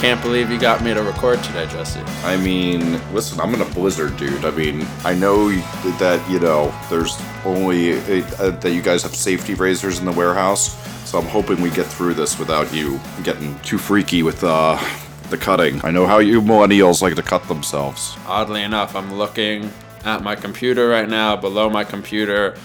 can't 0.00 0.22
believe 0.22 0.50
you 0.50 0.58
got 0.58 0.82
me 0.82 0.94
to 0.94 1.02
record 1.02 1.42
today, 1.44 1.66
Jesse. 1.66 2.00
I 2.24 2.38
mean, 2.38 2.98
listen, 3.12 3.38
I'm 3.38 3.52
in 3.52 3.60
a 3.60 3.66
blizzard, 3.66 4.16
dude. 4.16 4.46
I 4.46 4.50
mean, 4.50 4.86
I 5.04 5.14
know 5.14 5.50
that, 5.98 6.26
you 6.30 6.40
know, 6.40 6.74
there's 6.88 7.20
only 7.44 7.98
uh, 7.98 8.50
that 8.50 8.72
you 8.72 8.80
guys 8.80 9.02
have 9.02 9.14
safety 9.14 9.52
razors 9.52 9.98
in 9.98 10.06
the 10.06 10.12
warehouse, 10.12 10.74
so 11.06 11.18
I'm 11.18 11.26
hoping 11.26 11.60
we 11.60 11.68
get 11.68 11.84
through 11.84 12.14
this 12.14 12.38
without 12.38 12.72
you 12.72 12.98
getting 13.24 13.58
too 13.60 13.76
freaky 13.76 14.22
with 14.22 14.42
uh, 14.42 14.82
the 15.28 15.36
cutting. 15.36 15.84
I 15.84 15.90
know 15.90 16.06
how 16.06 16.18
you 16.18 16.40
millennials 16.40 17.02
like 17.02 17.14
to 17.16 17.22
cut 17.22 17.46
themselves. 17.46 18.16
Oddly 18.26 18.62
enough, 18.62 18.96
I'm 18.96 19.12
looking 19.12 19.70
at 20.06 20.22
my 20.22 20.34
computer 20.34 20.88
right 20.88 21.10
now. 21.10 21.36
Below 21.36 21.68
my 21.68 21.84
computer 21.84 22.56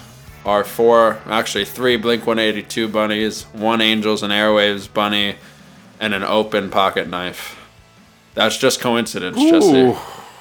are 0.45 0.63
four, 0.63 1.19
actually 1.25 1.65
three 1.65 1.97
Blink 1.97 2.25
182 2.25 2.87
bunnies, 2.87 3.43
one 3.51 3.81
Angels 3.81 4.23
and 4.23 4.31
Airwaves 4.31 4.91
bunny, 4.91 5.35
and 5.99 6.13
an 6.13 6.23
open 6.23 6.69
pocket 6.69 7.07
knife. 7.09 7.59
That's 8.33 8.57
just 8.57 8.81
coincidence, 8.81 9.37
Jesse. 9.37 9.95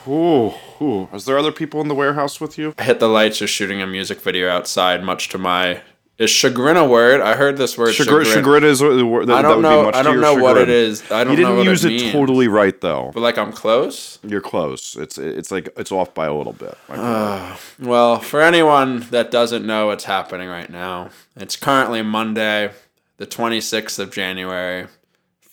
ooh, 0.09 0.53
ooh. 0.81 1.09
Is 1.13 1.25
there 1.25 1.39
other 1.39 1.53
people 1.53 1.81
in 1.81 1.89
the 1.89 1.95
warehouse 1.95 2.41
with 2.41 2.59
you? 2.59 2.75
I 2.79 2.83
hit 2.85 2.99
the 3.01 3.09
lights 3.09 3.39
just 3.39 3.55
shooting 3.55 3.81
a 3.81 3.87
music 3.87 4.21
video 4.21 4.49
outside, 4.51 5.03
much 5.05 5.29
to 5.31 5.39
my. 5.39 5.81
Is 6.17 6.31
chagrin 6.31 6.77
a 6.77 6.85
word? 6.87 7.21
I 7.21 7.35
heard 7.35 7.57
this 7.57 7.77
word. 7.77 7.93
Chagrin, 7.93 8.25
chagrin 8.25 8.63
is 8.63 8.81
a 8.81 9.05
word 9.05 9.27
that, 9.27 9.37
I 9.37 9.43
don't 9.43 9.57
would 9.57 9.63
know. 9.63 9.81
be 9.81 9.87
much 9.87 9.95
I 9.97 10.03
don't 10.05 10.21
know 10.21 10.37
what 10.37 10.57
it 10.57 10.69
is. 10.69 11.03
I 11.11 11.25
don't 11.25 11.33
You 11.33 11.37
didn't 11.39 11.51
know 11.53 11.57
what 11.59 11.67
use 11.67 11.85
it, 11.85 11.89
means. 11.89 12.13
totally 12.13 12.47
right 12.47 12.81
though. 12.81 13.11
But 13.13 13.21
like 13.21 13.37
I'm 13.37 13.53
close. 13.53 14.21
You're 14.23 14.41
close. 14.41 14.95
It's 14.97 15.19
it's 15.19 15.51
like 15.51 15.71
it's 15.77 15.91
off 15.91 16.15
by 16.15 16.27
a 16.27 16.33
little 16.35 16.53
bit. 16.53 16.77
Like, 16.89 17.59
Well, 17.81 18.21
for 18.21 18.41
anyone 18.41 19.01
that 19.11 19.33
doesn't 19.33 19.67
know 19.67 19.89
what's 19.89 20.05
happening 20.05 20.49
right 20.49 20.71
now, 20.71 21.11
it's 21.37 21.57
currently 21.57 22.03
Monday, 22.03 22.71
the 23.17 23.27
26th 23.27 23.99
of 23.99 24.13
January, 24.13 24.87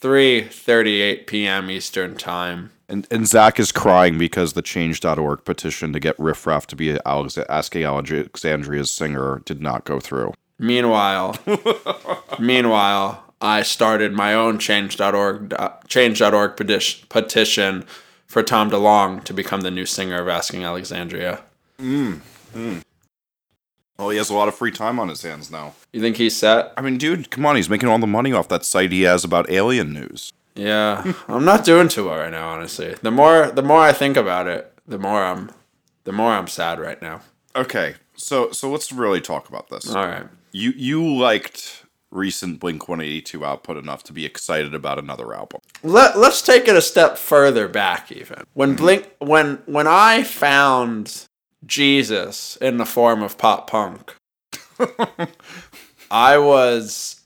3:38 0.02 1.28
p.m. 1.28 1.70
Eastern 1.70 2.16
Time. 2.16 2.72
And, 2.90 3.08
and 3.10 3.26
Zach 3.26 3.60
is 3.60 3.72
crying 3.72 4.18
because 4.18 4.54
the 4.54 4.62
Change.org 4.62 5.46
petition 5.46 5.94
to 5.94 6.00
get 6.00 6.20
Riff 6.20 6.46
Raff 6.46 6.68
to 6.68 6.76
be 6.76 6.98
Alex- 7.06 7.38
Asking 7.38 7.86
Alexandria's 7.86 8.92
singer 8.92 9.42
did 9.46 9.62
not 9.62 9.86
go 9.86 10.02
through. 10.02 10.34
Meanwhile, 10.60 11.38
meanwhile, 12.40 13.24
I 13.40 13.62
started 13.62 14.14
my 14.14 14.34
own 14.34 14.60
change.org 14.60 15.56
change.org 15.88 16.58
petition, 16.58 17.08
petition 17.10 17.86
for 18.28 18.44
Tom 18.44 18.70
DeLonge 18.70 19.24
to 19.24 19.34
become 19.34 19.62
the 19.62 19.72
new 19.72 19.86
singer 19.86 20.22
of 20.22 20.28
Asking 20.28 20.64
Alexandria. 20.64 21.42
Mm, 21.80 22.22
mm. 22.54 22.84
Well, 23.98 24.10
he 24.10 24.18
has 24.18 24.30
a 24.30 24.34
lot 24.34 24.48
of 24.48 24.56
free 24.56 24.72
time 24.72 25.00
on 25.00 25.10
his 25.10 25.22
hands 25.22 25.52
now. 25.52 25.74
You 25.94 26.02
think 26.02 26.18
he's 26.18 26.36
set? 26.36 26.74
I 26.76 26.82
mean, 26.82 26.98
dude, 26.98 27.30
come 27.30 27.46
on. 27.46 27.56
He's 27.56 27.70
making 27.70 27.90
all 27.90 28.00
the 28.00 28.08
money 28.08 28.34
off 28.34 28.48
that 28.48 28.66
site 28.66 28.92
he 28.92 29.04
has 29.04 29.24
about 29.24 29.50
alien 29.52 29.94
news. 29.94 30.34
Yeah, 30.56 31.14
I'm 31.28 31.46
not 31.46 31.64
doing 31.64 31.88
too 31.88 32.06
well 32.06 32.18
right 32.18 32.32
now, 32.32 32.50
honestly. 32.50 32.96
The 33.02 33.12
more 33.12 33.52
the 33.52 33.64
more 33.64 33.80
I 33.80 33.94
think 33.94 34.18
about 34.18 34.48
it, 34.48 34.74
the 34.88 34.98
more 34.98 35.24
I'm 35.24 35.52
the 36.04 36.12
more 36.12 36.32
I'm 36.32 36.48
sad 36.48 36.80
right 36.80 37.02
now. 37.02 37.22
Okay, 37.56 37.96
so 38.16 38.52
so 38.52 38.70
let's 38.70 38.92
really 38.92 39.22
talk 39.22 39.50
about 39.50 39.70
this. 39.70 39.90
All 39.90 40.06
right. 40.06 40.26
You 40.52 40.72
you 40.76 41.06
liked 41.18 41.86
recent 42.12 42.60
Blink 42.60 42.88
182 42.88 43.46
output 43.46 43.78
enough 43.78 44.04
to 44.04 44.14
be 44.14 44.26
excited 44.26 44.74
about 44.76 45.00
another 45.00 45.34
album. 45.34 45.62
Let 45.84 46.18
Let's 46.18 46.42
take 46.42 46.68
it 46.68 46.76
a 46.76 46.82
step 46.82 47.18
further 47.18 47.68
back 47.68 48.12
even. 48.12 48.44
When 48.54 48.70
mm-hmm. 48.70 48.78
Blink 48.78 49.16
when 49.20 49.62
when 49.66 49.88
I 49.88 50.24
found 50.24 51.28
Jesus 51.66 52.58
in 52.58 52.78
the 52.78 52.86
form 52.86 53.22
of 53.22 53.38
pop 53.38 53.70
punk, 53.70 54.16
I 56.12 56.38
was 56.38 57.18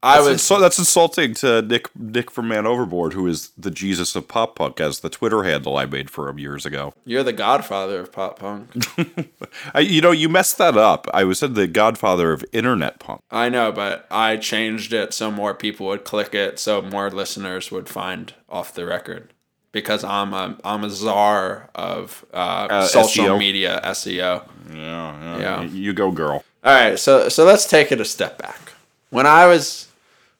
I 0.00 0.16
That's, 0.18 0.28
was 0.28 0.42
insul- 0.42 0.60
that's 0.60 0.78
insulting 0.78 1.34
to 1.34 1.60
Nick 1.62 1.90
Nick 1.96 2.30
from 2.30 2.46
Man 2.46 2.66
Overboard, 2.66 3.14
who 3.14 3.26
is 3.26 3.50
the 3.58 3.70
Jesus 3.70 4.14
of 4.14 4.28
pop 4.28 4.54
punk, 4.54 4.80
as 4.80 5.00
the 5.00 5.08
Twitter 5.08 5.42
handle 5.42 5.76
I 5.76 5.86
made 5.86 6.08
for 6.08 6.28
him 6.28 6.38
years 6.38 6.64
ago. 6.64 6.92
you're 7.04 7.24
the 7.24 7.32
godfather 7.32 7.98
of 8.00 8.12
pop 8.12 8.38
punk. 8.38 8.70
I, 9.74 9.80
you 9.80 10.00
know, 10.00 10.12
you 10.12 10.28
messed 10.28 10.56
that 10.58 10.76
up. 10.76 11.08
I 11.12 11.24
was 11.24 11.40
said 11.40 11.56
the 11.56 11.66
godfather 11.66 12.32
of 12.32 12.44
internet 12.52 13.00
punk. 13.00 13.22
I 13.30 13.48
know, 13.48 13.72
but 13.72 14.06
I 14.08 14.36
changed 14.36 14.92
it 14.92 15.12
so 15.12 15.32
more 15.32 15.54
people 15.54 15.86
would 15.86 16.04
click 16.04 16.32
it, 16.32 16.60
so 16.60 16.80
more 16.80 17.10
listeners 17.10 17.72
would 17.72 17.88
find 17.88 18.34
off 18.48 18.72
the 18.72 18.86
record. 18.86 19.32
Because 19.78 20.04
I'm 20.04 20.32
a 20.34 20.56
I'm 20.64 20.84
a 20.84 20.90
czar 20.90 21.68
of 21.74 22.24
uh, 22.32 22.66
Uh, 22.70 22.86
social 22.86 23.26
SEO. 23.26 23.38
media 23.38 23.80
SEO. 23.84 24.42
Yeah, 24.70 24.76
yeah. 24.76 25.40
Yeah. 25.40 25.62
You, 25.62 25.92
go, 25.92 26.10
girl. 26.10 26.44
All 26.64 26.74
right, 26.74 26.98
so 26.98 27.28
so 27.28 27.44
let's 27.44 27.66
take 27.66 27.92
it 27.92 28.00
a 28.00 28.04
step 28.04 28.38
back. 28.38 28.72
When 29.10 29.26
I 29.26 29.46
was 29.46 29.88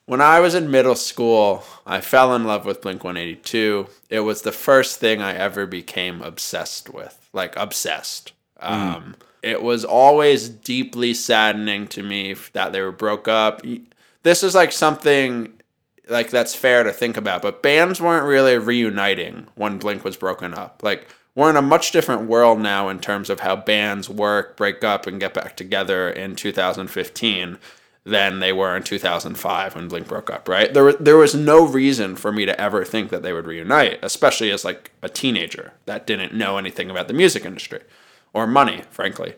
when 0.06 0.21
I 0.21 0.41
was 0.41 0.54
in 0.54 0.71
middle 0.71 0.94
school, 0.97 1.62
I 1.87 2.00
fell 2.00 2.34
in 2.34 2.44
love 2.44 2.65
with 2.66 2.81
Blink 2.82 3.04
182. 3.04 3.87
It 4.10 4.21
was 4.21 4.43
the 4.43 4.53
first 4.53 4.98
thing 5.00 5.21
I 5.22 5.34
ever 5.34 5.66
became 5.66 6.22
obsessed 6.22 6.88
with, 6.93 7.28
like 7.32 7.54
obsessed. 7.56 8.32
Um, 8.60 9.15
it 9.43 9.62
was 9.62 9.84
always 9.84 10.48
deeply 10.48 11.15
saddening 11.15 11.87
to 11.88 12.03
me 12.03 12.34
that 12.54 12.72
they 12.72 12.81
were 12.81 12.91
broke 12.93 13.28
up. 13.28 13.62
This 14.22 14.43
is 14.43 14.54
like 14.54 14.72
something 14.72 15.53
like 16.08 16.30
that's 16.30 16.54
fair 16.54 16.82
to 16.82 16.92
think 16.92 17.16
about, 17.16 17.42
but 17.42 17.62
bands 17.62 18.00
weren't 18.00 18.26
really 18.26 18.58
reuniting 18.58 19.46
when 19.54 19.78
Blink 19.78 20.04
was 20.04 20.16
broken 20.16 20.54
up. 20.54 20.80
Like 20.82 21.08
we're 21.34 21.50
in 21.50 21.56
a 21.56 21.62
much 21.62 21.92
different 21.92 22.28
world 22.28 22.58
now 22.60 22.88
in 22.88 22.98
terms 22.98 23.30
of 23.30 23.41
how 23.41 23.56
bands 23.56 24.08
work, 24.08 24.56
break 24.56 24.82
up, 24.82 25.06
and 25.06 25.20
get 25.20 25.34
back 25.34 25.56
together 25.56 26.10
in 26.10 26.34
2015 26.34 27.58
than 28.04 28.41
they 28.41 28.52
were 28.52 28.76
in 28.76 28.82
2005 28.82 29.74
when 29.74 29.88
Blink 29.88 30.08
broke 30.08 30.30
up. 30.30 30.48
Right? 30.48 30.72
There, 30.72 30.92
there 30.94 31.16
was 31.16 31.34
no 31.34 31.66
reason 31.66 32.16
for 32.16 32.32
me 32.32 32.47
to 32.47 32.58
ever 32.60 32.84
think 32.84 33.10
that 33.10 33.22
they 33.22 33.32
would 33.32 33.47
reunite, 33.47 33.98
especially 34.02 34.50
as 34.50 34.64
like 34.64 34.91
a 35.02 35.08
teenager 35.08 35.72
that 35.86 36.06
didn't 36.06 36.34
know 36.34 36.58
anything 36.58 36.91
about 36.91 37.08
the 37.08 37.14
music 37.14 37.44
industry 37.44 37.80
or 38.32 38.47
money, 38.47 38.82
frankly. 38.91 39.34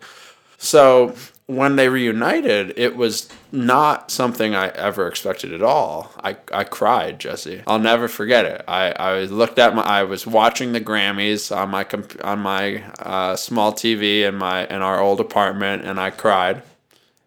So 0.57 1.15
when 1.51 1.75
they 1.75 1.89
reunited, 1.89 2.73
it 2.77 2.95
was 2.95 3.29
not 3.51 4.11
something 4.11 4.55
I 4.55 4.69
ever 4.69 5.09
expected 5.09 5.53
at 5.53 5.63
all. 5.63 6.13
I, 6.23 6.37
I 6.53 6.63
cried, 6.63 7.19
Jesse. 7.19 7.63
I'll 7.67 7.81
never 7.81 8.07
forget 8.07 8.45
it. 8.45 8.63
I, 8.69 8.93
I 8.93 9.21
looked 9.25 9.59
at 9.59 9.75
my 9.75 9.83
I 9.83 10.05
was 10.05 10.27
watching 10.27 10.73
the 10.73 10.81
Grammys 10.81 11.55
on 11.55 11.71
my 11.71 11.83
comp- 11.83 12.25
on 12.25 12.39
my 12.39 12.85
uh, 13.01 13.35
small 13.35 13.73
TV 13.73 14.23
in 14.23 14.37
my 14.37 14.67
in 14.67 14.81
our 14.81 15.01
old 15.01 15.19
apartment, 15.19 15.85
and 15.85 15.99
I 15.99 16.11
cried. 16.11 16.63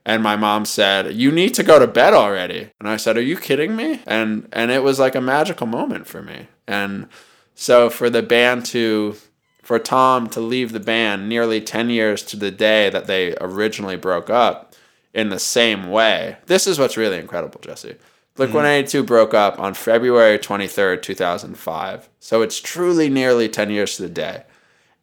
And 0.05 0.23
my 0.23 0.37
mom 0.37 0.65
said, 0.65 1.13
"You 1.13 1.31
need 1.31 1.53
to 1.55 1.63
go 1.63 1.77
to 1.77 1.87
bed 1.87 2.13
already." 2.13 2.69
And 2.79 2.87
I 2.87 2.97
said, 2.97 3.17
"Are 3.17 3.21
you 3.21 3.37
kidding 3.37 3.75
me?" 3.75 4.01
And 4.05 4.47
and 4.53 4.71
it 4.71 4.83
was 4.83 4.99
like 4.99 5.15
a 5.15 5.21
magical 5.21 5.67
moment 5.67 6.07
for 6.07 6.21
me. 6.21 6.47
And 6.65 7.07
so 7.55 7.89
for 7.89 8.09
the 8.09 8.23
band 8.23 8.65
to 8.67 9.17
for 9.63 9.79
Tom 9.79 10.29
to 10.29 10.41
leave 10.41 10.73
the 10.73 10.79
band 10.79 11.27
nearly 11.27 11.61
10 11.61 11.89
years 11.89 12.21
to 12.23 12.37
the 12.37 12.51
day 12.51 12.89
that 12.89 13.07
they 13.07 13.35
originally 13.41 13.95
broke 13.95 14.29
up 14.29 14.75
in 15.13 15.29
the 15.29 15.39
same 15.39 15.89
way. 15.89 16.37
This 16.45 16.67
is 16.67 16.77
what's 16.77 16.97
really 16.97 17.17
incredible, 17.17 17.61
Jesse. 17.61 17.95
Blink 18.35 18.53
182 18.53 18.97
mm-hmm. 18.97 19.07
broke 19.07 19.33
up 19.33 19.59
on 19.59 19.73
February 19.73 20.37
23rd, 20.37 21.01
2005. 21.01 22.09
So 22.19 22.41
it's 22.41 22.59
truly 22.59 23.09
nearly 23.09 23.47
10 23.47 23.69
years 23.69 23.95
to 23.95 24.03
the 24.03 24.09
day. 24.09 24.43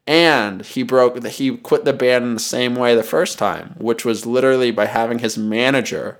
And 0.06 0.62
he 0.62 0.82
broke 0.82 1.24
he 1.24 1.56
quit 1.56 1.84
the 1.84 1.92
band 1.92 2.24
in 2.24 2.34
the 2.34 2.40
same 2.40 2.74
way 2.74 2.94
the 2.94 3.02
first 3.02 3.38
time, 3.38 3.76
which 3.78 4.04
was 4.04 4.26
literally 4.26 4.72
by 4.72 4.86
having 4.86 5.20
his 5.20 5.38
manager 5.38 6.18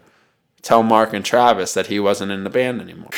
tell 0.63 0.83
Mark 0.83 1.13
and 1.13 1.25
Travis 1.25 1.75
that 1.75 1.89
he 1.89 1.99
wasn't 1.99 2.31
in 2.31 2.45
the 2.45 2.51
band 2.51 2.81
anymore. 2.81 3.11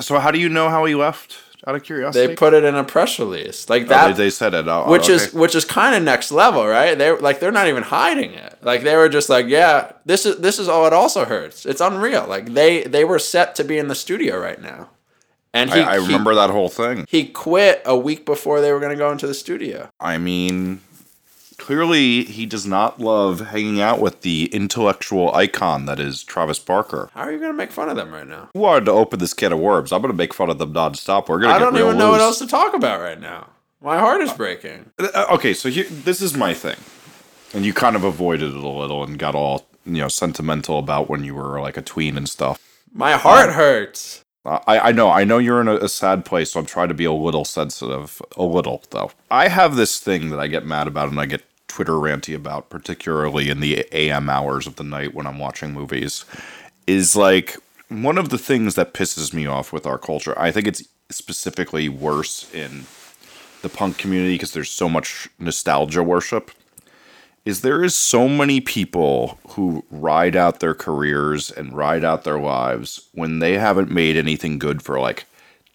So, 0.00 0.18
how 0.18 0.30
do 0.30 0.40
you 0.40 0.48
know 0.48 0.70
how 0.70 0.86
he 0.86 0.94
left? 0.94 1.38
Out 1.66 1.76
of 1.76 1.84
curiosity, 1.84 2.26
They 2.26 2.34
put 2.34 2.54
it 2.54 2.64
in 2.64 2.74
a 2.74 2.82
press 2.82 3.18
release. 3.20 3.70
Like 3.70 3.82
Oh, 3.82 3.86
that 3.86 4.16
they, 4.16 4.24
they 4.24 4.30
said 4.30 4.52
it. 4.52 4.66
Oh, 4.66 4.90
which 4.90 5.04
okay. 5.04 5.14
is 5.14 5.32
which 5.32 5.54
is 5.54 5.64
kind 5.64 5.94
of 5.94 6.02
next 6.02 6.32
level, 6.32 6.66
right? 6.66 6.98
They 6.98 7.12
like 7.12 7.38
they're 7.38 7.52
not 7.52 7.68
even 7.68 7.84
hiding 7.84 8.32
it. 8.32 8.58
Like 8.62 8.82
they 8.82 8.96
were 8.96 9.08
just 9.08 9.28
like, 9.28 9.46
yeah, 9.46 9.92
this 10.04 10.26
is 10.26 10.38
this 10.38 10.58
is 10.58 10.68
all 10.68 10.86
it 10.86 10.92
also 10.92 11.24
hurts. 11.24 11.64
It's 11.64 11.80
unreal. 11.80 12.26
Like 12.26 12.52
they 12.54 12.82
they 12.82 13.04
were 13.04 13.20
set 13.20 13.54
to 13.56 13.64
be 13.64 13.78
in 13.78 13.86
the 13.86 13.94
studio 13.94 14.38
right 14.40 14.60
now, 14.60 14.90
and 15.54 15.70
he 15.70 15.80
I, 15.80 15.94
I 15.94 16.00
he- 16.00 16.06
remember 16.06 16.34
that 16.34 16.50
whole 16.50 16.68
thing. 16.68 17.06
he, 17.08 17.26
quit 17.26 17.80
a 17.84 17.96
week 17.96 18.26
before 18.26 18.60
they 18.60 18.72
were 18.72 18.80
going 18.80 18.90
to 18.92 18.98
go 18.98 19.12
into 19.12 19.28
the 19.28 19.34
studio. 19.34 19.88
I 20.00 20.18
mean, 20.18 20.80
clearly 21.62 22.24
he 22.24 22.44
does 22.44 22.66
not 22.66 22.98
love 22.98 23.38
hanging 23.38 23.80
out 23.80 24.00
with 24.00 24.22
the 24.22 24.46
intellectual 24.46 25.32
icon 25.32 25.86
that 25.86 26.00
is 26.00 26.24
Travis 26.24 26.58
Barker. 26.58 27.08
How 27.14 27.22
are 27.22 27.32
you 27.32 27.38
going 27.38 27.52
to 27.52 27.56
make 27.56 27.70
fun 27.70 27.88
of 27.88 27.94
them 27.94 28.12
right 28.12 28.26
now? 28.26 28.48
Who 28.52 28.58
wanted 28.58 28.86
to 28.86 28.90
open 28.90 29.20
this 29.20 29.32
can 29.32 29.52
of 29.52 29.60
worms? 29.60 29.92
I'm 29.92 30.02
going 30.02 30.10
to 30.10 30.16
make 30.16 30.34
fun 30.34 30.50
of 30.50 30.58
them 30.58 30.74
nonstop. 30.74 31.28
We're 31.28 31.38
going 31.38 31.50
to 31.50 31.54
I 31.54 31.60
don't 31.60 31.76
even 31.76 31.96
know 31.96 32.10
what 32.10 32.20
else 32.20 32.40
to 32.40 32.48
talk 32.48 32.74
about 32.74 33.00
right 33.00 33.20
now. 33.20 33.50
My 33.80 33.96
heart 33.96 34.22
is 34.22 34.32
breaking. 34.32 34.90
Uh, 34.98 35.26
okay, 35.30 35.54
so 35.54 35.70
here, 35.70 35.84
this 35.84 36.20
is 36.20 36.36
my 36.36 36.52
thing, 36.52 36.76
and 37.54 37.64
you 37.64 37.72
kind 37.72 37.94
of 37.94 38.02
avoided 38.02 38.50
it 38.50 38.56
a 38.56 38.68
little 38.68 39.04
and 39.04 39.16
got 39.16 39.36
all 39.36 39.66
you 39.84 40.00
know 40.00 40.08
sentimental 40.08 40.78
about 40.78 41.08
when 41.08 41.22
you 41.22 41.34
were 41.36 41.60
like 41.60 41.76
a 41.76 41.82
tween 41.82 42.16
and 42.16 42.28
stuff. 42.28 42.60
My 42.92 43.12
heart 43.12 43.50
hurts. 43.50 44.24
Uh, 44.44 44.58
I, 44.66 44.78
I 44.88 44.92
know, 44.92 45.08
I 45.10 45.22
know 45.22 45.38
you're 45.38 45.60
in 45.60 45.68
a, 45.68 45.76
a 45.76 45.88
sad 45.88 46.24
place, 46.24 46.50
so 46.50 46.60
I'm 46.60 46.66
trying 46.66 46.88
to 46.88 46.94
be 46.94 47.04
a 47.04 47.12
little 47.12 47.44
sensitive. 47.44 48.20
A 48.36 48.42
little, 48.42 48.82
though. 48.90 49.12
I 49.30 49.46
have 49.48 49.76
this 49.76 50.00
thing 50.00 50.30
that 50.30 50.40
I 50.40 50.48
get 50.48 50.66
mad 50.66 50.88
about 50.88 51.08
and 51.08 51.20
I 51.20 51.26
get 51.26 51.44
Twitter 51.72 51.92
ranty 51.92 52.34
about, 52.34 52.68
particularly 52.68 53.48
in 53.48 53.60
the 53.60 53.86
AM 53.92 54.28
hours 54.28 54.66
of 54.66 54.76
the 54.76 54.84
night 54.84 55.14
when 55.14 55.26
I'm 55.26 55.38
watching 55.38 55.72
movies, 55.72 56.26
is 56.86 57.16
like 57.16 57.56
one 57.88 58.18
of 58.18 58.28
the 58.28 58.36
things 58.36 58.74
that 58.74 58.92
pisses 58.92 59.32
me 59.32 59.46
off 59.46 59.72
with 59.72 59.86
our 59.86 59.96
culture. 59.96 60.38
I 60.38 60.50
think 60.50 60.66
it's 60.66 60.86
specifically 61.08 61.88
worse 61.88 62.52
in 62.52 62.84
the 63.62 63.70
punk 63.70 63.96
community 63.96 64.34
because 64.34 64.52
there's 64.52 64.68
so 64.68 64.86
much 64.86 65.30
nostalgia 65.38 66.02
worship 66.02 66.50
is 67.46 67.62
there 67.62 67.82
is 67.82 67.94
so 67.94 68.28
many 68.28 68.60
people 68.60 69.38
who 69.50 69.82
ride 69.90 70.36
out 70.36 70.60
their 70.60 70.74
careers 70.74 71.50
and 71.50 71.74
ride 71.74 72.04
out 72.04 72.24
their 72.24 72.38
lives 72.38 73.08
when 73.12 73.38
they 73.38 73.54
haven't 73.54 73.90
made 73.90 74.16
anything 74.16 74.58
good 74.58 74.82
for 74.82 75.00
like 75.00 75.24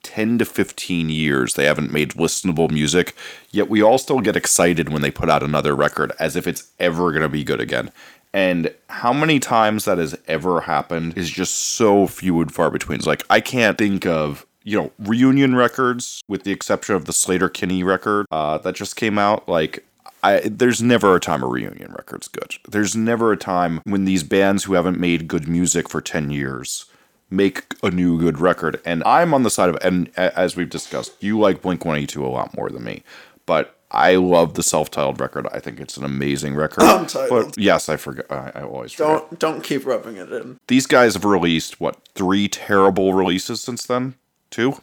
10 0.04 0.38
to 0.38 0.46
15 0.46 1.10
years 1.10 1.56
they 1.56 1.66
haven't 1.66 1.92
made 1.92 2.12
listenable 2.12 2.72
music 2.72 3.16
yet 3.52 3.70
we 3.70 3.82
all 3.82 3.98
still 3.98 4.20
get 4.20 4.36
excited 4.36 4.90
when 4.90 5.02
they 5.02 5.12
put 5.12 5.30
out 5.30 5.44
another 5.44 5.76
record 5.76 6.12
as 6.20 6.36
if 6.36 6.48
it's 6.48 6.72
ever 6.80 7.12
going 7.12 7.24
to 7.24 7.30
be 7.30 7.44
good 7.44 7.62
again. 7.62 7.92
And 8.34 8.74
how 8.90 9.14
many 9.14 9.40
times 9.40 9.86
that 9.86 9.98
has 9.98 10.16
ever 10.28 10.62
happened 10.62 11.18
is 11.18 11.30
just 11.30 11.56
so 11.56 12.08
few 12.08 12.42
and 12.42 12.54
far 12.54 12.70
between. 12.70 12.98
It's 12.98 13.08
like 13.08 13.24
i 13.30 13.40
can't 13.40 13.78
think 13.78 14.06
of 14.06 14.46
you 14.64 14.78
know 14.78 14.92
reunion 15.00 15.56
records 15.56 16.22
with 16.28 16.44
the 16.44 16.52
exception 16.52 16.96
of 16.96 17.06
the 17.06 17.14
Sleater-Kinney 17.14 17.84
record 17.84 18.26
uh, 18.32 18.58
that 18.60 18.76
just 18.76 18.96
came 18.96 19.18
out. 19.18 19.48
Like 19.48 19.86
I, 20.24 20.42
there's 20.46 20.82
never 20.82 21.16
a 21.16 21.20
time 21.20 21.44
a 21.44 21.48
reunion 21.48 21.94
record's 21.94 22.28
good. 22.28 22.56
There's 22.68 22.96
never 22.96 23.32
a 23.32 23.38
time 23.38 23.82
when 23.86 24.06
these 24.06 24.24
bands 24.24 24.66
who 24.66 24.74
haven't 24.74 25.00
made 25.00 25.28
good 25.28 25.48
music 25.48 25.88
for 25.90 26.02
10 26.02 26.32
years 26.32 26.86
make 27.30 27.76
a 27.84 27.92
new 27.92 28.20
good 28.20 28.40
record. 28.40 28.80
And 28.86 29.04
I'm 29.04 29.34
on 29.34 29.44
the 29.44 29.50
side 29.50 29.70
of, 29.70 29.78
and 29.82 30.10
as 30.18 30.56
we've 30.56 30.70
discussed, 30.70 31.14
you 31.22 31.40
like 31.40 31.62
Blink 31.62 31.86
182 31.86 32.26
a 32.26 32.28
lot 32.28 32.56
more 32.56 32.70
than 32.70 32.84
me. 32.84 33.04
But 33.46 33.78
I 33.92 34.16
love 34.16 34.56
the 34.56 34.64
self-titled 34.64 35.20
record. 35.20 35.48
I 35.52 35.60
think 35.60 35.80
it's 35.80 35.98
an 35.98 36.04
amazing 36.04 36.56
record. 36.56 36.84
Untitled. 36.84 37.56
But 37.56 37.58
yes, 37.58 37.88
I 37.90 37.98
forget. 37.98 38.26
I, 38.30 38.52
I 38.56 38.62
always. 38.64 38.96
Don't 38.96 39.40
don't 39.40 39.64
keep 39.64 39.86
rubbing 39.86 40.18
it 40.18 40.32
in. 40.32 40.60
These 40.68 40.88
guys 40.88 41.14
have 41.14 41.24
released 41.24 41.80
what 41.80 41.98
three 42.14 42.48
terrible 42.48 43.14
releases 43.14 43.62
since 43.62 43.86
then? 43.86 44.16
Two. 44.50 44.82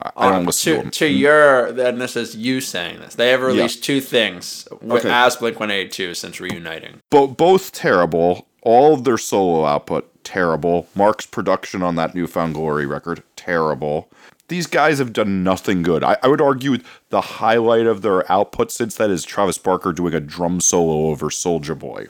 I, 0.00 0.10
I 0.16 0.26
uh, 0.26 0.30
don't 0.32 0.46
listen 0.46 0.72
to 0.72 0.76
to, 0.76 0.82
them. 0.82 0.90
to 0.90 1.08
hmm. 1.08 1.16
your 1.16 1.72
then 1.72 1.98
this 1.98 2.16
is 2.16 2.36
you 2.36 2.60
saying 2.60 3.00
this. 3.00 3.14
They 3.14 3.30
have 3.30 3.40
released 3.40 3.82
two 3.82 4.00
things 4.00 4.68
with, 4.82 5.04
Okay. 5.04 5.10
as 5.10 5.36
Blink 5.36 5.58
One 5.58 5.70
Eighty 5.70 5.88
Two 5.88 6.14
since 6.14 6.40
reuniting. 6.40 7.00
Bo- 7.10 7.28
both 7.28 7.72
terrible. 7.72 8.46
All 8.68 8.92
of 8.92 9.04
their 9.04 9.16
solo 9.16 9.64
output 9.64 10.22
terrible. 10.24 10.88
Mark's 10.94 11.24
production 11.24 11.82
on 11.82 11.94
that 11.96 12.14
New 12.14 12.26
Found 12.26 12.52
Glory 12.52 12.84
record 12.84 13.22
terrible. 13.34 14.10
These 14.48 14.66
guys 14.66 14.98
have 14.98 15.14
done 15.14 15.42
nothing 15.42 15.80
good. 15.82 16.04
I, 16.04 16.18
I 16.22 16.28
would 16.28 16.42
argue 16.42 16.76
the 17.08 17.22
highlight 17.22 17.86
of 17.86 18.02
their 18.02 18.30
output 18.30 18.70
since 18.70 18.94
that 18.96 19.08
is 19.08 19.24
Travis 19.24 19.56
Barker 19.56 19.94
doing 19.94 20.12
a 20.12 20.20
drum 20.20 20.60
solo 20.60 21.06
over 21.06 21.30
Soldier 21.30 21.74
Boy. 21.74 22.08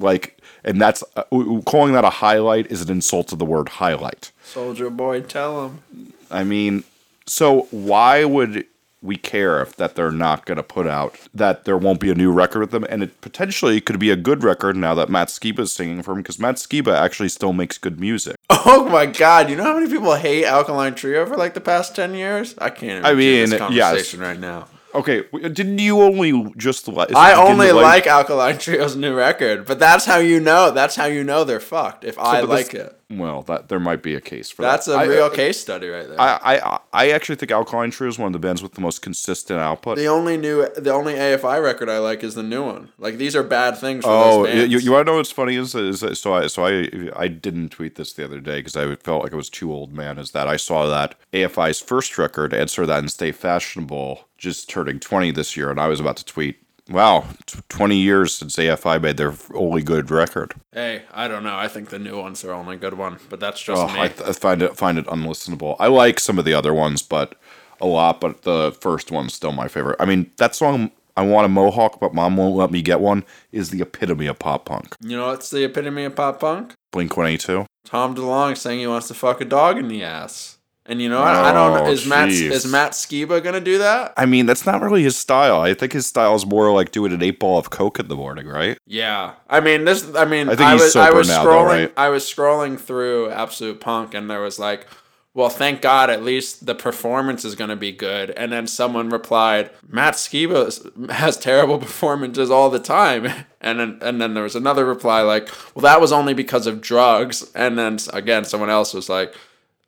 Like, 0.00 0.40
and 0.64 0.80
that's 0.80 1.04
uh, 1.14 1.22
calling 1.64 1.92
that 1.92 2.04
a 2.04 2.10
highlight 2.10 2.66
is 2.68 2.82
an 2.82 2.90
insult 2.90 3.28
to 3.28 3.36
the 3.36 3.44
word 3.44 3.68
highlight. 3.68 4.32
Soldier 4.42 4.90
Boy, 4.90 5.20
tell 5.20 5.66
him. 5.66 6.12
I 6.32 6.42
mean, 6.42 6.82
so 7.26 7.68
why 7.70 8.24
would 8.24 8.66
we 9.06 9.16
care 9.16 9.62
if 9.62 9.76
that 9.76 9.94
they're 9.94 10.10
not 10.10 10.44
going 10.44 10.56
to 10.56 10.62
put 10.62 10.86
out 10.86 11.16
that 11.32 11.64
there 11.64 11.76
won't 11.76 12.00
be 12.00 12.10
a 12.10 12.14
new 12.14 12.32
record 12.32 12.60
with 12.60 12.70
them, 12.72 12.84
and 12.88 13.02
it 13.02 13.20
potentially 13.20 13.80
could 13.80 13.98
be 13.98 14.10
a 14.10 14.16
good 14.16 14.42
record 14.42 14.76
now 14.76 14.94
that 14.94 15.08
Matt 15.08 15.28
Skiba 15.28 15.60
is 15.60 15.72
singing 15.72 16.02
for 16.02 16.12
him 16.12 16.18
because 16.18 16.38
Matt 16.38 16.56
Skiba 16.56 16.94
actually 16.94 17.28
still 17.28 17.52
makes 17.52 17.78
good 17.78 18.00
music. 18.00 18.36
Oh 18.68 18.88
my 18.88 19.06
God! 19.06 19.48
You 19.48 19.54
know 19.54 19.62
how 19.62 19.74
many 19.74 19.88
people 19.88 20.14
hate 20.16 20.44
Alkaline 20.44 20.96
Trio 20.96 21.24
for 21.24 21.36
like 21.36 21.54
the 21.54 21.60
past 21.60 21.94
ten 21.94 22.14
years? 22.14 22.56
I 22.58 22.70
can't. 22.70 22.98
Even 22.98 23.04
I 23.04 23.14
mean, 23.14 23.50
this 23.50 23.52
yes. 23.52 23.60
conversation 23.60 24.20
right 24.20 24.40
now. 24.40 24.66
Okay, 24.96 25.24
didn't 25.30 25.78
you 25.78 26.00
only 26.00 26.52
just 26.56 26.88
like? 26.88 27.14
I 27.14 27.34
only 27.34 27.70
like 27.70 28.06
Alkaline 28.06 28.58
Trio's 28.58 28.96
new 28.96 29.14
record, 29.14 29.66
but 29.66 29.78
that's 29.78 30.06
how 30.06 30.16
you 30.16 30.40
know. 30.40 30.70
That's 30.70 30.96
how 30.96 31.04
you 31.04 31.22
know 31.22 31.44
they're 31.44 31.60
fucked. 31.60 32.02
If 32.02 32.18
I 32.18 32.40
like 32.40 32.70
this- 32.70 32.86
it, 32.86 33.00
Well, 33.08 33.42
that 33.42 33.68
there 33.68 33.78
might 33.78 34.02
be 34.02 34.16
a 34.16 34.20
case 34.20 34.50
for 34.50 34.62
that. 34.62 34.70
that's 34.72 34.88
a 34.88 34.90
that. 34.90 34.98
I- 34.98 35.04
real 35.06 35.24
uh, 35.26 35.30
case 35.30 35.60
study 35.60 35.86
right 35.88 36.08
there. 36.08 36.20
I, 36.20 36.56
I 36.56 36.80
I 36.92 37.10
actually 37.10 37.36
think 37.36 37.52
Alkaline 37.52 37.92
Trio 37.92 38.08
is 38.10 38.18
one 38.18 38.26
of 38.26 38.32
the 38.32 38.40
bands 38.40 38.64
with 38.64 38.72
the 38.74 38.80
most 38.80 39.00
consistent 39.00 39.60
output. 39.60 39.96
the 39.96 40.08
only 40.08 40.36
new, 40.36 40.66
the 40.76 40.92
only 40.92 41.14
AFI 41.14 41.62
record 41.62 41.88
I 41.88 41.98
like 41.98 42.24
is 42.24 42.34
the 42.34 42.42
new 42.42 42.64
one. 42.64 42.88
Like 42.98 43.16
these 43.18 43.36
are 43.36 43.44
bad 43.44 43.78
things 43.78 44.04
for 44.04 44.10
Oh, 44.10 44.42
those 44.44 44.54
you, 44.54 44.60
bands. 44.70 44.84
you, 44.84 44.90
want 44.90 45.06
to 45.06 45.12
know 45.12 45.18
what's 45.18 45.30
funny 45.30 45.54
is, 45.54 45.74
is 45.76 46.00
that- 46.00 46.16
so 46.16 46.34
I 46.34 46.48
so 46.48 46.66
I 46.66 47.10
I 47.14 47.28
didn't 47.28 47.68
tweet 47.68 47.94
this 47.94 48.12
the 48.12 48.24
other 48.24 48.40
day 48.40 48.58
because 48.58 48.74
I 48.76 48.96
felt 48.96 49.22
like 49.22 49.32
I 49.32 49.36
was 49.36 49.50
too 49.50 49.72
old 49.72 49.92
man. 49.92 50.18
Is 50.18 50.32
that 50.32 50.48
I 50.48 50.56
saw 50.56 50.88
that 50.88 51.14
AFI's 51.32 51.80
first 51.80 52.18
record, 52.18 52.52
Answer 52.52 52.86
That 52.86 52.98
and 52.98 53.10
Stay 53.10 53.30
Fashionable, 53.30 54.26
just 54.36 54.68
turning 54.68 54.98
twenty 54.98 55.30
this 55.30 55.56
year, 55.56 55.70
and 55.70 55.80
I 55.80 55.86
was 55.86 56.00
about 56.00 56.16
to 56.16 56.24
tweet, 56.24 56.56
"Wow, 56.88 57.24
twenty 57.68 57.96
years 57.96 58.34
since 58.34 58.56
AFI 58.56 59.00
made 59.00 59.16
their 59.16 59.34
only 59.54 59.82
good 59.82 60.10
record." 60.10 60.54
hey, 60.72 61.02
I 61.12 61.26
don't 61.28 61.42
know. 61.44 61.56
I 61.56 61.68
think 61.68 61.88
the 61.90 61.98
new 61.98 62.20
one's 62.20 62.42
their 62.42 62.52
only 62.52 62.76
good 62.76 62.94
one, 62.94 63.18
but 63.28 63.40
that's 63.40 63.60
just 63.62 63.80
Oh, 63.80 63.86
me. 63.92 64.00
I, 64.00 64.04
I 64.04 64.32
find 64.32 64.62
it 64.62 64.76
find 64.76 64.98
it 64.98 65.06
unlistenable. 65.06 65.76
I 65.78 65.88
like 65.88 66.20
some 66.20 66.38
of 66.38 66.44
the 66.44 66.54
other 66.54 66.72
ones, 66.74 67.02
but 67.02 67.34
a 67.80 67.86
lot. 67.86 68.20
But 68.20 68.42
the 68.42 68.72
first 68.80 69.10
one's 69.10 69.34
still 69.34 69.52
my 69.52 69.68
favorite. 69.68 69.96
I 70.00 70.04
mean, 70.04 70.30
that 70.36 70.54
song. 70.54 70.90
I 71.18 71.22
want 71.22 71.46
a 71.46 71.48
mohawk, 71.48 71.98
but 71.98 72.12
mom 72.12 72.36
won't 72.36 72.56
let 72.56 72.70
me 72.70 72.82
get 72.82 73.00
one. 73.00 73.24
Is 73.50 73.70
the 73.70 73.80
epitome 73.80 74.26
of 74.26 74.38
pop 74.38 74.66
punk. 74.66 74.94
you 75.00 75.16
know 75.16 75.28
what's 75.28 75.48
the 75.48 75.64
epitome 75.64 76.04
of 76.04 76.14
pop 76.14 76.40
punk? 76.40 76.74
Blink 76.92 77.16
One 77.16 77.26
Eight 77.26 77.40
Two. 77.40 77.64
Tom 77.86 78.14
DeLonge 78.14 78.58
saying 78.58 78.80
he 78.80 78.86
wants 78.86 79.08
to 79.08 79.14
fuck 79.14 79.40
a 79.40 79.46
dog 79.46 79.78
in 79.78 79.88
the 79.88 80.02
ass. 80.04 80.55
And 80.88 81.02
you 81.02 81.08
know 81.08 81.20
what? 81.20 81.28
I 81.34 81.52
don't 81.52 81.74
know. 81.74 81.84
Oh, 81.86 81.90
Is 81.90 82.06
Matt 82.06 82.28
jeez. 82.28 82.50
is 82.50 82.66
Matt 82.66 82.92
Skiba 82.92 83.42
gonna 83.42 83.60
do 83.60 83.78
that? 83.78 84.12
I 84.16 84.26
mean, 84.26 84.46
that's 84.46 84.64
not 84.64 84.80
really 84.82 85.02
his 85.02 85.16
style. 85.16 85.60
I 85.60 85.74
think 85.74 85.92
his 85.92 86.06
style 86.06 86.34
is 86.34 86.46
more 86.46 86.72
like 86.72 86.92
doing 86.92 87.12
an 87.12 87.22
eight 87.22 87.38
ball 87.40 87.58
of 87.58 87.70
coke 87.70 87.98
in 87.98 88.08
the 88.08 88.16
morning, 88.16 88.46
right? 88.46 88.78
Yeah, 88.86 89.32
I 89.48 89.60
mean 89.60 89.84
this. 89.84 90.14
I 90.14 90.24
mean, 90.24 90.48
I 90.48 90.52
I, 90.52 90.56
think 90.56 90.70
he's 90.72 90.80
was 90.82 90.96
I 90.96 91.10
was 91.10 91.28
now, 91.28 91.44
scrolling. 91.44 91.44
though, 91.44 91.64
right? 91.64 91.92
I 91.96 92.08
was 92.08 92.24
scrolling 92.24 92.78
through 92.78 93.30
Absolute 93.30 93.80
Punk, 93.80 94.14
and 94.14 94.30
there 94.30 94.40
was 94.40 94.58
like, 94.58 94.86
well, 95.34 95.48
thank 95.50 95.82
God, 95.82 96.08
at 96.08 96.22
least 96.22 96.64
the 96.64 96.74
performance 96.74 97.44
is 97.44 97.54
going 97.54 97.68
to 97.68 97.76
be 97.76 97.92
good. 97.92 98.30
And 98.30 98.50
then 98.50 98.66
someone 98.66 99.10
replied, 99.10 99.68
Matt 99.86 100.14
Skiba 100.14 101.10
has 101.10 101.36
terrible 101.36 101.78
performances 101.86 102.50
all 102.50 102.70
the 102.70 102.78
time. 102.78 103.28
And 103.66 103.80
then 103.80 103.98
and 104.00 104.20
then 104.20 104.34
there 104.34 104.44
was 104.44 104.54
another 104.54 104.84
reply 104.84 105.22
like, 105.22 105.48
well, 105.74 105.82
that 105.82 106.00
was 106.00 106.12
only 106.12 106.34
because 106.34 106.68
of 106.68 106.80
drugs. 106.80 107.50
And 107.52 107.76
then 107.76 107.98
again, 108.12 108.44
someone 108.44 108.70
else 108.70 108.94
was 108.94 109.08
like, 109.08 109.34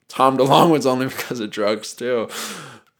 Tom 0.08 0.36
DeLonge 0.38 0.70
was 0.70 0.86
only 0.86 1.06
because 1.14 1.40
of 1.40 1.50
drugs 1.50 1.92
too. 1.94 2.28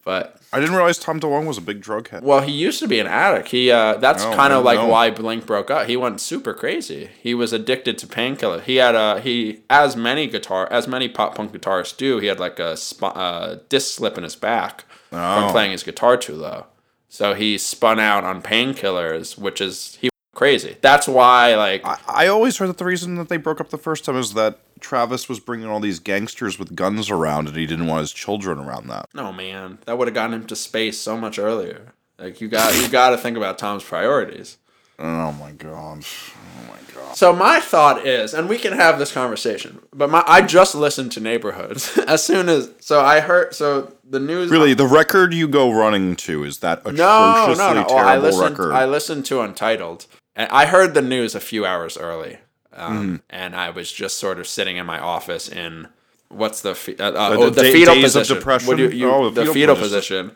But 0.05 0.41
I 0.55 0.61
didn't 0.61 0.75
realize 0.75 0.99
Tom 0.99 1.21
DeLonge 1.21 1.47
was 1.47 1.59
a 1.59 1.63
big 1.63 1.83
drug 1.83 2.09
head. 2.09 2.23
well, 2.23 2.41
he 2.41 2.51
used 2.53 2.79
to 2.81 2.89
be 2.89 2.99
an 2.99 3.07
addict. 3.07 3.49
He 3.49 3.71
uh, 3.71 3.95
that's 3.99 4.25
Oh, 4.25 4.33
kind 4.35 4.55
of 4.55 4.65
like 4.65 4.79
know. 4.79 4.87
why 4.89 5.11
Blink 5.11 5.45
broke 5.45 5.71
up. 5.71 5.87
He 5.87 5.97
went 5.99 6.21
super 6.23 6.55
crazy. 6.55 7.11
He 7.21 7.35
was 7.35 7.53
addicted 7.53 7.99
to 7.99 8.07
painkiller. 8.07 8.61
He 8.61 8.77
had 8.77 8.95
a 8.95 9.21
he 9.21 9.61
as 9.69 9.97
many 9.97 10.27
guitar 10.27 10.67
as 10.71 10.89
many 10.89 11.09
pop 11.09 11.35
punk 11.35 11.53
guitarists 11.53 11.95
do. 11.97 12.19
He 12.21 12.27
had 12.29 12.41
like 12.41 12.59
a 12.59 12.77
sp- 12.81 13.13
uh, 13.15 13.57
disc 13.69 13.97
slip 13.97 14.17
in 14.17 14.25
his 14.25 14.37
back 14.37 14.85
Oh. 15.13 15.41
from 15.43 15.51
playing 15.51 15.73
his 15.73 15.83
guitar 15.83 16.17
too 16.17 16.35
low. 16.35 16.67
So 17.11 17.35
he 17.35 17.57
spun 17.59 17.99
out 17.99 18.25
on 18.25 18.41
painkillers, 18.43 19.37
which 19.39 19.61
is 19.61 19.97
he 20.01 20.09
crazy. 20.39 20.77
That's 20.81 21.09
why 21.09 21.57
like 21.57 21.85
I, 21.85 21.99
I 22.07 22.27
always 22.29 22.57
heard 22.57 22.69
that 22.69 22.79
the 22.79 22.85
reason 22.85 23.17
that 23.17 23.29
they 23.29 23.37
broke 23.37 23.61
up 23.61 23.71
the 23.71 23.77
first 23.77 24.05
time 24.05 24.17
is 24.17 24.35
that 24.35 24.61
Travis 24.79 25.29
was 25.29 25.41
bringing 25.41 25.67
all 25.67 25.81
these 25.81 25.99
gangsters 25.99 26.61
with 26.61 26.77
guns 26.77 27.11
around, 27.11 27.49
and 27.49 27.57
he 27.57 27.67
didn't 27.67 27.89
want 27.89 28.03
his 28.03 28.13
children 28.13 28.59
around 28.59 28.87
that. 28.87 29.09
no 29.13 29.33
man, 29.33 29.79
that 29.85 29.99
would 29.99 30.07
have 30.07 30.15
gotten 30.15 30.35
him 30.35 30.47
to 30.47 30.57
space 30.57 30.99
so 30.99 31.17
much 31.17 31.41
earlier. 31.41 31.93
Like 32.19 32.41
you 32.41 32.47
got 32.49 32.81
you 32.81 32.89
got 32.89 33.11
to 33.11 33.19
think 33.19 33.37
about 33.37 33.59
Tom's 33.59 33.83
priorities. 33.83 34.59
Oh 35.01 35.33
my 35.33 35.51
god! 35.53 36.05
Oh 36.05 36.69
my 36.69 36.95
god! 36.95 37.17
So 37.17 37.33
my 37.33 37.59
thought 37.59 38.07
is, 38.07 38.33
and 38.33 38.49
we 38.49 38.59
can 38.59 38.75
have 38.75 39.01
this 39.01 39.11
conversation, 39.11 39.81
but 39.93 40.09
my 40.09 40.23
I 40.25 40.43
just 40.43 40.77
listened 40.77 41.11
to 41.13 41.21
Neighborhoods 41.21 41.99
as 42.07 42.23
soon 42.23 42.49
as 42.49 42.71
so 42.79 43.01
I 43.01 43.21
heard 43.21 43.55
so 43.55 43.93
the 44.09 44.21
news 44.21 44.51
Really, 44.51 44.75
the 44.75 44.87
record 44.87 45.35
you 45.35 45.49
go 45.49 45.73
running 45.73 46.15
to 46.17 46.45
is 46.45 46.59
that 46.59 46.85
no 46.85 46.91
atrociously 46.93 47.65
no 47.65 47.75
no 47.75 47.85
oh, 47.85 47.89
terrible 47.89 47.95
well, 47.95 48.09
I 48.09 48.19
listened 48.19 48.59
record. 48.59 48.73
I 48.73 48.85
listened 48.87 49.27
to 49.27 49.41
Untitled 49.41 50.07
and 50.39 50.51
I 50.51 50.65
heard 50.67 50.95
the 50.95 51.03
news 51.03 51.35
a 51.35 51.41
few 51.41 51.67
hours 51.67 51.99
early, 51.99 52.39
um, 52.73 52.97
Mm-hmm. 52.97 53.17
and 53.29 53.55
I 53.55 53.69
was 53.71 53.93
just 53.93 54.17
sort 54.19 54.39
of 54.39 54.47
sitting 54.47 54.79
in 54.79 54.87
my 54.87 54.99
office 54.99 55.49
in 55.51 55.89
what's 56.29 56.63
the 56.63 56.75
fe- 56.75 56.97
uh, 56.99 57.11
uh, 57.13 57.37
oh, 57.39 57.51
the 57.51 57.63
the 57.63 57.71
fetal 57.73 57.95
position 58.01 58.37
depression? 58.37 58.79
You, 58.79 58.89
you- 58.89 59.11
Oh, 59.11 59.29
the, 59.31 59.45
fetal, 59.47 59.77
position, 59.77 60.33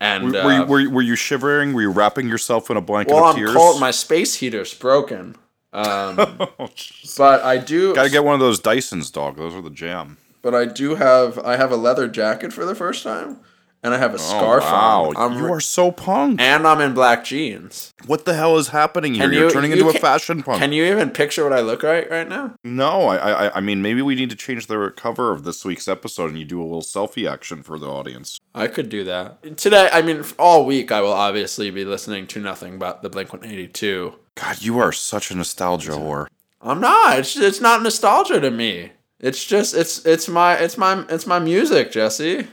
and 0.00 0.32
were, 0.32 0.38
uh, 0.38 0.44
were, 0.66 0.80
you, 0.80 0.88
were, 0.90 0.94
were 0.96 1.02
you 1.02 1.16
shivering? 1.16 1.72
Were 1.72 1.82
you 1.82 1.90
wrapping 1.90 2.28
yourself 2.28 2.68
in 2.70 2.76
a 2.76 2.80
blanket 2.82 3.14
well 3.14 3.24
of 3.30 3.36
I'm 3.36 3.40
tears? 3.40 3.54
cold 3.54 3.80
my 3.80 3.90
space 3.92 4.34
heater's 4.34 4.74
broken. 4.74 5.36
Um, 5.72 6.16
but 7.18 7.42
I 7.42 7.58
do 7.58 7.94
Gotta 7.94 8.10
get 8.10 8.24
one 8.24 8.34
of 8.34 8.40
those 8.40 8.60
Dysons, 8.60 9.10
dog. 9.12 9.36
Those 9.36 9.54
are 9.54 9.62
the 9.62 9.70
jam. 9.70 10.18
but 10.42 10.54
I 10.54 10.64
do 10.66 10.94
have 10.96 11.38
I 11.38 11.56
have 11.56 11.72
a 11.72 11.76
leather 11.76 12.06
jacket 12.08 12.52
for 12.52 12.64
the 12.64 12.74
first 12.74 13.02
time, 13.02 13.38
and 13.84 13.92
I 13.94 13.98
have 13.98 14.12
a 14.12 14.14
oh, 14.14 14.16
scarf 14.16 14.64
oh, 14.66 14.72
wow. 14.72 15.04
on. 15.04 15.16
I'm 15.16 15.38
you 15.38 15.52
are 15.52 15.60
so 15.60 15.92
punk. 15.92 16.40
and 16.40 16.66
I'm 16.66 16.80
in 16.80 16.94
black 16.94 17.24
jeans. 17.24 17.92
What 18.06 18.24
the 18.24 18.34
hell 18.34 18.56
is 18.56 18.68
happening 18.68 19.14
here? 19.14 19.24
Can 19.24 19.32
You're 19.34 19.44
you- 19.44 19.50
turning 19.50 19.70
you 19.72 19.76
into 19.76 19.96
a 19.96 20.00
fashion 20.00 20.42
punk. 20.42 20.58
Can 20.58 20.72
you 20.72 20.84
even 20.86 21.10
picture 21.10 21.44
what 21.44 21.52
I 21.52 21.60
look 21.60 21.82
like 21.82 22.10
right 22.10 22.28
now? 22.28 22.54
no, 22.64 23.02
I, 23.02 23.46
I, 23.46 23.56
I 23.56 23.60
mean, 23.60 23.82
maybe 23.82 24.00
we 24.00 24.14
need 24.14 24.30
to 24.30 24.36
change 24.36 24.66
the 24.66 24.90
cover 24.96 25.30
of 25.30 25.44
this 25.44 25.64
week's 25.64 25.86
episode, 25.86 26.30
and 26.30 26.38
you 26.38 26.46
do 26.46 26.60
a 26.60 26.64
little 26.64 26.82
selfie 26.82 27.30
action 27.30 27.62
for 27.62 27.78
the 27.78 27.86
audience. 27.86 28.40
I 28.54 28.66
could 28.66 28.88
do 28.88 29.04
that 29.04 29.56
today. 29.58 29.90
I 29.92 30.00
mean, 30.00 30.24
all 30.38 30.64
week 30.64 30.90
I 30.90 31.02
will 31.02 31.12
obviously 31.12 31.70
be 31.70 31.84
listening 31.84 32.26
to 32.28 32.40
nothing 32.40 32.78
but 32.78 33.02
the 33.02 33.10
Blink 33.10 33.32
One 33.32 33.44
Eighty 33.44 33.68
Two. 33.68 34.14
God, 34.34 34.62
you 34.62 34.78
are 34.78 34.92
such 34.92 35.30
a 35.30 35.34
nostalgia 35.36 35.92
whore. 35.92 36.26
I'm 36.62 36.80
not. 36.80 37.18
It's 37.18 37.36
it's 37.36 37.60
not 37.60 37.82
nostalgia 37.82 38.40
to 38.40 38.50
me. 38.50 38.92
It's 39.20 39.44
just 39.44 39.74
it's 39.74 40.04
it's 40.06 40.28
my 40.28 40.54
it's 40.54 40.78
my 40.78 41.04
it's 41.08 41.26
my 41.26 41.38
music, 41.38 41.92
Jesse. 41.92 42.46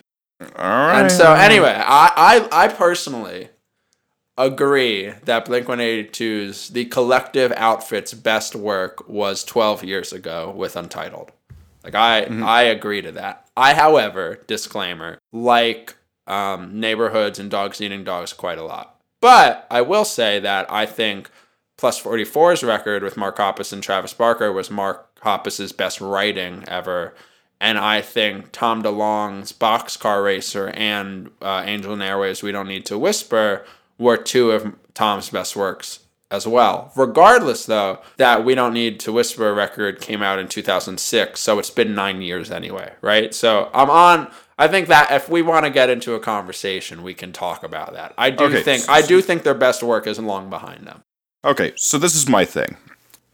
All 0.56 0.88
right. 0.88 1.02
And 1.02 1.12
so 1.12 1.34
anyway, 1.34 1.76
I, 1.76 2.48
I 2.52 2.66
I 2.66 2.68
personally 2.68 3.50
agree 4.38 5.12
that 5.26 5.46
Blink 5.46 5.68
182's 5.68 6.70
the 6.70 6.86
collective 6.86 7.52
outfit's 7.56 8.14
best 8.14 8.56
work 8.56 9.08
was 9.08 9.44
12 9.44 9.84
years 9.84 10.14
ago 10.14 10.52
with 10.56 10.76
Untitled. 10.76 11.32
Like 11.84 11.96
I 11.96 12.24
I 12.24 12.64
agree 12.64 13.02
to 13.02 13.12
that. 13.14 13.50
I 13.58 13.74
however, 13.74 14.40
disclaimer, 14.48 15.20
like 15.32 15.96
um, 16.28 16.80
neighborhoods 16.80 17.40
and 17.40 17.50
dogs 17.50 17.82
eating 17.82 18.04
dogs 18.04 18.34
quite 18.34 18.58
a 18.58 18.64
lot. 18.64 19.00
But 19.20 19.68
I 19.70 19.82
will 19.82 20.06
say 20.06 20.40
that 20.40 20.72
I 20.72 20.86
think 20.86 21.30
Plus 21.82 22.00
44's 22.00 22.64
record 22.64 23.02
with 23.02 23.18
Mark 23.18 23.38
Hoppus 23.38 23.74
and 23.74 23.82
Travis 23.82 24.14
Barker 24.14 24.54
was 24.54 24.70
Mark 24.70 25.20
Hoppus's 25.22 25.72
best 25.72 26.00
writing 26.00 26.64
ever. 26.68 27.16
And 27.62 27.78
I 27.78 28.02
think 28.02 28.52
Tom 28.52 28.82
DeLonge's 28.82 29.54
Boxcar 29.54 30.24
Racer 30.24 30.70
and 30.70 31.30
uh, 31.42 31.62
Angel 31.64 31.94
and 31.94 32.02
Airwaves 32.02 32.42
We 32.42 32.52
Don't 32.52 32.68
Need 32.68 32.86
to 32.88 32.98
Whisper 32.98 33.64
were 34.00 34.18
two 34.18 34.50
of 34.50 34.74
Tom's 34.96 35.30
best 35.30 35.56
works 35.56 36.00
as 36.32 36.48
well. 36.48 36.92
Regardless, 36.96 37.68
though, 37.68 38.00
that 38.18 38.44
We 38.44 38.56
Don't 38.56 38.74
Need 38.74 39.00
to 39.02 39.12
Whisper 39.12 39.54
record 39.54 40.02
came 40.02 40.24
out 40.24 40.40
in 40.40 40.48
2006, 40.48 41.40
so 41.40 41.60
it's 41.60 41.70
been 41.70 41.94
nine 41.94 42.24
years 42.24 42.50
anyway, 42.50 42.94
right? 43.02 43.32
So 43.34 43.70
I'm 43.76 43.92
on. 43.92 44.32
I 44.58 44.68
think 44.68 44.88
that 44.88 45.12
if 45.12 45.30
we 45.30 45.44
want 45.44 45.66
to 45.66 45.72
get 45.72 45.90
into 45.90 46.16
a 46.16 46.20
conversation, 46.20 47.04
we 47.04 47.14
can 47.14 47.32
talk 47.32 47.64
about 47.64 47.94
that. 47.94 48.14
I 48.18 48.32
do 48.32 48.46
Okay, 48.46 48.64
think 48.64 48.90
I 48.90 49.02
do 49.04 49.22
think 49.22 49.44
their 49.44 49.54
best 49.54 49.84
work 49.84 50.08
is 50.08 50.18
long 50.20 50.50
behind 50.50 50.88
them. 50.88 51.04
Okay, 51.46 51.74
so 51.76 52.00
this 52.00 52.16
is 52.16 52.28
my 52.28 52.44
thing. 52.46 52.78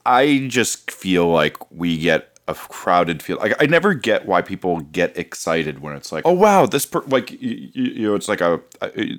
I 0.05 0.47
just 0.49 0.91
feel 0.91 1.27
like 1.27 1.71
we 1.71 1.97
get 1.97 2.36
a 2.47 2.53
crowded 2.53 3.21
field. 3.21 3.39
Like 3.39 3.53
I 3.61 3.65
never 3.65 3.93
get 3.93 4.25
why 4.25 4.41
people 4.41 4.79
get 4.81 5.17
excited 5.17 5.79
when 5.81 5.95
it's 5.95 6.11
like, 6.11 6.25
oh 6.25 6.33
wow, 6.33 6.65
this 6.65 6.85
per-, 6.85 7.01
like 7.07 7.31
you, 7.31 7.69
you 7.73 8.07
know, 8.07 8.15
it's 8.15 8.27
like 8.27 8.41
a, 8.41 8.59
a 8.81 9.17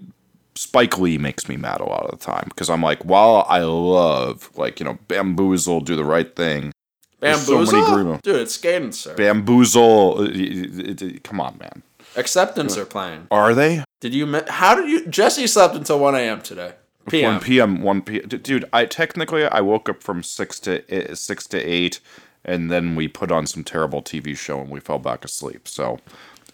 Spike 0.57 0.99
Lee 0.99 1.19
makes 1.19 1.49
me 1.49 1.57
mad 1.57 1.81
a 1.81 1.85
lot 1.85 2.05
of 2.05 2.11
the 2.19 2.25
time 2.25 2.45
because 2.49 2.69
I'm 2.69 2.83
like, 2.83 3.05
while 3.05 3.47
I 3.49 3.61
love 3.61 4.51
like 4.57 4.81
you 4.81 4.85
know 4.85 4.99
bamboozle, 5.09 5.81
do 5.81 5.95
the 5.95 6.05
right 6.05 6.35
thing, 6.35 6.73
There's 7.21 7.43
so 7.43 7.59
Bamboozle, 7.65 8.05
many 8.05 8.19
dude, 8.23 8.37
it's 8.37 8.55
skating, 8.55 8.93
sir. 8.93 9.15
bamboozle. 9.15 10.19
uh, 10.21 10.23
it- 10.33 11.03
it- 11.03 11.23
come 11.25 11.41
on, 11.41 11.59
man. 11.59 11.83
Acceptance 12.17 12.77
are 12.77 12.85
playing. 12.87 13.29
Are 13.31 13.55
they? 13.55 13.85
Did 14.01 14.15
you? 14.15 14.43
How 14.49 14.75
did 14.75 14.89
you? 14.91 15.07
Jesse 15.07 15.47
slept 15.47 15.77
until 15.77 15.99
1 16.01 16.15
a.m. 16.17 16.41
today. 16.41 16.73
PM. 17.09 17.35
1 17.35 17.41
p.m. 17.41 17.83
1 17.83 18.03
p.m. 18.03 18.29
Dude, 18.29 18.65
I 18.73 18.85
technically 18.87 19.45
I 19.47 19.61
woke 19.61 19.89
up 19.89 20.03
from 20.03 20.23
six 20.23 20.59
to 20.61 20.83
eh, 20.93 21.15
six 21.15 21.47
to 21.49 21.59
eight, 21.59 22.01
and 22.45 22.71
then 22.71 22.97
we 22.97 23.09
put 23.09 23.31
on 23.31 23.47
some 23.47 23.65
terrible 23.65 24.03
TV 24.03 24.37
show 24.37 24.61
and 24.61 24.71
we 24.71 24.81
fell 24.81 24.99
back 24.99 25.25
asleep. 25.25 25.69
So 25.69 25.99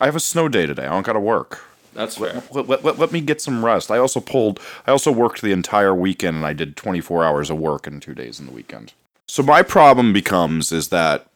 I 0.00 0.06
have 0.06 0.16
a 0.16 0.20
snow 0.20 0.48
day 0.48 0.66
today. 0.66 0.86
I 0.86 0.90
don't 0.90 1.06
got 1.06 1.12
to 1.14 1.20
work. 1.20 1.64
That's 1.94 2.16
fair. 2.16 2.42
Let, 2.50 2.68
let, 2.68 2.84
let, 2.84 2.98
let 2.98 3.12
me 3.12 3.20
get 3.20 3.40
some 3.40 3.64
rest. 3.64 3.90
I 3.90 3.98
also 3.98 4.20
pulled. 4.20 4.58
I 4.86 4.90
also 4.90 5.12
worked 5.12 5.42
the 5.42 5.52
entire 5.52 5.94
weekend, 5.94 6.36
and 6.36 6.46
I 6.46 6.52
did 6.52 6.76
24 6.76 7.24
hours 7.24 7.50
of 7.50 7.58
work 7.58 7.86
in 7.86 8.00
two 8.00 8.14
days 8.14 8.40
in 8.40 8.46
the 8.46 8.52
weekend. 8.52 8.92
So 9.26 9.42
my 9.42 9.62
problem 9.62 10.12
becomes 10.12 10.72
is 10.72 10.88
that 10.88 11.26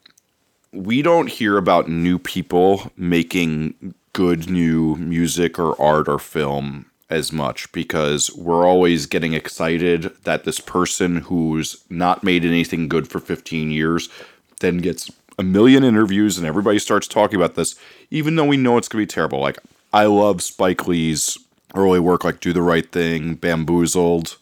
we 0.73 1.01
don't 1.01 1.29
hear 1.29 1.57
about 1.57 1.89
new 1.89 2.19
people 2.19 2.93
making 2.97 3.95
good 4.13 4.51
new 4.51 4.97
music 4.97 5.59
or 5.59 5.81
art 5.81 6.09
or 6.09 6.19
film 6.19 6.87
as 7.11 7.33
much 7.33 7.71
because 7.73 8.35
we're 8.37 8.67
always 8.67 9.07
getting 9.07 9.33
excited 9.33 10.13
that 10.25 10.45
this 10.45 10.61
person 10.61 11.17
who's 11.17 11.83
not 11.89 12.23
made 12.23 12.45
anything 12.45 12.89
good 12.89 13.09
for 13.09 13.19
15 13.19 13.71
years 13.71 14.11
then 14.59 14.79
gets 14.79 15.11
a 15.39 15.43
million 15.43 15.85
interviews 15.85 16.37
and 16.37 16.47
everybody 16.47 16.79
starts 16.79 17.07
talking 17.07 17.37
about 17.37 17.55
this 17.55 17.77
even 18.11 18.37
though 18.37 18.45
we 18.45 18.57
know 18.57 18.77
it's 18.77 18.89
going 18.89 19.03
to 19.03 19.07
be 19.07 19.15
terrible. 19.15 19.41
Like 19.41 19.59
i 19.93 20.05
love 20.05 20.43
spike 20.43 20.87
lee's 20.87 21.39
early 21.75 22.01
work 22.01 22.23
like 22.23 22.41
do 22.41 22.53
the 22.53 22.63
right 22.63 22.91
thing 22.91 23.35
bamboozled. 23.35 24.37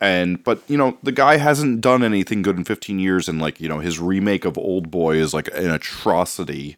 And 0.00 0.42
but 0.42 0.62
you 0.68 0.76
know 0.76 0.98
the 1.02 1.12
guy 1.12 1.36
hasn't 1.36 1.80
done 1.80 2.02
anything 2.02 2.42
good 2.42 2.56
in 2.56 2.64
15 2.64 2.98
years 2.98 3.28
and 3.28 3.40
like 3.40 3.60
you 3.60 3.68
know 3.68 3.78
his 3.78 3.98
remake 3.98 4.44
of 4.44 4.58
old 4.58 4.90
boy 4.90 5.16
is 5.16 5.32
like 5.32 5.48
an 5.54 5.70
atrocity. 5.70 6.76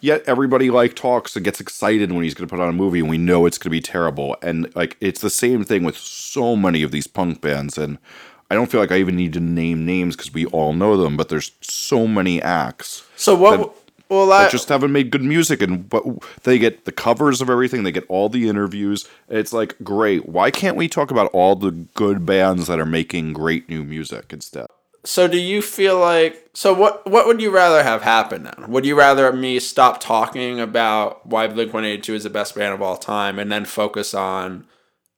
Yet 0.00 0.22
everybody 0.26 0.70
like 0.70 0.94
talks 0.94 1.34
and 1.36 1.44
gets 1.44 1.60
excited 1.60 2.12
when 2.12 2.22
he's 2.22 2.34
going 2.34 2.46
to 2.46 2.54
put 2.54 2.62
on 2.62 2.68
a 2.68 2.72
movie 2.72 3.00
and 3.00 3.08
we 3.08 3.18
know 3.18 3.46
it's 3.46 3.56
going 3.56 3.64
to 3.64 3.70
be 3.70 3.80
terrible. 3.80 4.36
And 4.42 4.74
like 4.76 4.96
it's 5.00 5.20
the 5.20 5.30
same 5.30 5.64
thing 5.64 5.84
with 5.84 5.96
so 5.96 6.54
many 6.54 6.82
of 6.82 6.90
these 6.90 7.06
punk 7.06 7.40
bands 7.40 7.78
and 7.78 7.98
i 8.50 8.54
don't 8.54 8.70
feel 8.70 8.80
like 8.80 8.92
i 8.92 8.96
even 8.98 9.16
need 9.16 9.32
to 9.32 9.40
name 9.40 9.84
names 9.86 10.16
because 10.16 10.32
we 10.32 10.46
all 10.46 10.72
know 10.72 10.96
them 10.96 11.16
but 11.16 11.28
there's 11.28 11.52
so 11.60 12.06
many 12.06 12.40
acts 12.42 13.04
So 13.16 13.34
what? 13.34 13.74
well, 14.08 14.32
I 14.32 14.44
that 14.44 14.52
just 14.52 14.68
haven't 14.68 14.92
made 14.92 15.10
good 15.10 15.22
music 15.22 15.60
and 15.62 15.88
but 15.88 16.04
they 16.44 16.58
get 16.58 16.84
the 16.84 16.92
covers 16.92 17.40
of 17.40 17.50
everything 17.50 17.82
they 17.82 17.92
get 17.92 18.04
all 18.08 18.28
the 18.28 18.48
interviews 18.48 19.08
it's 19.28 19.52
like 19.52 19.74
great 19.82 20.28
why 20.28 20.50
can't 20.50 20.76
we 20.76 20.88
talk 20.88 21.10
about 21.10 21.30
all 21.32 21.56
the 21.56 21.72
good 21.72 22.24
bands 22.24 22.66
that 22.68 22.78
are 22.78 22.86
making 22.86 23.32
great 23.32 23.68
new 23.68 23.82
music 23.82 24.32
instead 24.32 24.66
So 25.04 25.28
do 25.28 25.38
you 25.38 25.62
feel 25.62 25.98
like 25.98 26.48
so 26.52 26.72
what 26.74 27.08
what 27.10 27.26
would 27.26 27.40
you 27.40 27.50
rather 27.50 27.82
have 27.84 28.02
happen 28.02 28.42
then? 28.44 28.70
Would 28.72 28.84
you 28.86 28.96
rather 28.98 29.30
me 29.32 29.60
stop 29.60 30.00
talking 30.00 30.58
about 30.58 31.24
why 31.26 31.46
Blink 31.46 31.72
182 31.72 32.14
is 32.14 32.22
the 32.24 32.30
best 32.30 32.54
band 32.56 32.74
of 32.74 32.80
all 32.82 32.96
time 32.96 33.38
and 33.38 33.50
then 33.52 33.64
focus 33.66 34.14
on 34.14 34.64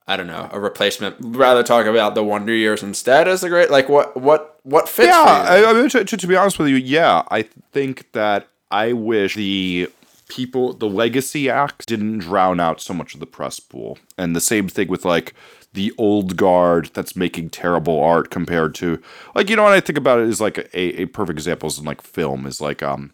I 0.09 0.17
don't 0.17 0.27
know, 0.27 0.49
a 0.51 0.59
replacement 0.59 1.17
rather 1.21 1.63
talk 1.63 1.85
about 1.85 2.15
the 2.15 2.25
Wonder 2.25 2.55
Years 2.55 2.83
instead 2.83 3.29
as 3.29 3.43
the 3.43 3.51
great 3.51 3.71
like 3.71 3.91
what 3.91 4.17
what 4.17 4.59
what 4.63 4.89
fits 4.89 5.09
yeah? 5.09 5.23
I, 5.23 5.71
I 5.71 5.73
mean, 5.75 5.91
to, 5.91 6.05
to, 6.05 6.17
to 6.17 6.27
be 6.27 6.35
honest 6.35 6.59
with 6.59 6.69
you 6.69 6.77
yeah 6.77 7.23
i 7.31 7.43
think 7.43 8.11
that 8.13 8.49
i 8.71 8.93
wish 8.93 9.35
the 9.35 9.89
people 10.29 10.73
the 10.75 10.89
legacy 10.89 11.49
acts 11.49 11.87
didn't 11.87 12.19
drown 12.19 12.61
out 12.61 12.81
so 12.81 12.93
much 12.93 13.15
of 13.15 13.21
the 13.21 13.27
press 13.27 13.61
pool 13.61 13.99
and 14.19 14.35
the 14.35 14.41
same 14.41 14.69
thing 14.69 14.89
with 14.89 15.05
like 15.05 15.35
the 15.73 15.93
old 15.97 16.37
guard 16.37 16.91
that's 16.93 17.15
making 17.15 17.51
terrible 17.51 18.03
art 18.03 18.31
compared 18.31 18.75
to 18.75 19.01
like 19.35 19.49
you 19.49 19.57
know 19.57 19.63
what 19.63 19.73
i 19.73 19.81
think 19.81 19.99
about 19.99 20.19
it 20.21 20.29
is 20.29 20.41
like 20.41 20.59
a, 20.75 21.03
a 21.03 21.07
perfect 21.07 21.39
example 21.39 21.67
is 21.67 21.79
in 21.79 21.85
like 21.85 22.03
film 22.03 22.47
is 22.47 22.61
like 22.61 22.83
um 22.83 23.13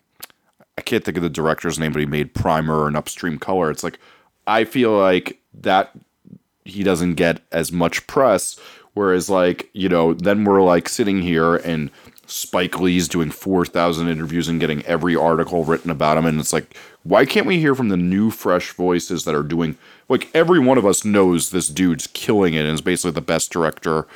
I 0.76 0.80
can't 0.80 1.04
think 1.04 1.16
of 1.16 1.22
the 1.22 1.30
director's 1.30 1.78
name, 1.78 1.92
but 1.92 2.00
he 2.00 2.06
made 2.06 2.34
Primer 2.34 2.88
and 2.88 2.96
Upstream 2.96 3.38
Color. 3.38 3.70
It's 3.70 3.84
like 3.84 4.00
I 4.46 4.64
feel 4.64 4.90
like 4.98 5.40
that 5.60 5.92
he 6.64 6.82
doesn't 6.82 7.14
get 7.14 7.40
as 7.52 7.72
much 7.72 8.06
press. 8.06 8.58
Whereas, 8.94 9.28
like 9.28 9.68
you 9.72 9.88
know, 9.88 10.14
then 10.14 10.44
we're 10.44 10.62
like 10.62 10.88
sitting 10.88 11.22
here 11.22 11.56
and 11.56 11.90
Spike 12.26 12.80
Lee's 12.80 13.08
doing 13.08 13.30
four 13.30 13.66
thousand 13.66 14.08
interviews 14.08 14.48
and 14.48 14.60
getting 14.60 14.82
every 14.86 15.16
article 15.16 15.64
written 15.64 15.90
about 15.90 16.16
him, 16.16 16.26
and 16.26 16.40
it's 16.40 16.52
like, 16.52 16.76
why 17.02 17.26
can't 17.26 17.46
we 17.46 17.58
hear 17.58 17.74
from 17.74 17.88
the 17.88 17.96
new, 17.96 18.30
fresh 18.30 18.72
voices 18.72 19.24
that 19.24 19.34
are 19.34 19.42
doing? 19.42 19.76
Like 20.08 20.30
every 20.34 20.58
one 20.58 20.78
of 20.78 20.86
us 20.86 21.04
knows 21.04 21.50
this 21.50 21.68
dude's 21.68 22.06
killing 22.08 22.54
it 22.54 22.64
and 22.64 22.74
is 22.74 22.80
basically 22.80 23.12
the 23.12 23.20
best 23.20 23.50
director 23.50 24.06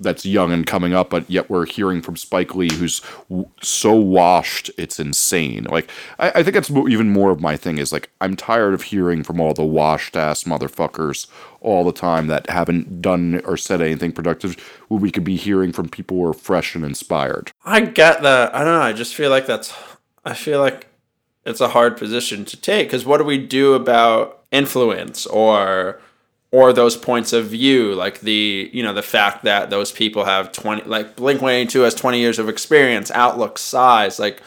that's 0.00 0.24
young 0.24 0.52
and 0.52 0.66
coming 0.66 0.94
up, 0.94 1.10
but 1.10 1.28
yet 1.28 1.50
we're 1.50 1.66
hearing 1.66 2.00
from 2.02 2.16
Spike 2.16 2.54
Lee, 2.54 2.72
who's 2.72 3.00
w- 3.28 3.48
so 3.60 3.94
washed, 3.94 4.70
it's 4.78 5.00
insane. 5.00 5.64
Like, 5.64 5.90
I, 6.18 6.30
I 6.36 6.42
think 6.42 6.54
that's 6.54 6.70
mo- 6.70 6.88
even 6.88 7.10
more 7.10 7.30
of 7.30 7.40
my 7.40 7.56
thing 7.56 7.78
is 7.78 7.92
like, 7.92 8.10
I'm 8.20 8.36
tired 8.36 8.74
of 8.74 8.82
hearing 8.82 9.22
from 9.22 9.40
all 9.40 9.54
the 9.54 9.64
washed 9.64 10.16
ass 10.16 10.44
motherfuckers 10.44 11.26
all 11.60 11.84
the 11.84 11.92
time 11.92 12.28
that 12.28 12.48
haven't 12.48 13.02
done 13.02 13.40
or 13.44 13.56
said 13.56 13.80
anything 13.80 14.12
productive. 14.12 14.56
When 14.88 15.00
we 15.00 15.10
could 15.10 15.24
be 15.24 15.36
hearing 15.36 15.72
from 15.72 15.88
people 15.88 16.16
who 16.16 16.26
are 16.26 16.32
fresh 16.32 16.74
and 16.74 16.84
inspired. 16.84 17.50
I 17.64 17.80
get 17.80 18.22
that. 18.22 18.54
I 18.54 18.64
don't 18.64 18.74
know. 18.74 18.80
I 18.80 18.92
just 18.92 19.14
feel 19.14 19.30
like 19.30 19.46
that's. 19.46 19.74
I 20.24 20.34
feel 20.34 20.60
like 20.60 20.86
it's 21.44 21.60
a 21.60 21.68
hard 21.68 21.96
position 21.96 22.44
to 22.44 22.56
take 22.60 22.88
because 22.88 23.06
what 23.06 23.18
do 23.18 23.24
we 23.24 23.38
do 23.38 23.74
about 23.74 24.42
influence 24.50 25.26
or 25.26 26.00
or 26.50 26.72
those 26.72 26.96
points 26.96 27.32
of 27.32 27.46
view, 27.46 27.94
like 27.94 28.20
the 28.20 28.70
you 28.72 28.82
know 28.82 28.94
the 28.94 29.02
fact 29.02 29.44
that 29.44 29.70
those 29.70 29.92
people 29.92 30.24
have 30.24 30.52
twenty, 30.52 30.82
like 30.84 31.16
Blink 31.16 31.42
One 31.42 31.52
Eighty 31.52 31.70
Two 31.70 31.80
has 31.82 31.94
twenty 31.94 32.20
years 32.20 32.38
of 32.38 32.48
experience, 32.48 33.10
outlook, 33.10 33.58
size, 33.58 34.18
like. 34.18 34.42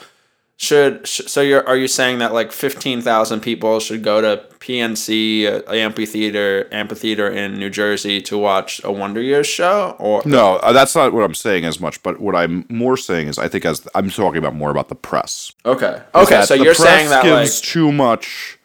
Should 0.58 1.08
sh- 1.08 1.22
so 1.26 1.42
you're 1.42 1.68
are 1.68 1.76
you 1.76 1.88
saying 1.88 2.20
that 2.20 2.34
like 2.34 2.52
fifteen 2.52 3.02
thousand 3.02 3.40
people 3.40 3.80
should 3.80 4.04
go 4.04 4.22
to 4.22 4.46
PNC 4.60 5.68
uh, 5.68 5.72
amphitheater 5.74 6.68
amphitheater 6.72 7.28
in 7.28 7.58
New 7.58 7.72
Jersey 7.72 8.22
to 8.22 8.38
watch 8.38 8.80
a 8.84 8.92
Wonder 8.92 9.24
Years 9.24 9.48
show 9.48 9.96
or 9.98 10.22
No, 10.24 10.58
uh, 10.58 10.72
that's 10.72 10.96
not 10.96 11.14
what 11.14 11.24
I'm 11.24 11.34
saying 11.34 11.66
as 11.66 11.80
much. 11.80 12.04
But 12.04 12.22
what 12.22 12.36
I'm 12.36 12.68
more 12.70 12.96
saying 12.96 13.28
is, 13.28 13.40
I 13.40 13.48
think 13.48 13.66
as 13.66 13.88
I'm 13.96 14.12
talking 14.12 14.38
about 14.38 14.54
more 14.54 14.70
about 14.70 14.90
the 14.90 14.96
press. 14.96 15.52
okay 15.66 16.04
okay 16.14 16.44
so 16.46 16.54
you're 16.54 16.76
press 16.76 16.78
saying 16.78 17.10
that 17.10 17.26
like 17.26 17.46
gives 17.46 17.60
too 17.60 17.92
much 17.92 18.60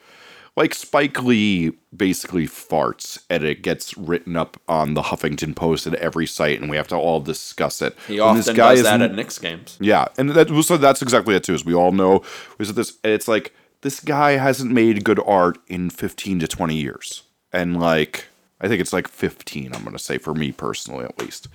like 0.57 0.75
Spike 0.75 1.23
Lee 1.23 1.73
basically 1.95 2.47
farts 2.47 3.23
and 3.29 3.45
it 3.45 3.63
gets 3.63 3.97
written 3.97 4.37
up 4.37 4.61
on 4.69 4.95
the 4.95 5.03
Huffington 5.03 5.55
Post 5.55 5.87
at 5.87 5.95
every 5.97 6.27
site 6.27 6.61
and 6.61 6.71
we 6.71 6.77
have 6.77 6.89
to 6.89 6.97
all 6.97 7.21
discuss 7.21 7.83
it. 7.83 7.95
he 8.09 8.15
When 8.21 8.39
often 8.39 8.55
does 8.57 8.83
that 8.83 9.03
at 9.03 9.15
Knicks 9.15 9.39
games. 9.39 9.77
yeah, 9.81 10.07
and 10.19 10.31
that 10.31 10.49
so 10.65 10.77
that's 10.77 11.03
exactly 11.03 11.35
it 11.35 11.45
too. 11.45 11.55
Is 11.55 11.65
we 11.65 11.75
all 11.75 11.93
know 11.93 12.23
is 12.59 12.73
this 12.75 12.99
it's 13.05 13.29
like 13.29 13.55
this 13.83 14.01
guy 14.01 14.33
hasn't 14.33 14.73
made 14.73 15.05
good 15.05 15.21
art 15.27 15.59
in 15.69 15.91
15 15.91 16.41
to 16.41 16.49
20 16.49 16.75
years. 16.75 17.23
And 17.53 17.79
like 17.79 18.25
I 18.61 18.69
think 18.69 18.81
it's 18.81 18.93
like 18.93 19.09
15 19.09 19.75
I'm 19.75 19.83
going 19.83 19.93
to 19.93 19.99
say 20.03 20.17
for 20.19 20.35
me 20.35 20.53
personally 20.53 21.05
at 21.05 21.19
least. 21.21 21.49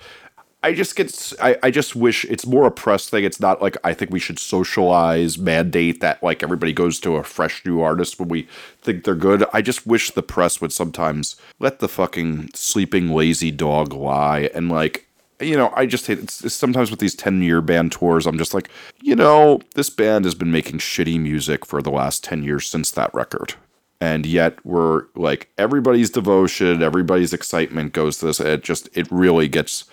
I 0.63 0.73
just 0.73 0.95
get 0.95 1.33
I, 1.41 1.57
I 1.63 1.71
just 1.71 1.95
wish 1.95 2.23
it's 2.25 2.45
more 2.45 2.67
a 2.67 2.71
press 2.71 3.09
thing. 3.09 3.23
It's 3.23 3.39
not 3.39 3.61
like 3.61 3.77
I 3.83 3.93
think 3.93 4.11
we 4.11 4.19
should 4.19 4.37
socialize, 4.37 5.37
mandate 5.37 6.01
that 6.01 6.21
like 6.21 6.43
everybody 6.43 6.71
goes 6.71 6.99
to 6.99 7.15
a 7.15 7.23
fresh 7.23 7.65
new 7.65 7.81
artist 7.81 8.19
when 8.19 8.29
we 8.29 8.47
think 8.81 9.03
they're 9.03 9.15
good. 9.15 9.43
I 9.53 9.61
just 9.61 9.87
wish 9.87 10.11
the 10.11 10.21
press 10.21 10.61
would 10.61 10.71
sometimes 10.71 11.35
let 11.59 11.79
the 11.79 11.87
fucking 11.87 12.51
sleeping 12.53 13.09
lazy 13.09 13.49
dog 13.49 13.93
lie 13.93 14.51
and 14.53 14.69
like 14.69 15.07
you 15.39 15.57
know, 15.57 15.73
I 15.75 15.87
just 15.87 16.05
hate 16.07 16.19
it's, 16.19 16.43
it's 16.43 16.55
sometimes 16.55 16.91
with 16.91 16.99
these 16.99 17.15
10 17.15 17.41
year 17.41 17.61
band 17.61 17.91
tours, 17.91 18.27
I'm 18.27 18.37
just 18.37 18.53
like, 18.53 18.69
you 19.01 19.15
know, 19.15 19.61
this 19.75 19.89
band 19.89 20.25
has 20.25 20.35
been 20.35 20.51
making 20.51 20.77
shitty 20.77 21.19
music 21.19 21.65
for 21.65 21.81
the 21.81 21.89
last 21.89 22.23
10 22.23 22.43
years 22.43 22.67
since 22.67 22.91
that 22.91 23.13
record. 23.13 23.55
And 23.99 24.25
yet 24.25 24.63
we're 24.65 25.05
like 25.15 25.51
everybody's 25.57 26.09
devotion, 26.09 26.81
everybody's 26.81 27.33
excitement 27.33 27.93
goes 27.93 28.17
to 28.17 28.27
this. 28.27 28.39
It 28.39 28.63
just 28.63 28.89
it 28.93 29.07
really 29.11 29.47
gets 29.47 29.85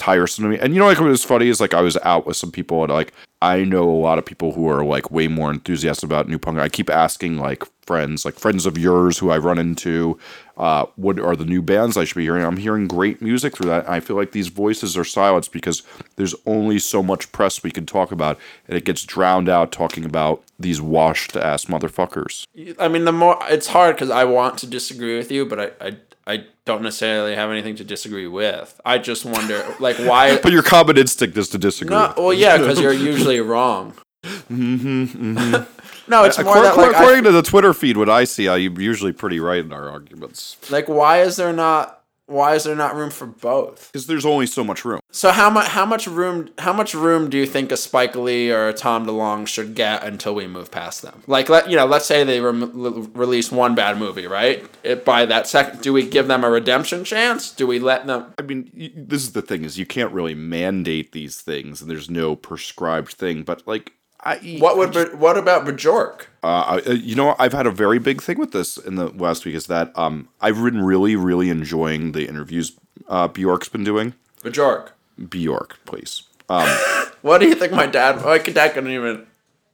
tiresome 0.00 0.44
to 0.44 0.50
me. 0.50 0.58
And 0.58 0.74
you 0.74 0.80
know, 0.80 0.86
like 0.86 0.98
what 0.98 1.08
was 1.08 1.22
funny 1.22 1.48
is 1.48 1.60
like 1.60 1.74
I 1.74 1.82
was 1.82 1.96
out 1.98 2.26
with 2.26 2.36
some 2.36 2.50
people 2.50 2.82
and 2.82 2.92
like 2.92 3.12
I 3.42 3.64
know 3.64 3.88
a 3.88 4.00
lot 4.00 4.18
of 4.18 4.24
people 4.24 4.52
who 4.52 4.68
are 4.68 4.84
like 4.84 5.10
way 5.10 5.28
more 5.28 5.50
enthusiastic 5.50 6.04
about 6.04 6.28
new 6.28 6.38
punk. 6.38 6.58
I 6.58 6.68
keep 6.68 6.90
asking 6.90 7.38
like 7.38 7.64
friends, 7.86 8.24
like 8.24 8.38
friends 8.38 8.66
of 8.66 8.78
yours 8.78 9.18
who 9.18 9.30
I 9.30 9.38
run 9.38 9.58
into, 9.58 10.18
uh, 10.56 10.86
what 10.96 11.18
are 11.18 11.36
the 11.36 11.44
new 11.44 11.62
bands 11.62 11.96
I 11.96 12.04
should 12.04 12.16
be 12.16 12.24
hearing? 12.24 12.44
I'm 12.44 12.56
hearing 12.56 12.86
great 12.86 13.20
music 13.20 13.56
through 13.56 13.68
that. 13.68 13.88
I 13.88 14.00
feel 14.00 14.16
like 14.16 14.32
these 14.32 14.48
voices 14.48 14.96
are 14.96 15.04
silenced 15.04 15.52
because 15.52 15.82
there's 16.16 16.34
only 16.46 16.78
so 16.78 17.02
much 17.02 17.32
press 17.32 17.62
we 17.62 17.70
can 17.70 17.86
talk 17.86 18.12
about, 18.12 18.38
and 18.68 18.76
it 18.76 18.84
gets 18.84 19.04
drowned 19.04 19.48
out 19.48 19.72
talking 19.72 20.04
about 20.04 20.42
these 20.58 20.80
washed 20.80 21.36
ass 21.36 21.64
motherfuckers. 21.64 22.46
I 22.78 22.88
mean, 22.88 23.06
the 23.06 23.12
more 23.12 23.38
it's 23.48 23.68
hard 23.68 23.96
because 23.96 24.10
I 24.10 24.24
want 24.24 24.58
to 24.58 24.66
disagree 24.66 25.16
with 25.16 25.32
you, 25.32 25.46
but 25.46 25.60
I, 25.60 25.86
I 25.86 25.96
I 26.30 26.44
don't 26.64 26.82
necessarily 26.82 27.34
have 27.34 27.50
anything 27.50 27.74
to 27.76 27.84
disagree 27.84 28.28
with. 28.28 28.80
I 28.84 28.98
just 28.98 29.24
wonder, 29.24 29.74
like, 29.80 29.96
why? 29.96 30.36
But 30.42 30.52
your 30.52 30.62
common 30.62 30.96
instinct 30.96 31.36
is 31.36 31.48
to 31.48 31.58
disagree. 31.58 31.96
No, 31.96 32.14
well, 32.16 32.32
yeah, 32.32 32.56
because 32.56 32.80
you're 32.80 32.92
usually 32.92 33.40
wrong. 33.40 33.94
Mm-hmm, 34.22 35.04
mm-hmm. 35.04 36.10
no, 36.10 36.24
it's 36.24 36.38
uh, 36.38 36.42
more 36.44 36.58
According, 36.58 36.62
that 36.62 36.76
like, 36.76 36.94
I- 36.94 37.02
according 37.02 37.24
to 37.24 37.32
the 37.32 37.42
Twitter 37.42 37.74
feed, 37.74 37.96
what 37.96 38.08
I 38.08 38.24
see, 38.24 38.48
I'm 38.48 38.78
usually 38.78 39.12
pretty 39.12 39.40
right 39.40 39.64
in 39.64 39.72
our 39.72 39.88
arguments 39.88 40.56
like, 40.70 40.88
why 40.88 41.22
is 41.22 41.36
there 41.36 41.52
not? 41.52 41.99
Why 42.30 42.54
is 42.54 42.62
there 42.62 42.76
not 42.76 42.94
room 42.94 43.10
for 43.10 43.26
both? 43.26 43.90
because 43.92 44.06
there's 44.06 44.24
only 44.24 44.46
so 44.46 44.62
much 44.62 44.84
room. 44.84 45.00
So 45.10 45.32
how 45.32 45.50
much? 45.50 45.66
How 45.68 45.84
much 45.84 46.06
room? 46.06 46.50
How 46.58 46.72
much 46.72 46.94
room 46.94 47.28
do 47.28 47.36
you 47.36 47.44
think 47.44 47.72
a 47.72 47.76
Spike 47.76 48.14
Lee 48.14 48.52
or 48.52 48.68
a 48.68 48.72
Tom 48.72 49.04
DeLonge 49.04 49.48
should 49.48 49.74
get 49.74 50.04
until 50.04 50.34
we 50.34 50.46
move 50.46 50.70
past 50.70 51.02
them? 51.02 51.24
Like, 51.26 51.48
let 51.48 51.68
you 51.68 51.76
know, 51.76 51.86
let's 51.86 52.06
say 52.06 52.22
they 52.22 52.40
rem- 52.40 53.12
release 53.14 53.50
one 53.50 53.74
bad 53.74 53.98
movie, 53.98 54.28
right? 54.28 54.64
It, 54.84 55.04
by 55.04 55.26
that 55.26 55.48
second, 55.48 55.80
do 55.80 55.92
we 55.92 56.08
give 56.08 56.28
them 56.28 56.44
a 56.44 56.50
redemption 56.50 57.02
chance? 57.04 57.50
Do 57.50 57.66
we 57.66 57.80
let 57.80 58.06
them? 58.06 58.32
I 58.38 58.42
mean, 58.42 58.70
this 58.96 59.22
is 59.22 59.32
the 59.32 59.42
thing: 59.42 59.64
is 59.64 59.78
you 59.78 59.86
can't 59.86 60.12
really 60.12 60.34
mandate 60.36 61.10
these 61.10 61.40
things, 61.40 61.82
and 61.82 61.90
there's 61.90 62.08
no 62.08 62.36
prescribed 62.36 63.12
thing. 63.12 63.42
But 63.42 63.66
like, 63.66 63.94
I 64.22 64.56
What 64.58 64.76
would? 64.76 64.92
Be, 64.92 65.04
what 65.16 65.38
about 65.38 65.64
Bajork? 65.64 66.26
Uh, 66.42 66.80
uh, 66.86 66.90
you 66.92 67.14
know, 67.14 67.34
I've 67.38 67.52
had 67.52 67.66
a 67.66 67.70
very 67.70 67.98
big 67.98 68.20
thing 68.20 68.38
with 68.38 68.52
this 68.52 68.76
in 68.76 68.96
the 68.96 69.08
last 69.08 69.44
week. 69.44 69.54
Is 69.54 69.66
that 69.66 69.96
um, 69.98 70.28
I've 70.40 70.56
been 70.56 70.82
really, 70.82 71.16
really 71.16 71.48
enjoying 71.48 72.12
the 72.12 72.26
interviews 72.28 72.72
uh, 73.08 73.28
Bjork's 73.28 73.68
been 73.68 73.84
doing. 73.84 74.14
Bajork. 74.42 74.90
Bjork, 75.28 75.78
please. 75.84 76.22
Um, 76.48 76.68
What 77.22 77.38
do 77.38 77.48
you 77.48 77.54
think 77.54 77.72
my 77.72 77.86
dad? 77.86 78.24
My 78.24 78.38
dad 78.38 78.72
couldn't 78.72 78.90
even. 78.92 79.26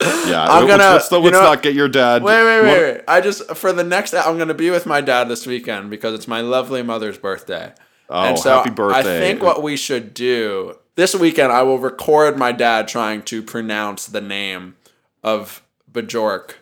yeah, 0.02 0.46
I'm 0.50 0.66
gonna- 0.66 0.94
let's, 0.94 1.10
you 1.10 1.18
let's 1.18 1.32
know- 1.32 1.42
not 1.42 1.62
get 1.62 1.74
your 1.74 1.88
dad. 1.88 2.22
Wait, 2.22 2.42
wait, 2.42 2.62
wait, 2.62 2.82
wait. 2.94 3.00
I 3.06 3.20
just 3.20 3.54
for 3.54 3.72
the 3.72 3.84
next. 3.84 4.14
I'm 4.14 4.36
gonna 4.36 4.54
be 4.54 4.70
with 4.70 4.84
my 4.84 5.00
dad 5.00 5.28
this 5.28 5.46
weekend 5.46 5.90
because 5.90 6.14
it's 6.14 6.26
my 6.26 6.40
lovely 6.40 6.82
mother's 6.82 7.18
birthday. 7.18 7.72
Oh, 8.08 8.24
and 8.24 8.38
so 8.38 8.56
happy 8.56 8.70
birthday. 8.70 8.98
I 8.98 9.20
think 9.20 9.42
what 9.42 9.62
we 9.62 9.76
should 9.76 10.12
do 10.12 10.76
this 10.96 11.14
weekend, 11.14 11.52
I 11.52 11.62
will 11.62 11.78
record 11.78 12.36
my 12.36 12.52
dad 12.52 12.88
trying 12.88 13.22
to 13.22 13.42
pronounce 13.42 14.06
the 14.06 14.20
name 14.20 14.76
of 15.22 15.62
Bajork 15.90 16.54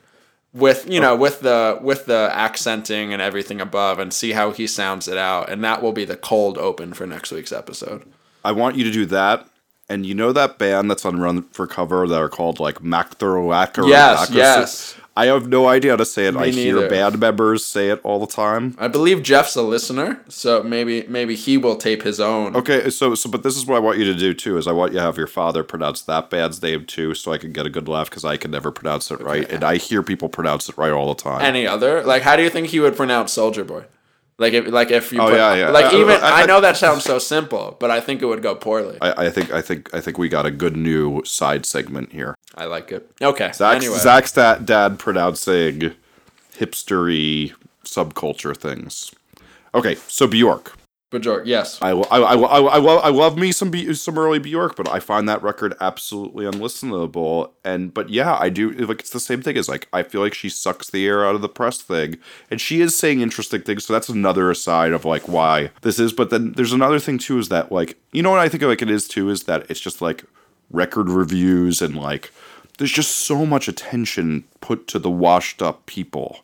with 0.52 0.88
you 0.88 1.00
know 1.00 1.16
with 1.16 1.40
the 1.40 1.78
with 1.82 2.06
the 2.06 2.30
accenting 2.32 3.12
and 3.12 3.20
everything 3.20 3.60
above 3.60 3.98
and 3.98 4.12
see 4.12 4.32
how 4.32 4.52
he 4.52 4.68
sounds 4.68 5.08
it 5.08 5.18
out 5.18 5.50
and 5.50 5.64
that 5.64 5.82
will 5.82 5.90
be 5.90 6.04
the 6.04 6.16
cold 6.16 6.56
open 6.58 6.94
for 6.94 7.08
next 7.08 7.32
week's 7.32 7.50
episode 7.50 8.04
I 8.44 8.52
want 8.52 8.76
you 8.76 8.84
to 8.84 8.90
do 8.90 9.06
that. 9.06 9.48
And 9.88 10.06
you 10.06 10.14
know 10.14 10.32
that 10.32 10.58
band 10.58 10.90
that's 10.90 11.04
on 11.04 11.20
Run 11.20 11.42
for 11.42 11.66
Cover 11.66 12.06
that 12.06 12.20
are 12.20 12.28
called 12.28 12.60
like 12.60 12.76
Mactherlak 12.76 13.78
or 13.78 13.86
Yes, 13.88 14.30
yes. 14.30 14.96
I 15.16 15.26
have 15.26 15.46
no 15.46 15.68
idea 15.68 15.92
how 15.92 15.96
to 15.98 16.04
say 16.04 16.26
it. 16.26 16.34
I 16.36 16.48
hear 16.48 16.88
band 16.88 17.20
members 17.20 17.64
say 17.64 17.90
it 17.90 18.00
all 18.02 18.18
the 18.18 18.26
time. 18.26 18.74
i 18.78 18.88
believe 18.88 19.22
jeff's 19.22 19.54
a 19.54 19.62
listener 19.62 20.20
so 20.28 20.62
maybe 20.62 21.04
maybe 21.08 21.36
he 21.36 21.56
will 21.56 21.76
tape 21.76 22.02
his 22.02 22.18
own 22.18 22.56
Okay, 22.56 22.90
so 22.90 23.14
so 23.14 23.30
but 23.30 23.42
this 23.42 23.56
is 23.56 23.64
what 23.66 23.76
I 23.76 23.78
want 23.78 23.98
you 23.98 24.04
to 24.06 24.14
do 24.14 24.34
too 24.34 24.56
is 24.58 24.66
I 24.66 24.72
want 24.72 24.92
you 24.92 24.98
to 24.98 25.04
have 25.04 25.16
your 25.16 25.26
father 25.28 25.62
pronounce 25.62 26.02
that 26.02 26.30
band's 26.30 26.60
name 26.62 26.84
too, 26.84 27.14
so 27.14 27.32
I 27.32 27.38
can 27.38 27.52
get 27.52 27.64
a 27.66 27.70
good 27.70 27.86
laugh 27.88 28.10
because 28.10 28.24
I 28.24 28.36
can 28.36 28.50
never 28.50 28.70
pronounce 28.72 29.10
it 29.10 29.20
right, 29.20 29.48
and 29.50 29.62
I 29.62 29.76
hear 29.76 30.02
people 30.02 30.28
pronounce 30.28 30.68
it 30.68 30.76
right 30.76 30.92
all 30.92 31.08
the 31.14 31.22
time. 31.22 31.42
any 31.42 31.66
other 31.66 32.02
like 32.02 32.22
how 32.22 32.34
do 32.36 32.42
you 32.42 32.50
think 32.50 32.68
he 32.68 32.80
would 32.80 32.96
pronounce 32.96 33.32
soldier 33.32 33.64
boy 33.64 33.84
like 34.38 34.52
if 34.52 34.66
like 34.66 34.90
if 34.90 35.12
you 35.12 35.20
Oh, 35.20 35.28
put, 35.28 35.36
yeah, 35.36 35.54
yeah. 35.54 35.70
like 35.70 35.86
I- 35.92 35.96
even 36.00 36.20
I- 36.20 36.40
I, 36.40 36.42
I- 36.42 36.46
know 36.46 36.60
that 36.60 36.76
sounds 36.76 37.04
so 37.04 37.18
simple 37.18 37.76
but 37.78 37.90
i 37.90 38.00
think 38.00 38.20
it 38.22 38.26
would 38.26 38.42
go 38.42 38.54
poorly 38.54 38.98
i, 39.00 39.30
think 39.30 39.52
I 39.52 39.62
think 39.62 39.94
I 39.94 40.00
think 40.00 40.18
we 40.18 40.28
got 40.28 40.44
a 40.46 40.50
good 40.50 40.76
new 40.76 41.22
side 41.24 41.64
segment 41.66 42.12
here. 42.12 42.34
I 42.56 42.64
like 42.66 42.90
it 42.92 43.10
okay 43.22 43.50
Zach's, 43.52 43.84
anyway 43.84 43.98
Zach's 43.98 44.32
dad, 44.32 44.66
dad 44.66 44.98
pronouncing 44.98 45.94
hipstery 46.58 47.52
subculture 47.84 48.56
things. 48.56 49.12
Okay, 49.74 49.96
so 50.08 50.26
Bjork. 50.26 50.73
Bajork, 51.14 51.42
yes 51.46 51.78
I, 51.80 51.90
I, 51.90 52.18
I, 52.18 52.34
I, 52.34 52.78
I, 52.78 53.10
love, 53.10 53.36
me 53.38 53.52
some 53.52 53.70
B, 53.70 53.92
some 53.94 54.18
early 54.18 54.38
Bjork, 54.38 54.76
but 54.76 54.88
I 54.88 55.00
find 55.00 55.28
that 55.28 55.42
record 55.42 55.74
absolutely 55.80 56.44
unlistenable. 56.44 57.50
And 57.64 57.92
but 57.92 58.10
yeah, 58.10 58.36
I 58.38 58.48
do 58.48 58.70
like 58.70 59.00
it's 59.00 59.10
the 59.10 59.20
same 59.20 59.42
thing 59.42 59.56
as 59.56 59.68
like 59.68 59.88
I 59.92 60.02
feel 60.02 60.20
like 60.20 60.34
she 60.34 60.48
sucks 60.48 60.90
the 60.90 61.06
air 61.06 61.26
out 61.26 61.34
of 61.34 61.40
the 61.42 61.48
press 61.48 61.80
thing, 61.80 62.18
and 62.50 62.60
she 62.60 62.80
is 62.80 62.94
saying 62.94 63.20
interesting 63.20 63.62
things. 63.62 63.84
So 63.84 63.92
that's 63.92 64.08
another 64.08 64.50
aside 64.50 64.92
of 64.92 65.04
like 65.04 65.28
why 65.28 65.70
this 65.82 65.98
is. 65.98 66.12
But 66.12 66.30
then 66.30 66.52
there's 66.52 66.72
another 66.72 66.98
thing 66.98 67.18
too 67.18 67.38
is 67.38 67.48
that 67.48 67.70
like 67.70 67.98
you 68.12 68.22
know 68.22 68.30
what 68.30 68.40
I 68.40 68.48
think 68.48 68.62
like 68.62 68.82
it 68.82 68.90
is 68.90 69.08
too 69.08 69.30
is 69.30 69.44
that 69.44 69.70
it's 69.70 69.80
just 69.80 70.02
like 70.02 70.24
record 70.70 71.08
reviews 71.08 71.82
and 71.82 71.96
like 71.96 72.32
there's 72.78 72.92
just 72.92 73.12
so 73.18 73.46
much 73.46 73.68
attention 73.68 74.44
put 74.60 74.86
to 74.88 74.98
the 74.98 75.10
washed 75.10 75.62
up 75.62 75.86
people. 75.86 76.43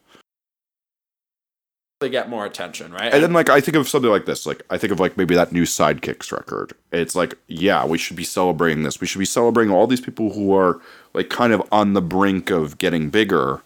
They 2.01 2.09
get 2.09 2.31
more 2.31 2.47
attention 2.47 2.93
right 2.93 3.13
And 3.13 3.23
then 3.23 3.33
like 3.35 3.51
I 3.51 3.61
think 3.61 3.77
of 3.77 3.89
something 3.89 4.11
like 4.11 4.25
this, 4.25 4.47
like 4.47 4.63
I 4.71 4.79
think 4.79 4.93
of 4.93 4.99
like 4.99 5.17
maybe 5.17 5.35
that 5.35 5.53
new 5.53 5.65
Sidekicks 5.65 6.33
record. 6.33 6.73
It's 6.93 7.15
like, 7.15 7.35
yeah, 7.47 7.85
we 7.85 7.99
should 7.99 8.17
be 8.17 8.25
celebrating 8.25 8.83
this. 8.83 9.01
We 9.01 9.07
should 9.07 9.19
be 9.19 9.27
celebrating 9.27 9.73
all 9.73 9.87
these 9.87 10.01
people 10.01 10.33
who 10.33 10.55
are 10.55 10.81
like 11.13 11.29
kind 11.29 11.53
of 11.53 11.63
on 11.71 11.93
the 11.93 12.01
brink 12.01 12.51
of 12.51 12.79
getting 12.79 13.11
bigger. 13.11 13.61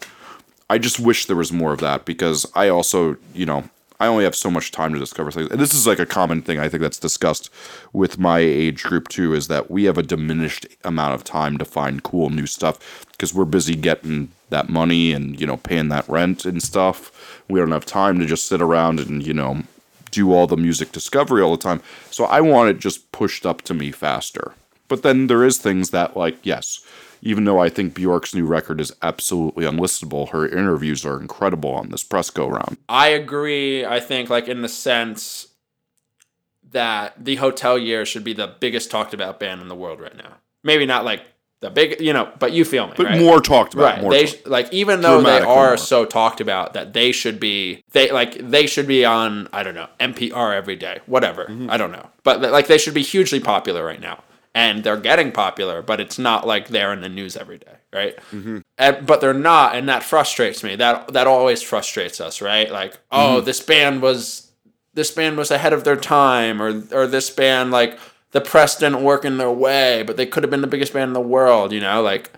I 0.68 0.78
just 0.78 0.98
wish 0.98 1.26
there 1.26 1.36
was 1.36 1.52
more 1.52 1.72
of 1.72 1.80
that 1.80 2.04
because 2.04 2.44
I 2.56 2.68
also, 2.68 3.16
you 3.34 3.46
know, 3.46 3.64
I 4.00 4.06
only 4.06 4.24
have 4.24 4.34
so 4.34 4.50
much 4.50 4.72
time 4.72 4.92
to 4.92 4.98
discover 4.98 5.30
things. 5.30 5.50
And 5.50 5.60
this 5.60 5.72
is 5.72 5.86
like 5.86 6.00
a 6.00 6.06
common 6.06 6.42
thing 6.42 6.58
I 6.58 6.68
think 6.68 6.82
that's 6.82 6.98
discussed 6.98 7.48
with 7.92 8.18
my 8.18 8.40
age 8.40 8.82
group 8.82 9.08
too 9.08 9.34
is 9.34 9.48
that 9.48 9.70
we 9.70 9.84
have 9.84 9.98
a 9.98 10.02
diminished 10.02 10.66
amount 10.84 11.14
of 11.14 11.22
time 11.24 11.58
to 11.58 11.64
find 11.64 12.02
cool 12.02 12.30
new 12.30 12.46
stuff 12.46 13.06
because 13.12 13.32
we're 13.32 13.44
busy 13.44 13.76
getting 13.76 14.30
that 14.50 14.68
money 14.68 15.12
and, 15.12 15.40
you 15.40 15.46
know, 15.46 15.56
paying 15.56 15.88
that 15.90 16.08
rent 16.08 16.44
and 16.44 16.62
stuff. 16.62 17.42
We 17.48 17.60
don't 17.60 17.70
have 17.70 17.86
time 17.86 18.18
to 18.18 18.26
just 18.26 18.46
sit 18.46 18.60
around 18.60 18.98
and, 19.00 19.24
you 19.24 19.32
know, 19.32 19.62
do 20.10 20.32
all 20.32 20.46
the 20.46 20.56
music 20.56 20.92
discovery 20.92 21.42
all 21.42 21.52
the 21.52 21.62
time. 21.62 21.82
So 22.10 22.24
I 22.24 22.40
want 22.40 22.70
it 22.70 22.78
just 22.78 23.10
pushed 23.12 23.46
up 23.46 23.62
to 23.62 23.74
me 23.74 23.90
faster. 23.90 24.54
But 24.88 25.02
then 25.02 25.28
there 25.28 25.44
is 25.44 25.58
things 25.58 25.90
that 25.90 26.16
like, 26.16 26.44
yes, 26.44 26.84
even 27.24 27.44
though 27.44 27.58
I 27.58 27.68
think 27.70 27.94
Bjork's 27.94 28.34
new 28.34 28.44
record 28.46 28.80
is 28.80 28.92
absolutely 29.02 29.64
unlistenable, 29.64 30.28
her 30.30 30.46
interviews 30.46 31.04
are 31.04 31.20
incredible 31.20 31.72
on 31.72 31.88
this 31.88 32.04
press 32.04 32.30
go 32.30 32.46
round. 32.46 32.76
I 32.88 33.08
agree. 33.08 33.84
I 33.84 33.98
think, 33.98 34.30
like, 34.30 34.46
in 34.46 34.62
the 34.62 34.68
sense 34.68 35.48
that 36.70 37.24
the 37.24 37.36
Hotelier 37.38 38.06
should 38.06 38.24
be 38.24 38.32
the 38.32 38.46
biggest 38.60 38.90
talked 38.90 39.14
about 39.14 39.40
band 39.40 39.60
in 39.62 39.68
the 39.68 39.74
world 39.74 40.00
right 40.00 40.16
now. 40.16 40.34
Maybe 40.62 40.86
not 40.86 41.04
like 41.04 41.22
the 41.60 41.70
big, 41.70 42.00
you 42.00 42.12
know, 42.12 42.30
but 42.38 42.52
you 42.52 42.64
feel 42.64 42.88
me, 42.88 42.94
But 42.96 43.06
right? 43.06 43.18
more 43.20 43.40
talked 43.40 43.74
about. 43.74 43.84
right. 43.84 44.02
More 44.02 44.10
They 44.10 44.26
talked- 44.26 44.46
like 44.46 44.72
even 44.72 45.00
though 45.00 45.20
they 45.22 45.40
are 45.40 45.68
more. 45.68 45.76
so 45.76 46.04
talked 46.04 46.40
about 46.40 46.74
that 46.74 46.92
they 46.92 47.12
should 47.12 47.38
be 47.40 47.82
they 47.92 48.10
like 48.10 48.36
they 48.50 48.66
should 48.66 48.86
be 48.88 49.04
on 49.04 49.48
I 49.52 49.62
don't 49.62 49.74
know 49.74 49.88
NPR 50.00 50.54
every 50.54 50.76
day, 50.76 51.00
whatever. 51.06 51.44
Mm-hmm. 51.44 51.70
I 51.70 51.76
don't 51.76 51.92
know, 51.92 52.08
but 52.22 52.40
like 52.42 52.66
they 52.66 52.76
should 52.78 52.92
be 52.94 53.02
hugely 53.02 53.40
popular 53.40 53.84
right 53.84 54.00
now. 54.00 54.22
And 54.56 54.84
they're 54.84 54.96
getting 54.96 55.32
popular, 55.32 55.82
but 55.82 56.00
it's 56.00 56.18
not 56.18 56.46
like 56.46 56.68
they're 56.68 56.92
in 56.92 57.00
the 57.00 57.08
news 57.08 57.36
every 57.36 57.58
day, 57.58 57.74
right? 57.92 58.16
Mm-hmm. 58.32 58.58
And, 58.78 59.04
but 59.06 59.20
they're 59.20 59.34
not, 59.34 59.74
and 59.74 59.88
that 59.88 60.04
frustrates 60.04 60.62
me. 60.62 60.76
That 60.76 61.12
that 61.12 61.26
always 61.26 61.60
frustrates 61.60 62.20
us, 62.20 62.40
right? 62.40 62.70
Like, 62.70 62.98
oh, 63.10 63.38
Mm-hmm. 63.38 63.46
this 63.46 63.60
band 63.60 64.00
was 64.02 64.52
this 64.94 65.10
band 65.10 65.36
was 65.36 65.50
ahead 65.50 65.72
of 65.72 65.82
their 65.82 65.96
time, 65.96 66.62
or 66.62 66.84
or 66.92 67.06
this 67.08 67.30
band 67.30 67.72
like 67.72 67.98
the 68.30 68.40
press 68.40 68.76
didn't 68.76 69.02
work 69.02 69.24
in 69.24 69.38
their 69.38 69.50
way, 69.50 70.04
but 70.04 70.16
they 70.16 70.26
could 70.26 70.44
have 70.44 70.50
been 70.50 70.60
the 70.60 70.66
biggest 70.68 70.92
band 70.92 71.08
in 71.08 71.12
the 71.14 71.20
world, 71.20 71.72
you 71.72 71.80
know, 71.80 72.00
like 72.02 72.30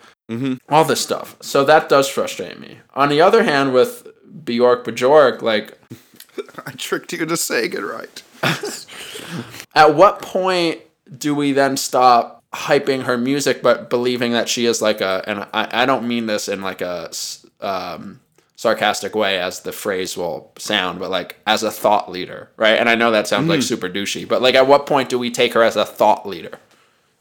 all 0.69 0.83
this 0.85 1.01
stuff. 1.01 1.35
So 1.41 1.63
that 1.65 1.87
does 1.87 2.07
frustrate 2.09 2.59
me. 2.59 2.79
On 2.95 3.09
the 3.09 3.21
other 3.21 3.43
hand, 3.43 3.73
with 3.73 4.07
Bjork 4.43 4.85
Bjork, 4.85 5.41
like 5.43 5.77
I 6.65 6.71
tricked 6.71 7.13
you 7.13 7.19
into 7.21 7.37
saying 7.37 7.73
it 7.73 7.79
right. 7.79 8.23
at 9.75 9.95
what 9.95 10.21
point 10.21 10.81
do 11.15 11.35
we 11.35 11.51
then 11.51 11.77
stop 11.77 12.43
hyping 12.53 13.03
her 13.03 13.17
music 13.17 13.61
but 13.61 13.89
believing 13.89 14.31
that 14.31 14.47
she 14.49 14.65
is 14.65 14.81
like 14.81 15.01
a 15.01 15.23
and 15.27 15.39
I, 15.53 15.83
I 15.83 15.85
don't 15.85 16.07
mean 16.07 16.25
this 16.27 16.47
in 16.47 16.61
like 16.61 16.81
a 16.81 17.11
um, 17.59 18.19
sarcastic 18.55 19.13
way 19.15 19.39
as 19.39 19.59
the 19.61 19.71
phrase 19.71 20.15
will 20.17 20.51
sound 20.57 20.99
but 20.99 21.09
like 21.11 21.35
as 21.45 21.63
a 21.63 21.71
thought 21.71 22.09
leader 22.09 22.49
right 22.57 22.79
and 22.79 22.89
I 22.89 22.95
know 22.95 23.11
that 23.11 23.27
sounds 23.27 23.49
like 23.49 23.61
super 23.61 23.89
douchey 23.89 24.27
but 24.27 24.41
like 24.41 24.55
at 24.55 24.67
what 24.67 24.85
point 24.85 25.09
do 25.09 25.19
we 25.19 25.29
take 25.29 25.53
her 25.53 25.61
as 25.63 25.75
a 25.75 25.85
thought 25.85 26.27
leader 26.27 26.57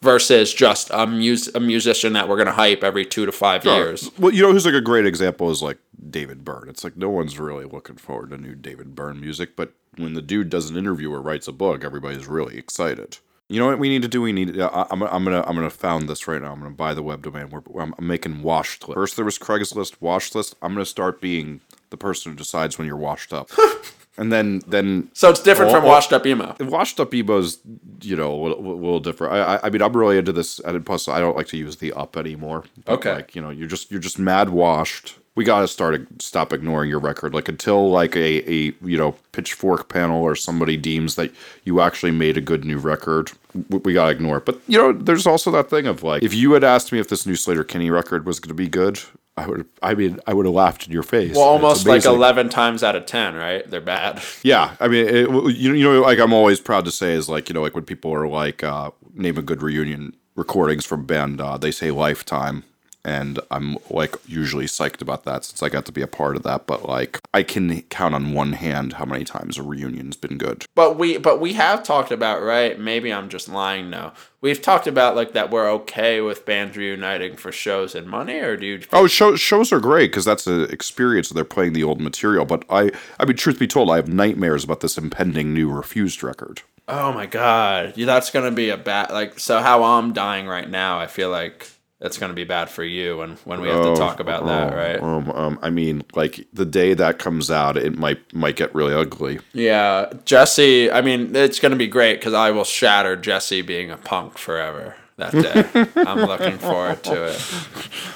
versus 0.01 0.55
just 0.55 0.91
a 0.93 1.07
mus- 1.07 1.53
a 1.55 1.61
musician 1.61 2.13
that 2.13 2.29
we're 2.29 2.37
gonna 2.37 2.53
hype 2.53 2.85
every 2.85 3.05
two 3.05 3.27
to 3.27 3.33
five 3.33 3.65
years 3.65 4.11
Well, 4.19 4.33
you 4.33 4.43
know 4.43 4.53
who's 4.53 4.65
like 4.65 4.75
a 4.75 4.81
great 4.81 5.07
example 5.07 5.51
is 5.51 5.63
like 5.63 5.79
David 6.09 6.45
Byrne. 6.45 6.69
It's 6.69 6.85
like 6.85 6.97
no 6.97 7.11
one's 7.11 7.39
really 7.39 7.65
looking 7.65 7.97
forward 7.97 8.31
to 8.31 8.39
new 8.39 8.55
David 8.55 8.95
Byrne 8.95 9.21
music, 9.21 9.57
but 9.57 9.73
when 9.97 10.15
the 10.15 10.23
dude 10.23 10.51
does 10.51 10.71
an 10.71 10.77
interview 10.77 11.13
or 11.13 11.21
writes 11.21 11.49
a 11.49 11.53
book, 11.53 11.83
everybody's 11.85 12.27
really 12.27 12.57
excited. 12.59 13.19
You 13.49 13.61
know 13.61 13.67
what 13.67 13.79
we 13.79 13.89
need 13.89 14.03
to 14.03 14.09
do? 14.09 14.23
We 14.23 14.33
need. 14.33 14.59
Uh, 14.59 14.87
I'm, 14.91 15.03
I'm 15.03 15.25
gonna 15.25 15.43
I'm 15.47 15.55
gonna 15.55 15.71
found 15.71 16.09
this 16.09 16.27
right 16.27 16.43
now. 16.43 16.53
I'm 16.53 16.59
gonna 16.59 16.71
buy 16.75 16.95
the 16.95 17.03
web 17.03 17.23
domain. 17.23 17.49
We're, 17.51 17.63
I'm, 17.81 17.95
I'm 17.99 18.07
making 18.07 18.43
washed 18.43 18.89
list. 18.89 18.95
First 18.97 19.17
there 19.17 19.25
was 19.25 19.39
Craigslist 19.39 19.97
washed 20.01 20.35
list. 20.35 20.57
I'm 20.63 20.73
gonna 20.73 20.85
start 20.85 21.21
being 21.21 21.61
the 21.91 21.97
person 21.97 22.33
who 22.33 22.37
decides 22.37 22.77
when 22.77 22.89
you're 22.89 22.97
washed 22.97 23.33
up, 23.33 23.49
and 24.19 24.33
then 24.33 24.63
then 24.67 25.11
so 25.13 25.31
it's 25.31 25.41
different 25.41 25.71
from 25.71 25.85
Oh, 25.85 25.87
oh. 25.87 25.91
washed 25.91 26.13
up 26.13 26.27
emo 26.27 26.57
washed 26.59 26.99
up 26.99 27.15
ebo's 27.15 27.59
you 28.03 28.17
know 28.17 28.35
a 28.35 28.41
little, 28.43 28.59
a 28.59 28.75
little 28.75 28.99
different 28.99 29.35
I, 29.35 29.55
I 29.57 29.61
i 29.67 29.71
mean 29.71 29.83
i'm 29.83 29.97
really 29.97 30.19
into 30.19 30.33
this 30.33 30.59
and 30.61 30.85
plus 30.85 31.07
i 31.07 31.21
don't 31.21 31.37
like 31.37 31.47
to 31.49 31.57
use 31.57 31.77
the 31.77 31.93
up 31.93 32.17
anymore 32.17 32.65
Okay. 32.89 33.13
like 33.13 33.37
you 33.37 33.43
know 33.43 33.51
you're 33.51 33.69
just 33.69 33.91
you're 33.93 34.01
just 34.01 34.19
mad 34.19 34.49
washed 34.51 35.19
we 35.37 35.45
gotta 35.45 35.69
start 35.69 36.01
stop 36.21 36.53
ignoring 36.53 36.91
your 36.91 36.99
record. 36.99 37.33
Like 37.33 37.49
until 37.49 37.91
like 37.91 38.17
a 38.17 38.51
a 38.51 38.75
you 38.83 38.99
know 38.99 39.13
pitchfork 39.31 39.89
panel 39.89 40.23
or 40.23 40.35
somebody 40.35 40.77
deems 40.77 41.15
that 41.15 41.31
you 41.65 41.81
actually 41.81 42.11
made 42.11 42.37
a 42.37 42.41
good 42.41 42.65
new 42.65 42.79
record 42.79 43.31
we, 43.71 43.79
we 43.79 43.93
gotta 43.93 44.11
ignore 44.11 44.39
it. 44.39 44.45
But 44.45 44.61
you 44.67 44.79
know 44.79 44.93
there's 44.93 45.27
also 45.27 45.53
that 45.53 45.71
thing 45.71 45.87
of 45.87 46.03
like 46.03 46.25
if 46.25 46.35
you 46.35 46.53
had 46.53 46.65
asked 46.65 46.91
me 46.91 46.99
if 46.99 47.09
this 47.09 47.25
new 47.27 47.35
Sleater-Kinney 47.35 47.91
record 47.91 48.27
was 48.27 48.41
gonna 48.41 48.55
be 48.55 48.69
good 48.69 49.01
i 49.39 49.47
would 49.47 49.67
i 49.83 49.93
mean 49.93 50.19
i 50.27 50.33
would 50.33 50.47
have 50.47 50.55
laughed 50.55 50.87
in 50.87 50.93
your 50.93 51.03
face. 51.03 51.37
Well 51.37 51.45
almost 51.45 51.87
like 51.87 52.05
11 52.05 52.49
times 52.49 52.83
out 52.83 52.97
of 52.97 53.07
10 53.07 53.35
right? 53.35 53.69
They're 53.71 53.81
bad. 53.81 54.23
Yeah, 54.43 54.77
I 54.81 54.89
mean, 54.89 55.07
it, 55.09 55.29
you 55.57 55.73
you 55.73 55.85
know, 55.85 56.01
like 56.03 56.19
I'm 56.19 56.33
always 56.33 56.61
proud 56.61 56.85
to 56.85 56.91
say 56.91 57.13
is 57.13 57.29
like 57.29 57.49
you 57.49 57.55
know, 57.55 57.63
like 57.63 57.75
when 57.75 57.85
people 57.85 58.13
are 58.15 58.29
like 58.29 58.63
uh, 58.63 58.93
name 59.15 59.37
a 59.37 59.43
good 59.43 59.61
reunion 59.61 60.15
recordings 60.37 60.85
from 60.87 61.05
band, 61.05 61.41
uh, 61.41 61.59
they 61.59 61.71
say 61.73 61.91
Lifetime, 61.91 62.63
and 63.07 63.39
I'm 63.53 63.79
like 63.89 64.17
usually 64.27 64.65
psyched 64.65 65.01
about 65.01 65.25
that 65.27 65.45
since 65.45 65.63
I 65.63 65.69
got 65.69 65.87
to 65.87 65.93
be 65.93 66.03
a 66.03 66.09
part 66.09 66.35
of 66.35 66.43
that. 66.43 66.67
But 66.67 66.89
like, 66.89 67.21
I 67.33 67.45
can 67.45 67.83
count 67.83 68.17
on 68.17 68.33
one 68.33 68.55
hand 68.55 68.95
how 68.95 69.05
many 69.05 69.23
times 69.23 69.57
a 69.57 69.63
reunion's 69.63 70.17
been 70.17 70.37
good. 70.37 70.65
But 70.75 70.99
we 70.99 71.17
but 71.17 71.41
we 71.41 71.53
have 71.53 71.85
talked 71.85 72.11
about 72.11 72.43
right. 72.43 72.79
Maybe 72.79 73.13
I'm 73.13 73.29
just 73.29 73.49
lying 73.49 73.91
now. 73.91 74.13
We've 74.41 74.61
talked 74.61 74.89
about 74.89 75.15
like 75.15 75.35
that 75.35 75.51
we're 75.51 75.71
okay 75.71 76.21
with 76.21 76.45
bands 76.45 76.77
reuniting 76.77 77.37
for 77.37 77.53
shows 77.53 77.95
and 77.95 78.09
money, 78.09 78.41
or 78.41 78.57
do 78.57 78.67
you? 78.67 78.81
Oh, 78.93 79.07
show, 79.07 79.37
shows 79.37 79.73
are 79.73 79.81
great 79.81 80.11
because 80.11 80.25
that's 80.25 80.49
an 80.49 80.65
experience. 80.71 81.29
They're 81.29 81.45
playing 81.45 81.75
the 81.75 81.85
old 81.85 82.01
material, 82.01 82.45
but 82.45 82.65
I, 82.69 82.91
I 83.21 83.25
mean, 83.25 83.37
truth 83.37 83.61
be 83.61 83.69
told, 83.69 83.89
I 83.89 83.97
have 83.97 84.09
nightmares 84.09 84.65
about 84.65 84.81
this 84.81 84.99
impending 84.99 85.55
new 85.55 85.71
Refused 85.71 86.25
record. 86.25 86.63
Oh 86.89 87.13
my 87.13 87.27
god, 87.27 87.93
yeah, 87.97 88.07
that's 88.07 88.31
gonna 88.31 88.51
be 88.51 88.71
a 88.71 88.77
bad 88.77 89.11
like. 89.11 89.39
So 89.39 89.61
how 89.61 89.85
I'm 89.85 90.13
dying 90.13 90.49
right 90.49 90.69
now, 90.69 90.99
I 90.99 91.07
feel 91.07 91.31
like 91.31 91.71
that's 92.01 92.19
gonna 92.19 92.35
be 92.35 92.45
bad 92.45 92.69
for 92.69 92.85
you 92.85 93.19
when 93.19 93.37
when 93.45 93.61
we 93.61 93.69
have 93.69 93.83
to 93.83 93.97
talk 93.97 94.21
about 94.21 94.47
that, 94.47 94.75
right? 94.75 95.01
Um, 95.01 95.31
um, 95.31 95.59
I 95.63 95.71
mean, 95.71 96.05
like 96.15 96.47
the 96.53 96.67
day 96.67 96.95
that 96.95 97.19
comes 97.19 97.51
out, 97.51 97.77
it 97.77 97.97
might 97.97 98.35
might 98.35 98.57
get 98.57 98.75
really 98.75 98.95
ugly. 98.95 99.41
Yeah, 99.53 100.13
Jesse. 100.25 100.91
I 100.91 101.01
mean, 101.01 101.35
it's 101.35 101.59
gonna 101.59 101.77
be 101.77 101.87
great 101.89 102.21
because 102.21 102.35
I 102.35 102.51
will 102.51 102.65
shatter 102.65 103.17
Jesse 103.17 103.63
being 103.63 103.91
a 103.91 103.97
punk 103.97 104.37
forever 104.37 104.97
that 105.17 105.33
day. 105.33 105.87
I'm 106.07 106.27
looking 106.27 106.59
forward 106.59 107.03
to 107.05 107.25
it. 107.25 107.43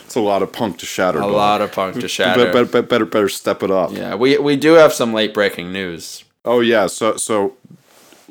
It's 0.04 0.14
a 0.14 0.20
lot 0.20 0.42
of 0.42 0.52
punk 0.52 0.78
to 0.78 0.86
shatter. 0.86 1.18
A 1.18 1.22
dog. 1.22 1.32
lot 1.32 1.60
of 1.62 1.72
punk 1.72 2.00
to 2.00 2.08
shatter. 2.08 2.52
Better, 2.52 2.64
better, 2.64 2.82
better, 2.82 3.04
better 3.06 3.28
step 3.28 3.62
it 3.62 3.70
up. 3.70 3.92
Yeah, 3.92 4.14
we 4.14 4.38
we 4.38 4.56
do 4.56 4.74
have 4.74 4.92
some 4.92 5.14
late 5.14 5.32
breaking 5.32 5.72
news. 5.72 6.24
Oh 6.44 6.60
yeah. 6.60 6.86
So 6.86 7.16
so, 7.16 7.56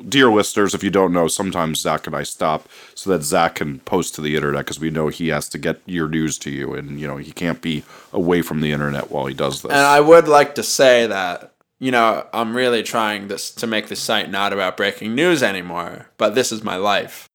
dear 0.08 0.30
listeners, 0.30 0.74
if 0.74 0.82
you 0.82 0.90
don't 0.90 1.12
know, 1.12 1.28
sometimes 1.28 1.80
Zach 1.80 2.06
and 2.06 2.16
I 2.16 2.22
stop 2.22 2.68
so 2.94 3.10
that 3.10 3.22
Zach 3.22 3.56
can 3.56 3.80
post 3.80 4.14
to 4.14 4.20
the 4.20 4.36
internet 4.36 4.64
because 4.64 4.80
we 4.80 4.90
know 4.90 5.08
he 5.08 5.28
has 5.28 5.48
to 5.50 5.58
get 5.58 5.80
your 5.86 6.08
news 6.08 6.38
to 6.38 6.50
you, 6.50 6.74
and 6.74 7.00
you 7.00 7.06
know 7.06 7.16
he 7.16 7.32
can't 7.32 7.60
be 7.60 7.84
away 8.12 8.42
from 8.42 8.60
the 8.60 8.72
internet 8.72 9.10
while 9.10 9.26
he 9.26 9.34
does 9.34 9.62
this. 9.62 9.70
And 9.70 9.80
I 9.80 10.00
would 10.00 10.28
like 10.28 10.54
to 10.56 10.62
say 10.62 11.06
that, 11.06 11.52
you 11.78 11.90
know, 11.90 12.26
I'm 12.32 12.56
really 12.56 12.82
trying 12.82 13.28
this 13.28 13.50
to 13.52 13.66
make 13.66 13.88
the 13.88 13.96
site 13.96 14.30
not 14.30 14.52
about 14.52 14.76
breaking 14.76 15.14
news 15.14 15.42
anymore, 15.42 16.10
but 16.16 16.34
this 16.34 16.52
is 16.52 16.62
my 16.64 16.76
life. 16.76 17.28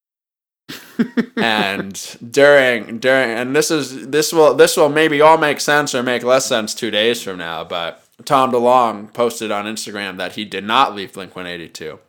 and 1.37 2.17
during 2.31 2.97
during 2.97 3.29
and 3.29 3.55
this 3.55 3.69
is 3.69 4.07
this 4.07 4.33
will 4.33 4.55
this 4.55 4.75
will 4.75 4.89
maybe 4.89 5.21
all 5.21 5.37
make 5.37 5.59
sense 5.59 5.93
or 5.93 6.01
make 6.01 6.23
less 6.23 6.45
sense 6.45 6.73
2 6.73 6.89
days 6.89 7.21
from 7.21 7.37
now, 7.37 7.63
but 7.63 8.01
Tom 8.23 8.51
DeLonge 8.51 9.13
posted 9.13 9.51
on 9.51 9.65
Instagram 9.65 10.17
that 10.17 10.33
he 10.33 10.45
did 10.45 10.63
not 10.63 10.95
leave 10.95 11.13
Blink 11.13 11.35
182 11.35 11.99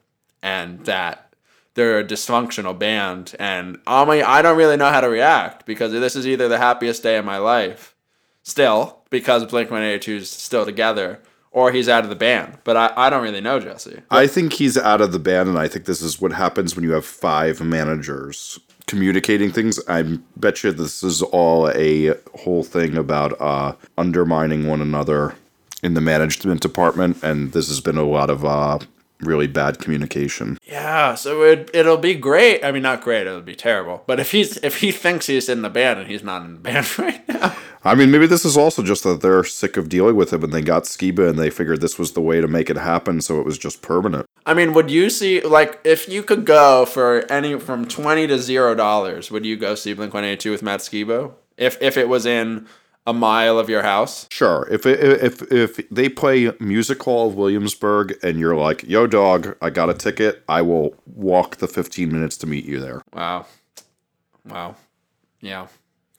and 0.42 0.84
that 0.86 1.34
they're 1.74 1.98
a 1.98 2.04
dysfunctional 2.04 2.78
band 2.78 3.34
and 3.38 3.78
I 3.86 4.04
mean 4.04 4.24
I 4.24 4.42
don't 4.42 4.56
really 4.56 4.76
know 4.76 4.90
how 4.90 5.00
to 5.00 5.08
react 5.08 5.66
because 5.66 5.92
this 5.92 6.16
is 6.16 6.26
either 6.26 6.48
the 6.48 6.58
happiest 6.58 7.02
day 7.02 7.16
of 7.16 7.24
my 7.24 7.38
life 7.38 7.94
still 8.42 8.96
because 9.10 9.44
Blink 9.44 9.70
182 9.70 10.16
is 10.16 10.30
still 10.30 10.64
together, 10.64 11.20
or 11.50 11.72
he's 11.72 11.88
out 11.88 12.04
of 12.04 12.10
the 12.10 12.16
band. 12.16 12.58
But 12.64 12.76
I, 12.76 12.92
I 12.96 13.10
don't 13.10 13.22
really 13.22 13.40
know 13.40 13.58
Jesse. 13.58 14.02
I 14.10 14.26
think 14.26 14.54
he's 14.54 14.76
out 14.76 15.00
of 15.00 15.12
the 15.12 15.18
band, 15.18 15.48
and 15.48 15.58
I 15.58 15.68
think 15.68 15.84
this 15.84 16.02
is 16.02 16.20
what 16.20 16.32
happens 16.32 16.76
when 16.76 16.84
you 16.84 16.92
have 16.92 17.04
five 17.04 17.60
managers 17.60 18.58
communicating 18.86 19.50
things. 19.50 19.80
I 19.88 20.18
bet 20.36 20.62
you 20.62 20.72
this 20.72 21.02
is 21.02 21.22
all 21.22 21.68
a 21.70 22.14
whole 22.38 22.62
thing 22.62 22.96
about 22.96 23.40
uh, 23.40 23.74
undermining 23.98 24.66
one 24.66 24.80
another 24.80 25.34
in 25.82 25.94
the 25.94 26.00
management 26.00 26.60
department, 26.60 27.22
and 27.22 27.52
this 27.52 27.68
has 27.68 27.80
been 27.80 27.98
a 27.98 28.04
lot 28.04 28.30
of 28.30 28.44
uh, 28.44 28.78
really 29.20 29.46
bad 29.46 29.78
communication. 29.78 30.58
Yeah, 30.64 31.14
so 31.14 31.42
it 31.42 31.70
it'll 31.72 31.96
be 31.96 32.14
great. 32.14 32.64
I 32.64 32.72
mean, 32.72 32.82
not 32.82 33.02
great. 33.02 33.26
It'll 33.26 33.40
be 33.40 33.54
terrible. 33.54 34.02
But 34.06 34.20
if 34.20 34.32
he's 34.32 34.56
if 34.58 34.78
he 34.80 34.92
thinks 34.92 35.26
he's 35.26 35.48
in 35.48 35.62
the 35.62 35.70
band 35.70 36.00
and 36.00 36.08
he's 36.08 36.22
not 36.22 36.42
in 36.42 36.54
the 36.54 36.60
band 36.60 36.98
right 36.98 37.26
now, 37.28 37.56
I 37.84 37.94
mean, 37.94 38.10
maybe 38.10 38.26
this 38.26 38.44
is 38.44 38.56
also 38.56 38.82
just 38.82 39.04
that 39.04 39.20
they're 39.22 39.44
sick 39.44 39.76
of 39.76 39.88
dealing 39.88 40.16
with 40.16 40.32
him, 40.32 40.42
and 40.42 40.52
they 40.52 40.62
got 40.62 40.84
Skiba, 40.84 41.28
and 41.30 41.38
they 41.38 41.50
figured 41.50 41.80
this 41.80 41.98
was 41.98 42.12
the 42.12 42.20
way 42.20 42.40
to 42.40 42.48
make 42.48 42.68
it 42.68 42.76
happen, 42.76 43.20
so 43.20 43.38
it 43.38 43.46
was 43.46 43.58
just 43.58 43.80
permanent. 43.80 44.26
I 44.44 44.54
mean, 44.54 44.74
would 44.74 44.90
you 44.90 45.08
see 45.10 45.40
like 45.40 45.80
if 45.84 46.08
you 46.08 46.22
could 46.22 46.44
go 46.44 46.84
for 46.86 47.30
any 47.30 47.58
from 47.58 47.86
twenty 47.86 48.26
to 48.26 48.38
zero 48.38 48.74
dollars? 48.74 49.30
Would 49.30 49.46
you 49.46 49.56
go 49.56 49.74
see 49.74 49.94
Blink 49.94 50.14
One 50.14 50.24
Eighty 50.24 50.36
Two 50.36 50.50
with 50.50 50.62
Matt 50.62 50.80
Skiba 50.80 51.32
if 51.56 51.80
if 51.80 51.96
it 51.96 52.08
was 52.08 52.26
in 52.26 52.66
a 53.06 53.12
mile 53.12 53.58
of 53.58 53.68
your 53.68 53.82
house? 53.82 54.26
Sure. 54.30 54.66
If 54.70 54.84
if 54.86 55.42
if 55.52 55.88
they 55.90 56.08
play 56.08 56.52
Music 56.60 57.02
Hall 57.02 57.28
of 57.28 57.34
Williamsburg 57.36 58.16
and 58.22 58.38
you're 58.38 58.56
like, 58.56 58.82
"Yo, 58.82 59.06
dog, 59.06 59.56
I 59.62 59.70
got 59.70 59.88
a 59.90 59.94
ticket," 59.94 60.42
I 60.48 60.62
will 60.62 60.94
walk 61.06 61.56
the 61.56 61.68
15 61.68 62.12
minutes 62.12 62.36
to 62.38 62.46
meet 62.46 62.64
you 62.64 62.80
there. 62.80 63.02
Wow, 63.12 63.46
wow, 64.48 64.76
yeah. 65.40 65.66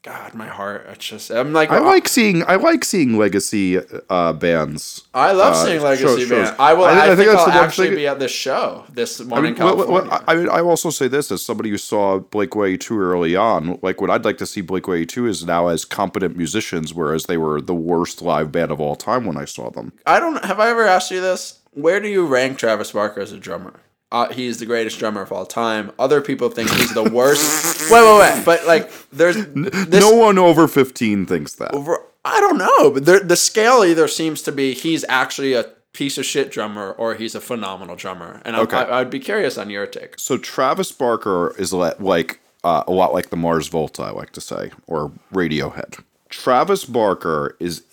God, 0.08 0.34
my 0.36 0.48
heart. 0.48 0.86
It's 0.90 1.06
just 1.06 1.30
I'm 1.32 1.52
like 1.52 1.70
I 1.70 1.80
like 1.80 2.08
seeing 2.08 2.42
I 2.48 2.56
like 2.56 2.86
seeing 2.86 3.18
legacy 3.18 3.78
uh, 4.10 4.32
bands. 4.34 5.06
I 5.14 5.34
love 5.34 5.54
uh, 5.54 5.66
seeing 5.66 5.82
Legacy 5.82 6.26
shows. 6.26 6.30
Band. 6.30 6.56
I 6.58 6.74
will. 6.74 6.86
I 6.86 6.92
I, 6.92 6.94
thi- 6.94 7.02
I 7.12 7.16
think, 7.16 7.30
think 7.30 7.40
I'll 7.40 7.50
actually 7.50 7.88
thing- 7.90 7.96
be 7.98 8.08
at 8.08 8.18
this 8.20 8.32
show 8.32 8.86
this 8.90 9.20
one 9.20 9.40
I 9.40 9.42
mean, 9.42 9.56
in 9.58 9.64
what- 9.64 9.76
California. 9.76 10.10
what- 10.12 10.24
I 10.28 10.36
mean, 10.36 10.50
I 10.50 10.62
also 10.62 10.90
say 10.92 11.10
this 11.10 11.30
as 11.32 11.44
somebody 11.44 11.70
who 11.72 11.78
saw 11.78 12.20
Blake 12.20 12.56
Way 12.56 12.78
too 12.78 12.98
early 13.00 13.36
on. 13.36 13.80
Like, 13.82 14.00
what 14.00 14.10
I'd 14.10 14.24
like 14.24 14.38
to 14.38 14.46
see 14.46 14.62
Blake 14.62 14.88
Way 14.88 15.04
two 15.04 15.28
is 15.28 15.46
now 15.46 15.68
as 15.68 15.84
competent 15.84 16.38
musicians, 16.38 16.94
whereas 16.94 17.26
they 17.26 17.38
were 17.38 17.60
the 17.60 17.76
worst 17.76 18.22
live 18.22 18.52
band 18.52 18.72
of 18.72 18.80
all 18.80 18.96
time 18.96 19.26
when 19.26 19.36
I 19.36 19.44
saw 19.46 19.70
them. 19.70 19.92
I 20.06 20.20
don't. 20.22 20.44
Have 20.46 20.60
I 20.62 20.70
ever 20.70 20.86
asked 20.86 21.12
you 21.12 21.20
this? 21.20 21.60
Where 21.74 22.00
do 22.00 22.08
you 22.08 22.26
rank 22.26 22.58
Travis 22.58 22.92
Barker 22.94 23.20
as 23.20 23.32
a 23.34 23.38
drummer? 23.38 23.82
Uh, 24.12 24.32
he's 24.32 24.60
the 24.60 24.66
greatest 24.66 25.00
drummer 25.00 25.22
of 25.22 25.32
all 25.32 25.46
time. 25.46 25.92
Other 26.00 26.22
people 26.22 26.50
think 26.50 26.70
he's 26.72 26.94
the 26.94 27.04
worst. 27.04 27.90
wait, 27.92 28.02
wait, 28.04 28.20
wait. 28.20 28.46
But 28.46 28.66
like, 28.66 28.90
there's 29.12 29.36
this. 29.54 30.02
no 30.02 30.12
one 30.16 30.38
over 30.38 30.68
15 30.68 31.26
thinks 31.26 31.56
that. 31.56 31.74
over, 31.74 32.02
I 32.24 32.40
don't 32.40 32.58
know, 32.58 32.92
but 32.92 33.06
there, 33.06 33.20
the 33.20 33.36
scale 33.36 33.84
either 33.84 34.08
seems 34.08 34.42
to 34.44 34.52
be 34.52 34.74
he's 34.74 35.04
actually 35.10 35.54
a 35.54 35.66
piece 35.94 36.18
of 36.18 36.26
shit 36.26 36.52
drummer 36.52 36.92
or 36.92 37.16
he's 37.16 37.36
a 37.36 37.42
phenomenal 37.42 37.96
drummer. 37.96 38.42
And 38.46 38.56
I, 38.56 38.62
Okay. 38.62 38.78
I, 38.78 39.00
I'd 39.02 39.10
be 39.10 39.20
curious 39.20 39.58
on 39.58 39.70
your 39.70 39.86
take. 39.88 40.16
So 40.20 40.38
Travis 40.38 40.92
Barker 40.92 41.54
is 41.58 41.74
like 41.74 42.40
uh, 42.64 42.84
a 42.88 42.92
lot 42.92 43.14
like 43.14 43.30
the 43.30 43.38
Mars 43.38 43.68
Volta, 43.68 44.04
I 44.04 44.12
like 44.12 44.32
to 44.34 44.42
say, 44.42 44.72
or 44.88 45.12
Radiohead. 45.34 46.02
Travis 46.30 46.86
Barker 46.86 47.56
is 47.60 47.84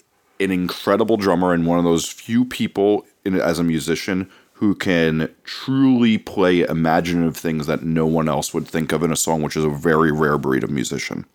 an 0.41 0.51
incredible 0.51 1.17
drummer 1.17 1.53
and 1.53 1.67
one 1.67 1.79
of 1.79 1.85
those 1.85 2.09
few 2.09 2.45
people 2.45 3.07
in, 3.25 3.35
as 3.41 3.59
a 3.59 3.65
musician 3.65 4.31
who 4.55 4.75
can 4.75 5.35
truly 5.45 6.17
play 6.19 6.63
imaginative 6.63 7.37
things 7.37 7.67
that 7.67 7.83
no 7.83 8.07
one 8.07 8.29
else 8.29 8.55
would 8.55 8.67
think 8.67 8.93
of 8.93 9.03
in 9.03 9.13
a 9.13 9.17
song, 9.17 9.43
which 9.43 9.57
is 9.57 9.65
a 9.65 9.69
very 9.69 10.13
rare 10.13 10.39
breed 10.39 10.65
of 10.65 10.71
musician. 10.71 11.27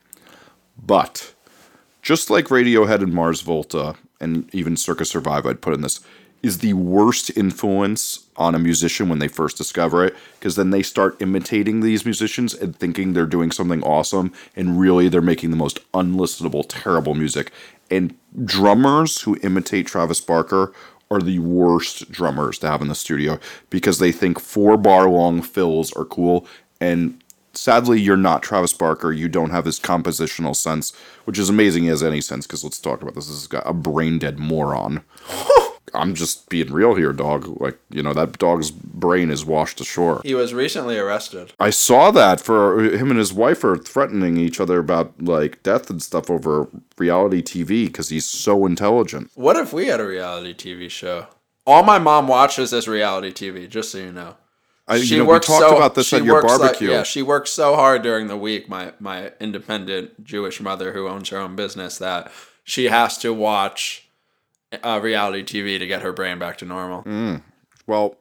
But 0.82 1.34
just 2.02 2.30
like 2.30 2.46
Radiohead 2.46 3.04
and 3.04 3.14
Mars 3.14 3.42
Volta, 3.42 3.96
and 4.22 4.50
even 4.54 4.78
Circa 4.78 5.06
Survive, 5.06 5.46
I'd 5.46 5.62
put 5.62 5.74
in 5.74 5.82
this. 5.82 6.00
is 6.42 6.60
the 6.60 6.74
worst 6.74 7.36
influence 7.38 8.28
on 8.38 8.56
a 8.56 8.60
musician 8.60 9.10
when 9.10 9.20
they 9.20 9.28
first 9.28 9.58
discover 9.58 10.06
it 10.06 10.16
because 10.40 10.56
then 10.56 10.70
they 10.70 10.82
start 10.82 11.22
imitating 11.22 11.82
these 11.82 12.06
musicians 12.06 12.54
and 12.54 12.74
thinking 12.76 13.12
they're 13.12 13.26
doing 13.26 13.52
something 13.52 13.84
awesome 13.84 14.32
and 14.56 14.80
really 14.80 15.10
they're 15.10 15.22
making 15.22 15.52
the 15.52 15.58
most 15.58 15.80
unlistenable 15.92 16.64
terrible 16.68 17.14
music 17.14 17.52
and 17.92 18.16
drummers 18.46 19.22
who 19.22 19.38
imitate 19.44 19.88
Travis 19.88 20.22
Barker 20.22 20.72
are 21.12 21.22
the 21.22 21.40
worst 21.40 22.12
drummers 22.12 22.60
to 22.60 22.68
have 22.68 22.82
in 22.82 22.88
the 22.88 22.96
studio 22.96 23.40
because 23.70 24.00
they 24.00 24.12
think 24.12 24.40
four 24.40 24.78
bar 24.78 25.10
long 25.10 25.42
fills 25.42 25.92
are 25.94 26.06
cool. 26.06 26.46
And 26.80 27.22
sadly 27.54 28.00
you're 28.00 28.18
not 28.18 28.44
Travis 28.44 28.74
Barker. 28.74 29.12
You 29.12 29.28
don't 29.28 29.50
have 29.50 29.66
this 29.66 29.80
compositional 29.80 30.56
sense 30.56 30.94
which 31.26 31.40
is 31.40 31.50
amazing. 31.50 31.86
Has 31.86 32.04
any 32.04 32.22
sense 32.22 32.46
because 32.46 32.64
let's 32.64 32.80
talk 32.80 33.02
about 33.02 33.16
this. 33.16 33.28
This 33.28 33.44
is 33.44 33.50
a 33.54 33.74
brain 33.74 34.20
dead 34.20 34.40
moron 34.40 35.04
I'm 35.94 36.16
just 36.16 36.50
being 36.50 36.72
real 36.72 36.96
here, 36.96 37.14
dog. 37.14 37.62
Like, 37.62 37.78
you 37.90 38.04
know, 38.04 38.14
that 38.14 38.38
dog's 38.38 38.72
brain 38.72 39.30
is 39.30 39.46
washed 39.46 39.82
ashore. 39.82 40.22
He 40.24 40.36
was 40.36 40.54
recently 40.54 40.98
arrested. 40.98 41.54
I 41.60 41.70
saw 41.70 42.12
that 42.12 42.42
for 42.42 42.82
him 42.84 43.10
and 43.10 43.20
his 43.20 43.34
wife 43.34 43.64
are 43.64 43.78
threatening 43.78 44.38
each 44.38 44.60
other 44.60 44.80
about 44.80 45.22
like 45.22 45.62
death 45.64 45.90
and 45.90 46.02
stuff 46.02 46.30
over 46.30 46.68
reality 46.98 47.42
TV 47.42 47.88
because 47.88 48.10
he's 48.10 48.26
so 48.26 48.66
intelligent. 48.66 49.32
What 49.36 49.56
if 49.56 49.74
we 49.74 49.88
had 49.88 50.00
a 50.00 50.08
reality 50.08 50.54
TV 50.54 50.90
show? 50.90 51.28
All 51.66 51.84
my 51.84 52.00
mom 52.00 52.28
watches 52.28 52.74
is 52.74 52.88
reality 52.88 53.32
TV, 53.32 53.70
just 53.70 53.92
so 53.92 54.00
you 54.00 54.12
know. 54.12 54.36
I, 54.88 54.96
you 54.96 55.20
know, 55.20 55.26
we 55.26 55.40
talked 55.40 55.76
about 55.78 55.94
this 55.94 56.08
she 56.08 56.16
at 56.16 56.24
your 56.24 56.36
works 56.42 56.52
like- 56.54 56.60
barbecue. 56.60 56.90
yeah, 56.90 57.04
she 57.04 57.22
works 57.22 57.52
so 57.52 57.76
hard 57.76 58.02
during 58.02 58.26
the 58.28 58.38
week. 58.38 58.68
My 58.68 58.94
my 59.00 59.34
independent 59.40 60.24
Jewish 60.24 60.60
mother 60.60 60.94
who 60.94 61.08
owns 61.08 61.30
her 61.30 61.38
own 61.38 61.56
business 61.56 62.00
that 62.00 62.32
she 62.64 62.86
has 62.86 63.18
to 63.20 63.32
watch 63.32 64.09
uh, 64.84 65.00
reality 65.02 65.44
TV 65.44 65.80
to 65.80 65.88
get 65.88 66.02
her 66.02 66.14
brain 66.14 66.40
back 66.40 66.58
to 66.60 66.66
normal. 66.66 67.04
Mm. 67.04 67.42
Well, 67.88 68.16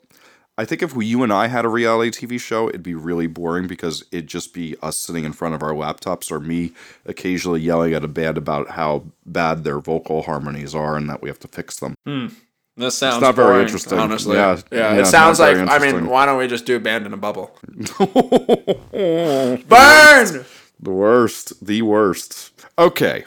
I 0.56 0.64
think 0.64 0.82
if 0.82 0.94
we, 0.94 1.06
you 1.06 1.22
and 1.22 1.32
I 1.32 1.46
had 1.46 1.64
a 1.64 1.68
reality 1.68 2.26
TV 2.26 2.40
show, 2.40 2.68
it'd 2.68 2.82
be 2.82 2.94
really 2.94 3.28
boring 3.28 3.68
because 3.68 4.04
it'd 4.10 4.26
just 4.26 4.52
be 4.52 4.74
us 4.82 4.96
sitting 4.96 5.24
in 5.24 5.32
front 5.32 5.54
of 5.54 5.62
our 5.62 5.72
laptops 5.72 6.32
or 6.32 6.40
me 6.40 6.72
occasionally 7.06 7.60
yelling 7.60 7.94
at 7.94 8.02
a 8.02 8.08
band 8.08 8.36
about 8.36 8.70
how 8.70 9.04
bad 9.24 9.62
their 9.62 9.78
vocal 9.78 10.22
harmonies 10.22 10.74
are 10.74 10.96
and 10.96 11.08
that 11.08 11.22
we 11.22 11.28
have 11.28 11.38
to 11.40 11.48
fix 11.48 11.78
them. 11.78 11.94
This 12.76 12.96
sounds 12.96 13.20
not 13.20 13.34
very 13.34 13.62
interesting. 13.62 13.98
Honestly, 13.98 14.36
Yeah, 14.36 14.60
yeah, 14.70 14.94
yeah, 14.94 15.00
it 15.00 15.06
sounds 15.06 15.40
like. 15.40 15.56
I 15.56 15.78
mean, 15.78 16.06
why 16.06 16.26
don't 16.26 16.38
we 16.38 16.46
just 16.46 16.64
do 16.64 16.76
a 16.76 16.80
band 16.80 17.06
in 17.06 17.12
a 17.12 17.16
bubble? 17.16 17.56
Burn. 18.92 20.44
The 20.80 20.92
worst, 20.92 21.64
the 21.64 21.82
worst. 21.82 22.52
Okay, 22.78 23.24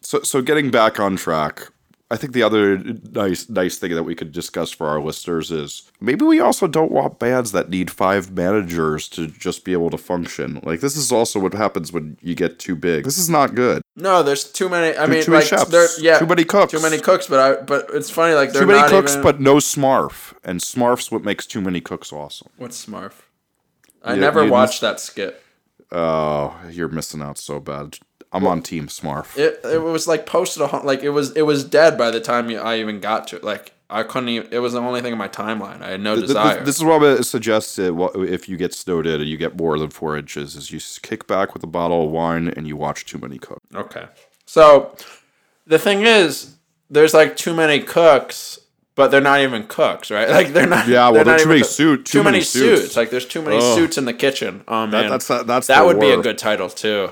so 0.00 0.22
so 0.22 0.40
getting 0.40 0.70
back 0.70 0.98
on 0.98 1.16
track, 1.16 1.68
I 2.10 2.16
think 2.16 2.32
the 2.34 2.42
other 2.42 2.78
nice 2.78 3.48
nice 3.48 3.78
thing 3.78 3.94
that 3.94 4.02
we 4.04 4.14
could 4.14 4.30
discuss 4.30 4.70
for 4.70 4.86
our 4.86 5.00
listeners 5.00 5.50
is 5.50 5.90
maybe 6.00 6.24
we 6.24 6.38
also 6.38 6.66
don't 6.66 6.92
want 6.92 7.18
bands 7.18 7.52
that 7.52 7.70
need 7.70 7.90
five 7.90 8.30
managers 8.30 9.08
to 9.10 9.26
just 9.26 9.64
be 9.64 9.72
able 9.72 9.88
to 9.90 9.96
function. 9.98 10.60
Like 10.62 10.80
this 10.80 10.96
is 10.96 11.10
also 11.10 11.40
what 11.40 11.54
happens 11.54 11.92
when 11.92 12.18
you 12.20 12.34
get 12.34 12.58
too 12.58 12.76
big. 12.76 13.04
This 13.04 13.16
is 13.18 13.30
not 13.30 13.54
good. 13.54 13.80
No, 13.96 14.22
there's 14.22 14.44
too 14.44 14.68
many. 14.68 14.96
I 14.96 15.06
mean, 15.06 15.22
too 15.24 15.30
many 15.30 15.42
like 15.44 15.48
chefs, 15.48 15.70
there, 15.70 15.88
yeah, 15.98 16.18
too 16.18 16.26
many 16.26 16.44
cooks. 16.44 16.72
too 16.72 16.80
many 16.82 16.98
cooks. 17.00 17.26
But 17.26 17.40
I, 17.40 17.62
but 17.62 17.88
it's 17.94 18.10
funny, 18.10 18.34
like 18.34 18.52
Too 18.52 18.66
many 18.66 18.86
cooks, 18.88 19.12
even- 19.12 19.22
but 19.22 19.40
no 19.40 19.56
Smarf, 19.56 20.34
and 20.44 20.60
Smarf's 20.60 21.10
what 21.10 21.24
makes 21.24 21.46
too 21.46 21.62
many 21.62 21.80
cooks 21.80 22.12
awesome. 22.12 22.48
what's 22.58 22.84
Smurf? 22.84 23.12
I 24.02 24.14
Yeah, 24.14 24.20
never 24.20 24.46
watched 24.46 24.82
that 24.82 25.00
skit. 25.00 25.40
Oh, 25.90 26.54
you're 26.70 26.88
missing 26.88 27.22
out 27.22 27.38
so 27.38 27.60
bad. 27.60 27.98
I'm 28.34 28.46
on 28.46 28.60
Team 28.62 28.88
Smarf. 28.88 29.38
It 29.38 29.60
it 29.64 29.80
was 29.80 30.06
like 30.06 30.26
posted 30.26 30.62
on 30.62 30.84
like 30.84 31.02
it 31.02 31.10
was 31.10 31.30
it 31.32 31.42
was 31.42 31.64
dead 31.64 31.96
by 31.96 32.10
the 32.10 32.20
time 32.20 32.50
I 32.50 32.78
even 32.80 33.00
got 33.00 33.28
to 33.28 33.36
it. 33.36 33.44
Like 33.44 33.72
I 33.88 34.02
couldn't 34.02 34.28
even. 34.30 34.48
It 34.52 34.58
was 34.58 34.72
the 34.72 34.80
only 34.80 35.00
thing 35.02 35.12
in 35.12 35.18
my 35.18 35.28
timeline. 35.28 35.80
I 35.82 35.90
had 35.90 36.00
no 36.00 36.14
Th- 36.16 36.26
th- 36.26 36.36
desire. 36.36 36.64
This 36.64 36.76
is 36.76 36.82
what 36.84 37.02
I'm 37.02 37.22
suggest. 37.22 37.78
uh, 37.78 37.94
If 38.16 38.48
you 38.48 38.56
get 38.56 38.74
snowed 38.74 39.06
in 39.06 39.20
and 39.20 39.28
you 39.30 39.36
get 39.36 39.56
more 39.56 39.78
than 39.78 39.90
four 39.90 40.16
inches, 40.18 40.56
is 40.56 40.70
you 40.72 40.80
kick 41.02 41.26
back 41.28 41.54
with 41.54 41.62
a 41.62 41.66
bottle 41.68 42.06
of 42.06 42.10
wine 42.10 42.48
and 42.56 42.66
you 42.66 42.76
watch 42.76 43.04
too 43.06 43.18
many 43.18 43.38
cook. 43.38 43.60
Okay. 43.74 44.06
So 44.46 44.96
the 45.66 45.78
thing 45.78 46.02
is, 46.02 46.56
there's 46.90 47.14
like 47.14 47.36
too 47.36 47.54
many 47.54 47.78
cooks, 47.80 48.58
but 48.96 49.10
they're 49.10 49.20
not 49.20 49.40
even 49.40 49.66
cooks, 49.68 50.10
right? 50.10 50.28
Like 50.38 50.48
they're 50.54 50.66
not. 50.66 50.88
Yeah, 50.88 51.10
well, 51.10 51.22
they're 51.22 51.24
there 51.24 51.34
are 51.34 51.38
not 51.38 51.42
too 51.44 51.48
many 51.50 51.62
suits. 51.62 52.10
Too, 52.10 52.18
too 52.18 52.24
many, 52.24 52.36
many 52.38 52.44
suits. 52.44 52.80
suits. 52.82 52.96
Like 52.96 53.10
there's 53.10 53.26
too 53.26 53.42
many 53.42 53.58
Ugh. 53.58 53.76
suits 53.76 53.96
in 53.98 54.06
the 54.06 54.14
kitchen. 54.14 54.64
Oh 54.66 54.86
man, 54.86 55.08
that's 55.10 55.28
the- 55.28 55.44
that's 55.44 55.66
that 55.68 55.84
would 55.86 56.00
be 56.00 56.10
a 56.10 56.20
good 56.20 56.38
title 56.38 56.68
too. 56.68 57.10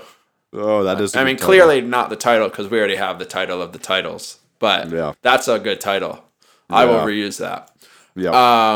Oh, 0.52 0.84
that 0.84 1.00
is. 1.00 1.16
I 1.16 1.24
mean, 1.24 1.38
clearly 1.38 1.80
not 1.80 2.10
the 2.10 2.16
title 2.16 2.48
because 2.48 2.68
we 2.68 2.78
already 2.78 2.96
have 2.96 3.18
the 3.18 3.24
title 3.24 3.62
of 3.62 3.72
the 3.72 3.78
titles, 3.78 4.38
but 4.58 4.90
Yeah. 4.90 5.12
that's 5.22 5.48
a 5.48 5.58
good 5.58 5.80
title. 5.80 6.24
I 6.68 6.84
will 6.86 7.00
reuse 7.00 7.38
that. 7.38 7.70
Yeah. 8.14 8.30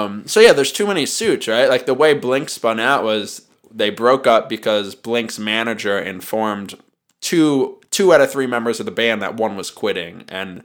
Um, 0.05 0.27
so 0.27 0.41
yeah, 0.41 0.53
there's 0.53 0.73
too 0.73 0.87
many 0.87 1.07
suits, 1.07 1.49
right? 1.49 1.69
Like 1.69 1.87
the 1.87 1.95
way 1.95 2.15
Blink 2.15 2.49
spun 2.49 2.81
out 2.81 3.05
was 3.05 3.43
they 3.71 3.91
broke 3.91 4.27
up 4.27 4.49
because 4.49 4.95
Blink's 4.95 5.39
manager 5.39 5.99
informed 5.99 6.75
two 7.21 7.79
two 7.91 8.12
out 8.12 8.21
of 8.21 8.31
three 8.31 8.47
members 8.47 8.81
of 8.81 8.87
the 8.87 8.93
band 8.93 9.23
that 9.23 9.37
one 9.37 9.57
was 9.57 9.71
quitting, 9.71 10.25
and 10.29 10.62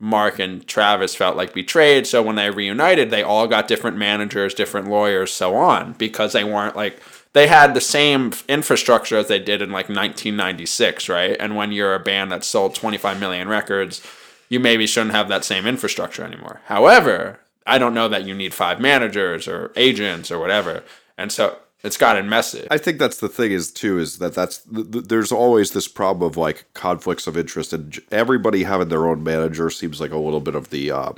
Mark 0.00 0.38
and 0.40 0.66
Travis 0.66 1.14
felt 1.14 1.36
like 1.36 1.54
betrayed. 1.54 2.06
So 2.06 2.22
when 2.22 2.34
they 2.36 2.50
reunited, 2.50 3.10
they 3.10 3.22
all 3.22 3.46
got 3.46 3.68
different 3.68 3.96
managers, 3.96 4.54
different 4.54 4.88
lawyers, 4.88 5.32
so 5.32 5.54
on, 5.56 5.92
because 5.92 6.32
they 6.32 6.44
weren't 6.44 6.74
like 6.76 7.00
they 7.32 7.46
had 7.46 7.74
the 7.74 7.80
same 7.80 8.32
infrastructure 8.48 9.16
as 9.16 9.28
they 9.28 9.38
did 9.38 9.62
in 9.62 9.70
like 9.70 9.88
1996, 9.88 11.08
right? 11.08 11.36
And 11.40 11.56
when 11.56 11.72
you're 11.72 11.94
a 11.94 12.00
band 12.00 12.30
that 12.32 12.44
sold 12.44 12.74
25 12.74 13.18
million 13.18 13.48
records, 13.48 14.02
you 14.48 14.60
maybe 14.60 14.86
shouldn't 14.86 15.14
have 15.14 15.28
that 15.28 15.44
same 15.44 15.66
infrastructure 15.66 16.24
anymore. 16.24 16.60
However, 16.66 17.40
I 17.66 17.78
don't 17.78 17.94
know 17.94 18.08
that 18.08 18.24
you 18.24 18.34
need 18.34 18.52
five 18.52 18.80
managers 18.80 19.48
or 19.48 19.72
agents 19.76 20.30
or 20.30 20.38
whatever. 20.38 20.84
And 21.16 21.32
so 21.32 21.56
it's 21.82 21.96
gotten 21.96 22.28
messy. 22.28 22.66
I 22.70 22.78
think 22.78 22.98
that's 22.98 23.18
the 23.18 23.28
thing 23.28 23.52
is 23.52 23.70
too 23.72 23.98
is 23.98 24.18
that 24.18 24.34
that's 24.34 24.58
th- 24.58 24.90
th- 24.90 25.04
there's 25.06 25.32
always 25.32 25.72
this 25.72 25.88
problem 25.88 26.28
of 26.28 26.36
like 26.36 26.66
conflicts 26.74 27.26
of 27.26 27.36
interest 27.36 27.72
and 27.72 27.98
everybody 28.10 28.64
having 28.64 28.88
their 28.88 29.06
own 29.06 29.22
manager 29.22 29.70
seems 29.70 30.00
like 30.00 30.12
a 30.12 30.18
little 30.18 30.40
bit 30.40 30.54
of 30.54 30.70
the 30.70 30.90
uh, 30.90 31.12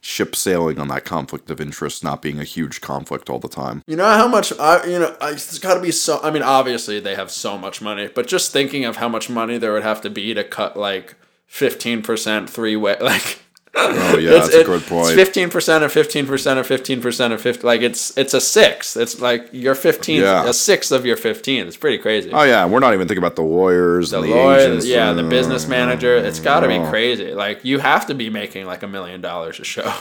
ship 0.00 0.34
sailing 0.34 0.78
on 0.78 0.88
that 0.88 1.04
conflict 1.04 1.50
of 1.50 1.60
interest 1.60 2.02
not 2.02 2.22
being 2.22 2.40
a 2.40 2.44
huge 2.44 2.80
conflict 2.80 3.28
all 3.28 3.38
the 3.38 3.48
time. 3.48 3.82
You 3.86 3.96
know 3.96 4.04
how 4.04 4.28
much 4.28 4.52
I 4.58 4.84
you 4.86 4.98
know 4.98 5.16
I, 5.20 5.32
it's 5.32 5.58
got 5.58 5.74
to 5.74 5.80
be 5.80 5.90
so. 5.90 6.20
I 6.22 6.30
mean, 6.30 6.42
obviously 6.42 7.00
they 7.00 7.14
have 7.14 7.30
so 7.30 7.58
much 7.58 7.82
money, 7.82 8.08
but 8.08 8.26
just 8.26 8.52
thinking 8.52 8.84
of 8.84 8.96
how 8.96 9.08
much 9.08 9.28
money 9.28 9.58
there 9.58 9.72
would 9.72 9.82
have 9.82 10.00
to 10.02 10.10
be 10.10 10.34
to 10.34 10.44
cut 10.44 10.76
like 10.76 11.14
fifteen 11.46 12.02
percent 12.02 12.48
three 12.48 12.76
way 12.76 12.96
like. 13.00 13.40
Oh 13.72 14.18
yeah, 14.18 14.30
that's 14.30 14.48
a 14.52 14.64
good 14.64 14.82
point. 14.82 15.14
Fifteen 15.14 15.48
percent 15.48 15.84
of 15.84 15.92
fifteen 15.92 16.26
percent 16.26 16.58
of 16.58 16.66
fifteen 16.66 17.00
percent 17.00 17.32
of 17.32 17.40
fifty. 17.40 17.64
Like 17.66 17.82
it's 17.82 18.16
it's 18.18 18.34
a 18.34 18.40
sixth. 18.40 18.96
It's 18.96 19.20
like 19.20 19.48
your 19.52 19.74
fifteen, 19.76 20.22
Yeah. 20.22 20.48
a 20.48 20.52
sixth 20.52 20.90
of 20.90 21.06
your 21.06 21.16
fifteen. 21.16 21.66
It's 21.68 21.76
pretty 21.76 21.98
crazy. 21.98 22.30
Oh 22.32 22.42
yeah, 22.42 22.66
we're 22.66 22.80
not 22.80 22.94
even 22.94 23.06
thinking 23.06 23.22
about 23.22 23.36
the 23.36 23.42
lawyers 23.42 24.10
the 24.10 24.20
and 24.20 24.28
the 24.28 24.34
lawyer, 24.34 24.58
agents. 24.58 24.86
yeah, 24.86 25.12
the 25.12 25.22
business 25.22 25.68
manager. 25.68 26.16
It's 26.16 26.40
got 26.40 26.60
to 26.60 26.68
be 26.68 26.78
Oh. 26.78 26.90
crazy. 26.90 27.32
Like 27.32 27.64
you 27.64 27.78
have 27.78 28.06
to 28.08 28.14
be 28.14 28.28
making 28.28 28.66
like 28.66 28.82
a 28.82 28.88
million 28.88 29.20
dollars 29.20 29.60
a 29.60 29.64
show. 29.64 29.92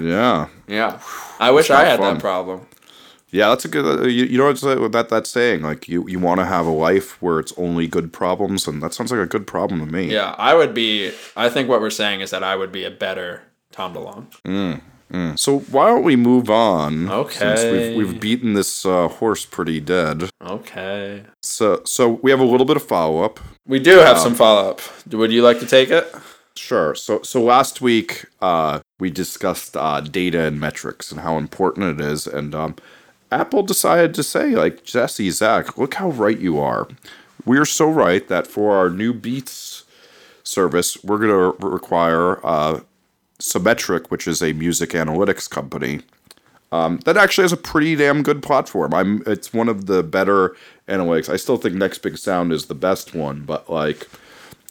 Yeah, 0.00 0.46
Yeah, 0.68 1.00
I 1.40 1.50
wish 1.50 1.68
I 1.68 1.84
had 1.84 1.98
fun. 1.98 2.14
that 2.14 2.20
problem. 2.20 2.66
Yeah, 3.30 3.48
that's 3.48 3.64
a 3.64 3.68
good. 3.68 3.84
Uh, 4.00 4.06
you, 4.06 4.24
you 4.24 4.38
know 4.38 4.46
what's 4.46 4.62
uh, 4.64 4.88
that 4.88 5.08
that 5.08 5.26
saying? 5.26 5.62
Like 5.62 5.88
you 5.88 6.06
you 6.08 6.18
want 6.18 6.40
to 6.40 6.46
have 6.46 6.66
a 6.66 6.70
life 6.70 7.20
where 7.22 7.38
it's 7.38 7.52
only 7.56 7.86
good 7.86 8.12
problems, 8.12 8.66
and 8.66 8.82
that 8.82 8.94
sounds 8.94 9.10
like 9.12 9.20
a 9.20 9.26
good 9.26 9.46
problem 9.46 9.80
to 9.80 9.86
me. 9.86 10.12
Yeah, 10.12 10.34
I 10.38 10.54
would 10.54 10.74
be. 10.74 11.12
I 11.36 11.48
think 11.48 11.68
what 11.68 11.80
we're 11.80 11.90
saying 11.90 12.20
is 12.20 12.30
that 12.30 12.42
I 12.42 12.56
would 12.56 12.72
be 12.72 12.84
a 12.84 12.90
better 12.90 13.42
Tom 13.72 13.94
DeLonge. 13.94 14.80
So 15.36 15.58
why 15.70 15.88
don't 15.88 16.04
we 16.04 16.14
move 16.16 16.50
on? 16.50 17.08
Since 17.30 17.60
Okay. 17.60 17.72
we've, 17.72 17.96
we've 17.96 18.20
beaten 18.20 18.54
this 18.54 18.86
uh, 18.86 19.08
horse 19.08 19.44
pretty 19.44 19.80
dead. 19.80 20.30
Okay. 20.40 21.24
So 21.42 21.82
so 21.84 22.08
we 22.22 22.30
have 22.30 22.40
a 22.40 22.44
little 22.44 22.66
bit 22.66 22.76
of 22.76 22.82
follow 22.84 23.22
up. 23.24 23.40
We 23.66 23.80
do 23.80 23.98
have 23.98 24.18
some 24.18 24.34
follow 24.34 24.70
up. 24.70 24.80
Would 25.12 25.32
you 25.32 25.42
like 25.42 25.58
to 25.60 25.66
take 25.66 25.90
it? 25.90 26.14
Sure. 26.56 26.94
So 26.94 27.22
so 27.22 27.42
last 27.42 27.80
week 27.80 28.26
uh, 28.40 28.80
we 29.00 29.10
discussed 29.10 29.76
uh, 29.76 30.00
data 30.00 30.42
and 30.42 30.60
metrics 30.60 31.10
and 31.10 31.20
how 31.20 31.38
important 31.38 32.00
it 32.00 32.04
is, 32.04 32.26
and 32.26 32.54
um, 32.54 32.76
Apple 33.30 33.62
decided 33.62 34.14
to 34.14 34.22
say 34.22 34.50
like 34.50 34.84
Jesse 34.84 35.30
Zach, 35.30 35.78
look 35.78 35.94
how 35.94 36.10
right 36.10 36.38
you 36.38 36.58
are. 36.58 36.88
We 37.44 37.58
are 37.58 37.64
so 37.64 37.88
right 37.88 38.26
that 38.28 38.46
for 38.46 38.76
our 38.76 38.90
new 38.90 39.12
Beats 39.14 39.84
service, 40.42 41.02
we're 41.02 41.18
going 41.18 41.30
to 41.30 41.66
require 41.66 42.44
uh, 42.44 42.80
Semetric, 43.38 44.10
which 44.10 44.28
is 44.28 44.42
a 44.42 44.52
music 44.52 44.90
analytics 44.90 45.48
company, 45.48 46.00
um, 46.72 46.98
that 47.04 47.16
actually 47.16 47.44
has 47.44 47.52
a 47.52 47.56
pretty 47.56 47.96
damn 47.96 48.22
good 48.22 48.42
platform. 48.42 48.94
I'm 48.94 49.22
it's 49.26 49.52
one 49.52 49.68
of 49.68 49.86
the 49.86 50.02
better 50.02 50.56
analytics. 50.88 51.28
I 51.28 51.36
still 51.36 51.56
think 51.56 51.74
Next 51.74 51.98
Big 51.98 52.18
Sound 52.18 52.52
is 52.52 52.66
the 52.66 52.74
best 52.74 53.14
one, 53.14 53.42
but 53.42 53.70
like 53.70 54.06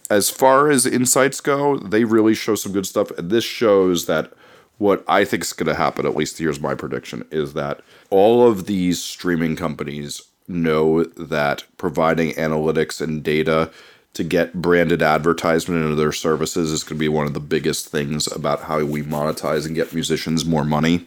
as 0.09 0.29
far 0.29 0.69
as 0.69 0.85
insights 0.85 1.41
go, 1.41 1.77
they 1.77 2.03
really 2.03 2.33
show 2.33 2.55
some 2.55 2.71
good 2.71 2.85
stuff. 2.85 3.11
And 3.11 3.29
this 3.29 3.43
shows 3.43 4.05
that 4.05 4.33
what 4.79 5.03
I 5.07 5.25
think 5.25 5.43
is 5.43 5.53
going 5.53 5.67
to 5.67 5.75
happen, 5.75 6.05
at 6.05 6.15
least 6.15 6.39
here's 6.39 6.59
my 6.59 6.73
prediction, 6.73 7.25
is 7.31 7.53
that 7.53 7.81
all 8.09 8.47
of 8.47 8.65
these 8.65 9.03
streaming 9.03 9.55
companies 9.55 10.21
know 10.47 11.03
that 11.03 11.63
providing 11.77 12.31
analytics 12.31 12.99
and 12.99 13.21
data 13.21 13.69
to 14.13 14.23
get 14.23 14.61
branded 14.61 15.03
advertisement 15.03 15.83
into 15.83 15.95
their 15.95 16.11
services 16.11 16.71
is 16.71 16.83
going 16.83 16.97
to 16.97 16.99
be 16.99 17.09
one 17.09 17.27
of 17.27 17.33
the 17.33 17.39
biggest 17.39 17.89
things 17.89 18.25
about 18.31 18.63
how 18.63 18.83
we 18.83 19.03
monetize 19.03 19.65
and 19.65 19.75
get 19.75 19.93
musicians 19.93 20.45
more 20.45 20.63
money. 20.63 21.05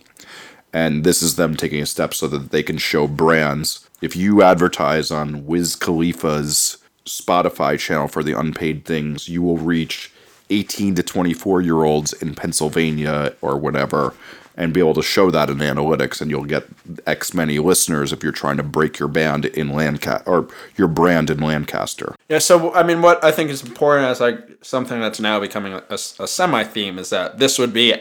And 0.72 1.02
this 1.02 1.22
is 1.22 1.36
them 1.36 1.56
taking 1.56 1.82
a 1.82 1.86
step 1.86 2.14
so 2.14 2.28
that 2.28 2.50
they 2.50 2.62
can 2.62 2.78
show 2.78 3.08
brands. 3.08 3.88
If 4.00 4.14
you 4.14 4.42
advertise 4.42 5.10
on 5.10 5.46
Wiz 5.46 5.76
Khalifa's 5.76 6.78
Spotify 7.04 7.78
channel 7.78 8.06
for 8.06 8.22
the 8.22 8.38
unpaid 8.38 8.84
things, 8.84 9.28
you 9.28 9.42
will 9.42 9.58
reach 9.58 10.11
18 10.52 10.94
to 10.96 11.02
24 11.02 11.62
year 11.62 11.84
olds 11.84 12.12
in 12.12 12.34
Pennsylvania 12.34 13.34
or 13.40 13.56
whatever 13.56 14.14
and 14.54 14.74
be 14.74 14.80
able 14.80 14.94
to 14.94 15.02
show 15.02 15.30
that 15.30 15.48
in 15.48 15.58
analytics 15.58 16.20
and 16.20 16.30
you'll 16.30 16.44
get 16.44 16.64
x 17.06 17.32
many 17.32 17.58
listeners 17.58 18.12
if 18.12 18.22
you're 18.22 18.32
trying 18.32 18.58
to 18.58 18.62
break 18.62 18.98
your 18.98 19.08
band 19.08 19.46
in 19.46 19.70
Lancaster 19.70 20.28
or 20.28 20.48
your 20.76 20.88
brand 20.88 21.30
in 21.30 21.38
Lancaster. 21.38 22.14
Yeah, 22.28 22.38
so 22.38 22.72
I 22.74 22.82
mean 22.82 23.02
what 23.02 23.24
I 23.24 23.32
think 23.32 23.50
is 23.50 23.62
important 23.62 24.08
as 24.08 24.20
like 24.20 24.38
something 24.62 25.00
that's 25.00 25.20
now 25.20 25.40
becoming 25.40 25.72
a, 25.72 25.82
a 25.94 26.28
semi 26.28 26.64
theme 26.64 26.98
is 26.98 27.10
that 27.10 27.38
this 27.38 27.58
would 27.58 27.72
be 27.72 27.94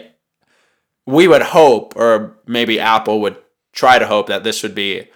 we 1.06 1.28
would 1.28 1.42
hope 1.42 1.96
or 1.96 2.36
maybe 2.46 2.80
Apple 2.80 3.22
would 3.22 3.38
try 3.72 3.98
to 3.98 4.08
hope 4.08 4.28
that 4.28 4.44
this 4.44 4.62
would 4.62 4.76
be 4.76 5.08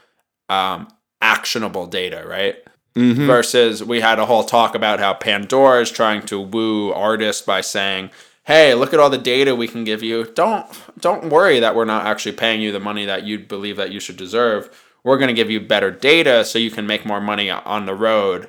um, 0.47 0.87
actionable 1.21 1.87
data, 1.87 2.23
right? 2.25 2.55
Mm-hmm. 2.95 3.27
Versus 3.27 3.83
we 3.83 3.99
had 3.99 4.19
a 4.19 4.25
whole 4.25 4.45
talk 4.45 4.73
about 4.73 4.99
how 4.99 5.13
Pandora 5.13 5.81
is 5.81 5.91
trying 5.91 6.25
to 6.27 6.39
woo 6.39 6.93
artists 6.93 7.41
by 7.41 7.59
saying, 7.59 8.09
"Hey, 8.43 8.73
look 8.73 8.93
at 8.93 9.01
all 9.01 9.09
the 9.09 9.17
data 9.17 9.53
we 9.53 9.67
can 9.67 9.83
give 9.83 10.01
you. 10.01 10.23
Don't 10.33 10.65
don't 10.97 11.29
worry 11.29 11.59
that 11.59 11.75
we're 11.75 11.83
not 11.83 12.05
actually 12.05 12.37
paying 12.37 12.61
you 12.61 12.71
the 12.71 12.79
money 12.79 13.05
that 13.05 13.23
you 13.23 13.39
believe 13.39 13.75
that 13.75 13.91
you 13.91 13.99
should 13.99 14.15
deserve. 14.15 14.69
We're 15.03 15.17
going 15.17 15.27
to 15.27 15.33
give 15.33 15.51
you 15.51 15.59
better 15.59 15.91
data 15.91 16.45
so 16.45 16.57
you 16.57 16.71
can 16.71 16.87
make 16.87 17.05
more 17.05 17.19
money 17.19 17.49
on 17.49 17.85
the 17.85 17.93
road 17.93 18.47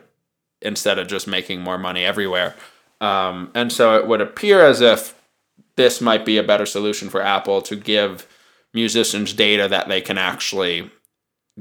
instead 0.63 0.99
of 1.01 1.09
just 1.09 1.27
making 1.27 1.61
more 1.61 1.79
money 1.79 2.05
everywhere." 2.05 2.55
Um, 3.01 3.51
and 3.53 3.73
so 3.73 3.97
it 3.97 4.07
would 4.07 4.21
appear 4.21 4.65
as 4.65 4.81
if 4.81 5.21
this 5.75 6.01
might 6.01 6.25
be 6.25 6.39
a 6.39 6.45
better 6.45 6.67
solution 6.67 7.11
for 7.11 7.21
Apple 7.21 7.63
to 7.63 7.75
give 7.75 8.29
musicians 8.73 9.33
data 9.33 9.67
that 9.69 9.89
they 9.89 10.01
can 10.01 10.19
actually 10.19 10.91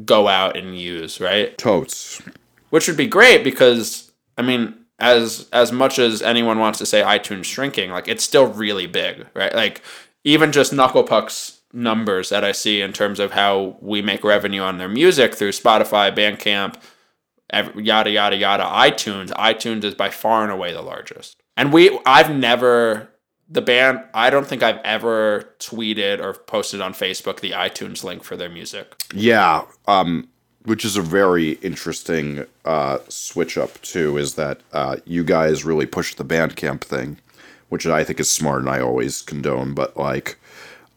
go 0.05 0.27
out 0.27 0.55
and 0.55 0.77
use, 0.77 1.19
right? 1.19 1.57
Totes 1.57 2.21
which 2.69 2.87
would 2.87 2.97
be 2.97 3.07
great 3.07 3.43
because 3.43 4.11
I 4.37 4.41
mean, 4.41 4.75
as 4.99 5.49
as 5.51 5.71
much 5.71 5.99
as 5.99 6.21
anyone 6.21 6.59
wants 6.59 6.79
to 6.79 6.85
say 6.85 7.01
iTunes 7.01 7.45
shrinking, 7.45 7.91
like 7.91 8.07
it's 8.07 8.23
still 8.23 8.47
really 8.47 8.87
big, 8.87 9.25
right? 9.33 9.53
Like 9.53 9.81
even 10.23 10.51
just 10.51 10.73
Knucklepuck's 10.73 11.61
numbers 11.73 12.29
that 12.29 12.43
I 12.43 12.51
see 12.53 12.81
in 12.81 12.93
terms 12.93 13.19
of 13.19 13.31
how 13.31 13.77
we 13.81 14.01
make 14.01 14.23
revenue 14.23 14.61
on 14.61 14.77
their 14.77 14.87
music 14.87 15.35
through 15.35 15.51
Spotify, 15.51 16.15
Bandcamp, 16.15 16.75
yada 17.51 18.09
yada 18.09 18.35
yada, 18.35 18.63
iTunes. 18.63 19.31
iTunes 19.31 19.83
is 19.83 19.93
by 19.93 20.09
far 20.09 20.43
and 20.43 20.51
away 20.51 20.73
the 20.73 20.81
largest. 20.81 21.41
And 21.57 21.71
we 21.71 21.99
I've 22.05 22.33
never 22.33 23.09
the 23.47 23.61
band 23.61 24.03
I 24.13 24.29
don't 24.29 24.47
think 24.47 24.63
I've 24.63 24.79
ever 24.83 25.53
tweeted 25.59 26.19
or 26.19 26.33
posted 26.33 26.81
on 26.81 26.93
Facebook 26.93 27.41
the 27.41 27.51
iTunes 27.51 28.03
link 28.03 28.23
for 28.23 28.35
their 28.35 28.49
music. 28.49 28.95
Yeah, 29.13 29.65
um 29.87 30.29
which 30.65 30.83
is 30.83 30.97
a 30.97 31.01
very 31.01 31.51
interesting 31.61 32.45
uh, 32.65 32.99
switch 33.09 33.57
up 33.57 33.81
too. 33.81 34.17
Is 34.17 34.35
that 34.35 34.59
uh, 34.73 34.97
you 35.05 35.23
guys 35.23 35.63
really 35.63 35.85
push 35.85 36.15
the 36.15 36.25
Bandcamp 36.25 36.81
thing, 36.81 37.17
which 37.69 37.85
I 37.85 38.03
think 38.03 38.19
is 38.19 38.29
smart 38.29 38.61
and 38.61 38.69
I 38.69 38.81
always 38.81 39.21
condone. 39.21 39.73
But 39.73 39.95
like, 39.95 40.37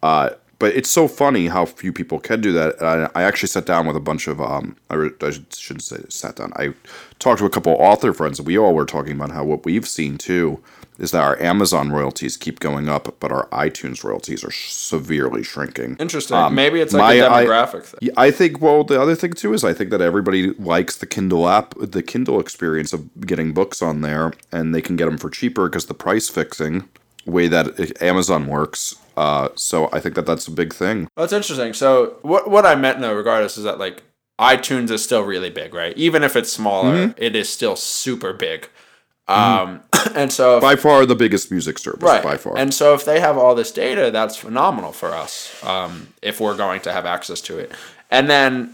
uh, 0.02 0.30
but 0.58 0.74
it's 0.74 0.90
so 0.90 1.06
funny 1.06 1.46
how 1.46 1.64
few 1.66 1.92
people 1.92 2.18
can 2.18 2.40
do 2.40 2.52
that. 2.52 2.82
I, 2.82 3.08
I 3.14 3.22
actually 3.22 3.48
sat 3.48 3.66
down 3.66 3.86
with 3.86 3.96
a 3.96 4.00
bunch 4.00 4.26
of 4.26 4.40
um, 4.40 4.76
I, 4.90 4.94
re- 4.94 5.10
I 5.20 5.30
shouldn't 5.30 5.82
say 5.82 5.98
sat 6.08 6.36
down. 6.36 6.52
I 6.56 6.74
talked 7.18 7.38
to 7.40 7.46
a 7.46 7.50
couple 7.50 7.72
author 7.74 8.12
friends, 8.12 8.38
and 8.38 8.46
we 8.46 8.58
all 8.58 8.74
were 8.74 8.86
talking 8.86 9.12
about 9.12 9.30
how 9.30 9.44
what 9.44 9.64
we've 9.64 9.86
seen 9.86 10.18
too 10.18 10.62
is 10.98 11.12
that 11.12 11.22
our 11.22 11.40
Amazon 11.40 11.92
royalties 11.92 12.36
keep 12.36 12.58
going 12.58 12.88
up, 12.88 13.20
but 13.20 13.30
our 13.30 13.46
iTunes 13.50 14.02
royalties 14.02 14.42
are 14.42 14.50
severely 14.50 15.44
shrinking. 15.44 15.96
Interesting. 16.00 16.36
Um, 16.36 16.56
Maybe 16.56 16.80
it's 16.80 16.92
like 16.92 17.00
my, 17.00 17.12
a 17.14 17.46
demographic 17.46 17.74
I, 17.74 17.80
thing. 17.80 18.10
I 18.16 18.30
think. 18.32 18.60
Well, 18.60 18.82
the 18.82 19.00
other 19.00 19.14
thing 19.14 19.32
too 19.32 19.54
is 19.54 19.62
I 19.62 19.72
think 19.72 19.90
that 19.90 20.00
everybody 20.00 20.50
likes 20.54 20.96
the 20.96 21.06
Kindle 21.06 21.48
app, 21.48 21.74
the 21.78 22.02
Kindle 22.02 22.40
experience 22.40 22.92
of 22.92 23.26
getting 23.26 23.52
books 23.52 23.80
on 23.80 24.00
there, 24.00 24.32
and 24.50 24.74
they 24.74 24.82
can 24.82 24.96
get 24.96 25.06
them 25.06 25.18
for 25.18 25.30
cheaper 25.30 25.68
because 25.68 25.86
the 25.86 25.94
price 25.94 26.28
fixing 26.28 26.88
way 27.24 27.46
that 27.46 28.02
Amazon 28.02 28.46
works. 28.46 28.96
Uh, 29.18 29.48
so 29.56 29.88
I 29.92 29.98
think 29.98 30.14
that 30.14 30.26
that's 30.26 30.46
a 30.46 30.52
big 30.52 30.72
thing. 30.72 31.08
That's 31.16 31.32
interesting. 31.32 31.72
So 31.72 32.18
what 32.22 32.48
what 32.48 32.64
I 32.64 32.76
meant 32.76 33.00
though, 33.00 33.12
regardless, 33.14 33.58
is 33.58 33.64
that 33.64 33.80
like 33.80 34.04
iTunes 34.38 34.92
is 34.92 35.02
still 35.02 35.22
really 35.22 35.50
big, 35.50 35.74
right? 35.74 35.96
Even 35.96 36.22
if 36.22 36.36
it's 36.36 36.52
smaller, 36.52 36.94
mm-hmm. 36.94 37.12
it 37.20 37.34
is 37.34 37.48
still 37.48 37.74
super 37.74 38.32
big. 38.32 38.68
Um, 39.26 39.80
and 40.14 40.32
so 40.32 40.58
if, 40.58 40.62
by 40.62 40.76
far 40.76 41.04
the 41.04 41.16
biggest 41.16 41.50
music 41.50 41.80
service, 41.80 42.00
right. 42.00 42.22
by 42.22 42.36
far. 42.36 42.56
And 42.56 42.72
so 42.72 42.94
if 42.94 43.04
they 43.04 43.18
have 43.18 43.36
all 43.36 43.56
this 43.56 43.72
data, 43.72 44.12
that's 44.12 44.36
phenomenal 44.36 44.92
for 44.92 45.08
us. 45.08 45.52
Um, 45.64 46.08
if 46.22 46.40
we're 46.40 46.56
going 46.56 46.80
to 46.82 46.92
have 46.92 47.04
access 47.04 47.40
to 47.42 47.58
it, 47.58 47.72
and 48.12 48.30
then, 48.30 48.72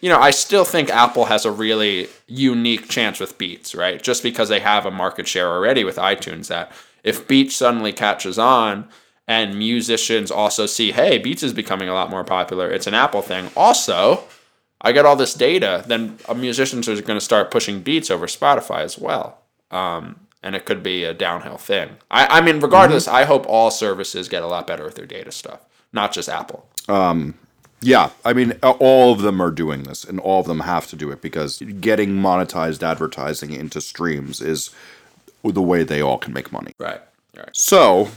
you 0.00 0.08
know, 0.08 0.18
I 0.18 0.32
still 0.32 0.64
think 0.64 0.90
Apple 0.90 1.26
has 1.26 1.44
a 1.44 1.52
really 1.52 2.08
unique 2.26 2.88
chance 2.88 3.20
with 3.20 3.38
Beats, 3.38 3.72
right? 3.76 4.02
Just 4.02 4.24
because 4.24 4.48
they 4.48 4.60
have 4.60 4.84
a 4.84 4.90
market 4.90 5.28
share 5.28 5.46
already 5.46 5.84
with 5.84 5.94
iTunes. 5.94 6.48
That 6.48 6.72
if 7.04 7.28
Beats 7.28 7.54
suddenly 7.54 7.92
catches 7.92 8.36
on. 8.36 8.88
And 9.30 9.56
musicians 9.56 10.32
also 10.32 10.66
see, 10.66 10.90
hey, 10.90 11.16
Beats 11.16 11.44
is 11.44 11.52
becoming 11.52 11.88
a 11.88 11.94
lot 11.94 12.10
more 12.10 12.24
popular. 12.24 12.68
It's 12.68 12.88
an 12.88 12.94
Apple 12.94 13.22
thing. 13.22 13.48
Also, 13.56 14.24
I 14.80 14.90
get 14.90 15.06
all 15.06 15.14
this 15.14 15.34
data, 15.34 15.84
then 15.86 16.18
musicians 16.34 16.88
are 16.88 17.00
going 17.00 17.16
to 17.16 17.24
start 17.24 17.52
pushing 17.52 17.80
Beats 17.80 18.10
over 18.10 18.26
Spotify 18.26 18.80
as 18.80 18.98
well. 18.98 19.38
Um, 19.70 20.26
and 20.42 20.56
it 20.56 20.64
could 20.64 20.82
be 20.82 21.04
a 21.04 21.14
downhill 21.14 21.58
thing. 21.58 21.90
I, 22.10 22.38
I 22.38 22.40
mean, 22.40 22.58
regardless, 22.58 23.06
mm-hmm. 23.06 23.14
I 23.14 23.22
hope 23.22 23.46
all 23.46 23.70
services 23.70 24.28
get 24.28 24.42
a 24.42 24.48
lot 24.48 24.66
better 24.66 24.82
with 24.82 24.96
their 24.96 25.06
data 25.06 25.30
stuff, 25.30 25.60
not 25.92 26.12
just 26.12 26.28
Apple. 26.28 26.68
Um, 26.88 27.34
yeah, 27.80 28.10
I 28.24 28.32
mean, 28.32 28.54
all 28.64 29.12
of 29.12 29.22
them 29.22 29.40
are 29.40 29.52
doing 29.52 29.84
this, 29.84 30.02
and 30.02 30.18
all 30.18 30.40
of 30.40 30.46
them 30.46 30.60
have 30.60 30.88
to 30.88 30.96
do 30.96 31.12
it 31.12 31.22
because 31.22 31.62
getting 31.78 32.14
monetized 32.14 32.82
advertising 32.82 33.52
into 33.52 33.80
streams 33.80 34.40
is 34.40 34.70
the 35.44 35.62
way 35.62 35.84
they 35.84 36.00
all 36.00 36.18
can 36.18 36.32
make 36.32 36.50
money. 36.50 36.72
Right. 36.80 37.00
Right. 37.36 37.50
So 37.54 38.08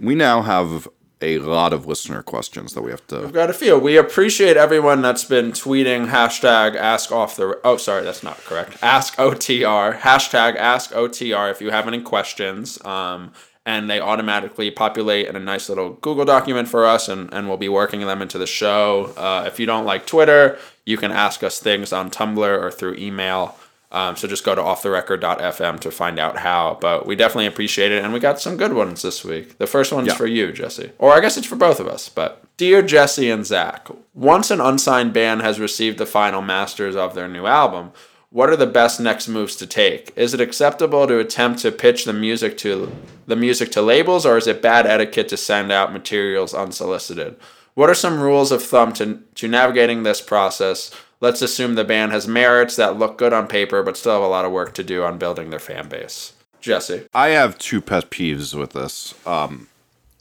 we 0.00 0.14
now 0.14 0.42
have 0.42 0.88
a 1.22 1.38
lot 1.38 1.72
of 1.72 1.86
listener 1.86 2.22
questions 2.22 2.72
that 2.72 2.82
we 2.82 2.90
have 2.90 3.06
to. 3.08 3.20
We've 3.20 3.32
got 3.32 3.50
a 3.50 3.52
few. 3.52 3.78
We 3.78 3.96
appreciate 3.96 4.56
everyone 4.56 5.02
that's 5.02 5.24
been 5.24 5.52
tweeting 5.52 6.08
hashtag 6.08 6.74
ask 6.76 7.12
off 7.12 7.36
the. 7.36 7.60
Oh, 7.62 7.76
sorry, 7.76 8.04
that's 8.04 8.22
not 8.22 8.38
correct. 8.38 8.78
Ask 8.82 9.16
OTR 9.16 9.98
hashtag 9.98 10.56
ask 10.56 10.90
OTR 10.92 11.50
if 11.50 11.60
you 11.60 11.70
have 11.70 11.86
any 11.86 12.00
questions. 12.00 12.82
Um, 12.84 13.32
and 13.66 13.90
they 13.90 14.00
automatically 14.00 14.70
populate 14.70 15.26
in 15.26 15.36
a 15.36 15.40
nice 15.40 15.68
little 15.68 15.90
Google 15.90 16.24
document 16.24 16.66
for 16.66 16.86
us, 16.86 17.08
and, 17.08 17.32
and 17.32 17.46
we'll 17.46 17.58
be 17.58 17.68
working 17.68 18.00
them 18.00 18.22
into 18.22 18.38
the 18.38 18.46
show. 18.46 19.12
Uh, 19.18 19.44
if 19.46 19.60
you 19.60 19.66
don't 19.66 19.84
like 19.84 20.06
Twitter, 20.06 20.58
you 20.86 20.96
can 20.96 21.12
ask 21.12 21.42
us 21.42 21.60
things 21.60 21.92
on 21.92 22.10
Tumblr 22.10 22.38
or 22.38 22.70
through 22.70 22.94
email. 22.94 23.54
Um, 23.92 24.16
so 24.16 24.28
just 24.28 24.44
go 24.44 24.54
to 24.54 24.62
offtherecord.fm 24.62 25.80
to 25.80 25.90
find 25.90 26.18
out 26.18 26.38
how. 26.38 26.78
But 26.80 27.06
we 27.06 27.16
definitely 27.16 27.46
appreciate 27.46 27.90
it, 27.90 28.04
and 28.04 28.12
we 28.12 28.20
got 28.20 28.40
some 28.40 28.56
good 28.56 28.72
ones 28.72 29.02
this 29.02 29.24
week. 29.24 29.58
The 29.58 29.66
first 29.66 29.92
one's 29.92 30.08
yeah. 30.08 30.14
for 30.14 30.26
you, 30.26 30.52
Jesse, 30.52 30.92
or 30.98 31.12
I 31.12 31.20
guess 31.20 31.36
it's 31.36 31.46
for 31.46 31.56
both 31.56 31.80
of 31.80 31.88
us. 31.88 32.08
But 32.08 32.44
dear 32.56 32.82
Jesse 32.82 33.30
and 33.30 33.44
Zach, 33.44 33.88
once 34.14 34.50
an 34.50 34.60
unsigned 34.60 35.12
band 35.12 35.42
has 35.42 35.58
received 35.58 35.98
the 35.98 36.06
final 36.06 36.42
masters 36.42 36.94
of 36.94 37.14
their 37.14 37.28
new 37.28 37.46
album, 37.46 37.92
what 38.32 38.48
are 38.48 38.56
the 38.56 38.66
best 38.66 39.00
next 39.00 39.26
moves 39.26 39.56
to 39.56 39.66
take? 39.66 40.12
Is 40.14 40.34
it 40.34 40.40
acceptable 40.40 41.08
to 41.08 41.18
attempt 41.18 41.60
to 41.60 41.72
pitch 41.72 42.04
the 42.04 42.12
music 42.12 42.56
to 42.58 42.92
the 43.26 43.34
music 43.34 43.72
to 43.72 43.82
labels, 43.82 44.24
or 44.24 44.36
is 44.36 44.46
it 44.46 44.62
bad 44.62 44.86
etiquette 44.86 45.28
to 45.28 45.36
send 45.36 45.72
out 45.72 45.92
materials 45.92 46.54
unsolicited? 46.54 47.36
What 47.74 47.90
are 47.90 47.94
some 47.94 48.20
rules 48.20 48.52
of 48.52 48.62
thumb 48.62 48.92
to, 48.94 49.20
to 49.34 49.48
navigating 49.48 50.02
this 50.02 50.20
process? 50.20 50.92
Let's 51.20 51.42
assume 51.42 51.74
the 51.74 51.84
band 51.84 52.12
has 52.12 52.26
merits 52.26 52.76
that 52.76 52.98
look 52.98 53.18
good 53.18 53.32
on 53.32 53.46
paper, 53.46 53.82
but 53.82 53.96
still 53.96 54.14
have 54.14 54.22
a 54.22 54.26
lot 54.26 54.44
of 54.44 54.52
work 54.52 54.74
to 54.74 54.82
do 54.82 55.04
on 55.04 55.18
building 55.18 55.50
their 55.50 55.58
fan 55.58 55.88
base. 55.88 56.32
Jesse. 56.60 57.06
I 57.14 57.28
have 57.28 57.58
two 57.58 57.80
pet 57.80 58.10
peeves 58.10 58.54
with 58.54 58.72
this. 58.72 59.14
Um, 59.26 59.68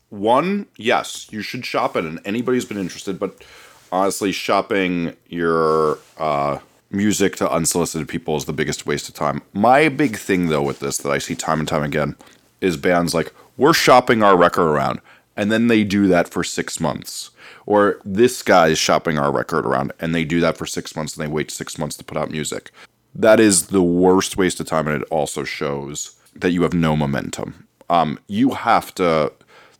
one, 0.09 0.67
yes, 0.77 1.27
you 1.31 1.41
should 1.41 1.65
shop 1.65 1.95
it, 1.95 2.05
and 2.05 2.19
anybody 2.25 2.57
who's 2.57 2.65
been 2.65 2.77
interested, 2.77 3.19
but 3.19 3.43
honestly, 3.91 4.31
shopping 4.31 5.15
your 5.27 5.99
uh, 6.17 6.59
music 6.89 7.35
to 7.37 7.51
unsolicited 7.51 8.07
people 8.07 8.35
is 8.35 8.45
the 8.45 8.53
biggest 8.53 8.85
waste 8.85 9.09
of 9.09 9.15
time. 9.15 9.41
My 9.53 9.89
big 9.89 10.17
thing, 10.17 10.47
though, 10.47 10.63
with 10.63 10.79
this 10.79 10.97
that 10.99 11.11
I 11.11 11.17
see 11.17 11.35
time 11.35 11.59
and 11.59 11.67
time 11.67 11.83
again 11.83 12.15
is 12.61 12.77
bands 12.77 13.13
like, 13.13 13.33
we're 13.57 13.73
shopping 13.73 14.23
our 14.23 14.37
record 14.37 14.67
around, 14.67 15.01
and 15.35 15.51
then 15.51 15.67
they 15.67 15.83
do 15.83 16.07
that 16.07 16.29
for 16.29 16.43
six 16.43 16.79
months 16.79 17.31
or 17.69 18.01
this 18.03 18.41
guy 18.41 18.67
is 18.69 18.79
shopping 18.79 19.19
our 19.19 19.31
record 19.31 19.63
around 19.65 19.93
and 19.99 20.13
they 20.13 20.25
do 20.25 20.39
that 20.41 20.57
for 20.57 20.65
six 20.65 20.95
months 20.95 21.15
and 21.15 21.23
they 21.23 21.31
wait 21.31 21.51
six 21.51 21.77
months 21.77 21.95
to 21.95 22.03
put 22.03 22.17
out 22.17 22.31
music. 22.31 22.71
That 23.13 23.39
is 23.39 23.67
the 23.67 23.83
worst 23.83 24.37
waste 24.37 24.59
of 24.59 24.65
time, 24.67 24.87
and 24.87 25.01
it 25.01 25.07
also 25.11 25.43
shows 25.43 26.15
that 26.35 26.51
you 26.51 26.63
have 26.63 26.73
no 26.73 26.95
momentum. 26.95 27.67
Um, 27.89 28.19
you 28.27 28.51
have 28.51 28.93
to. 28.95 29.31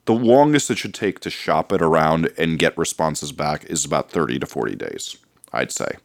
The 0.06 0.14
longest 0.14 0.72
it 0.72 0.78
should 0.80 0.94
take 0.94 1.20
to 1.22 1.30
shop 1.30 1.72
it 1.72 1.82
around 1.82 2.32
and 2.38 2.58
get 2.60 2.78
responses 2.78 3.32
back 3.32 3.66
is 3.66 3.86
about 3.86 4.10
30 4.12 4.40
to 4.40 4.46
40 4.48 4.76
days, 4.76 5.18
I'd 5.54 5.72
say. 5.72 5.98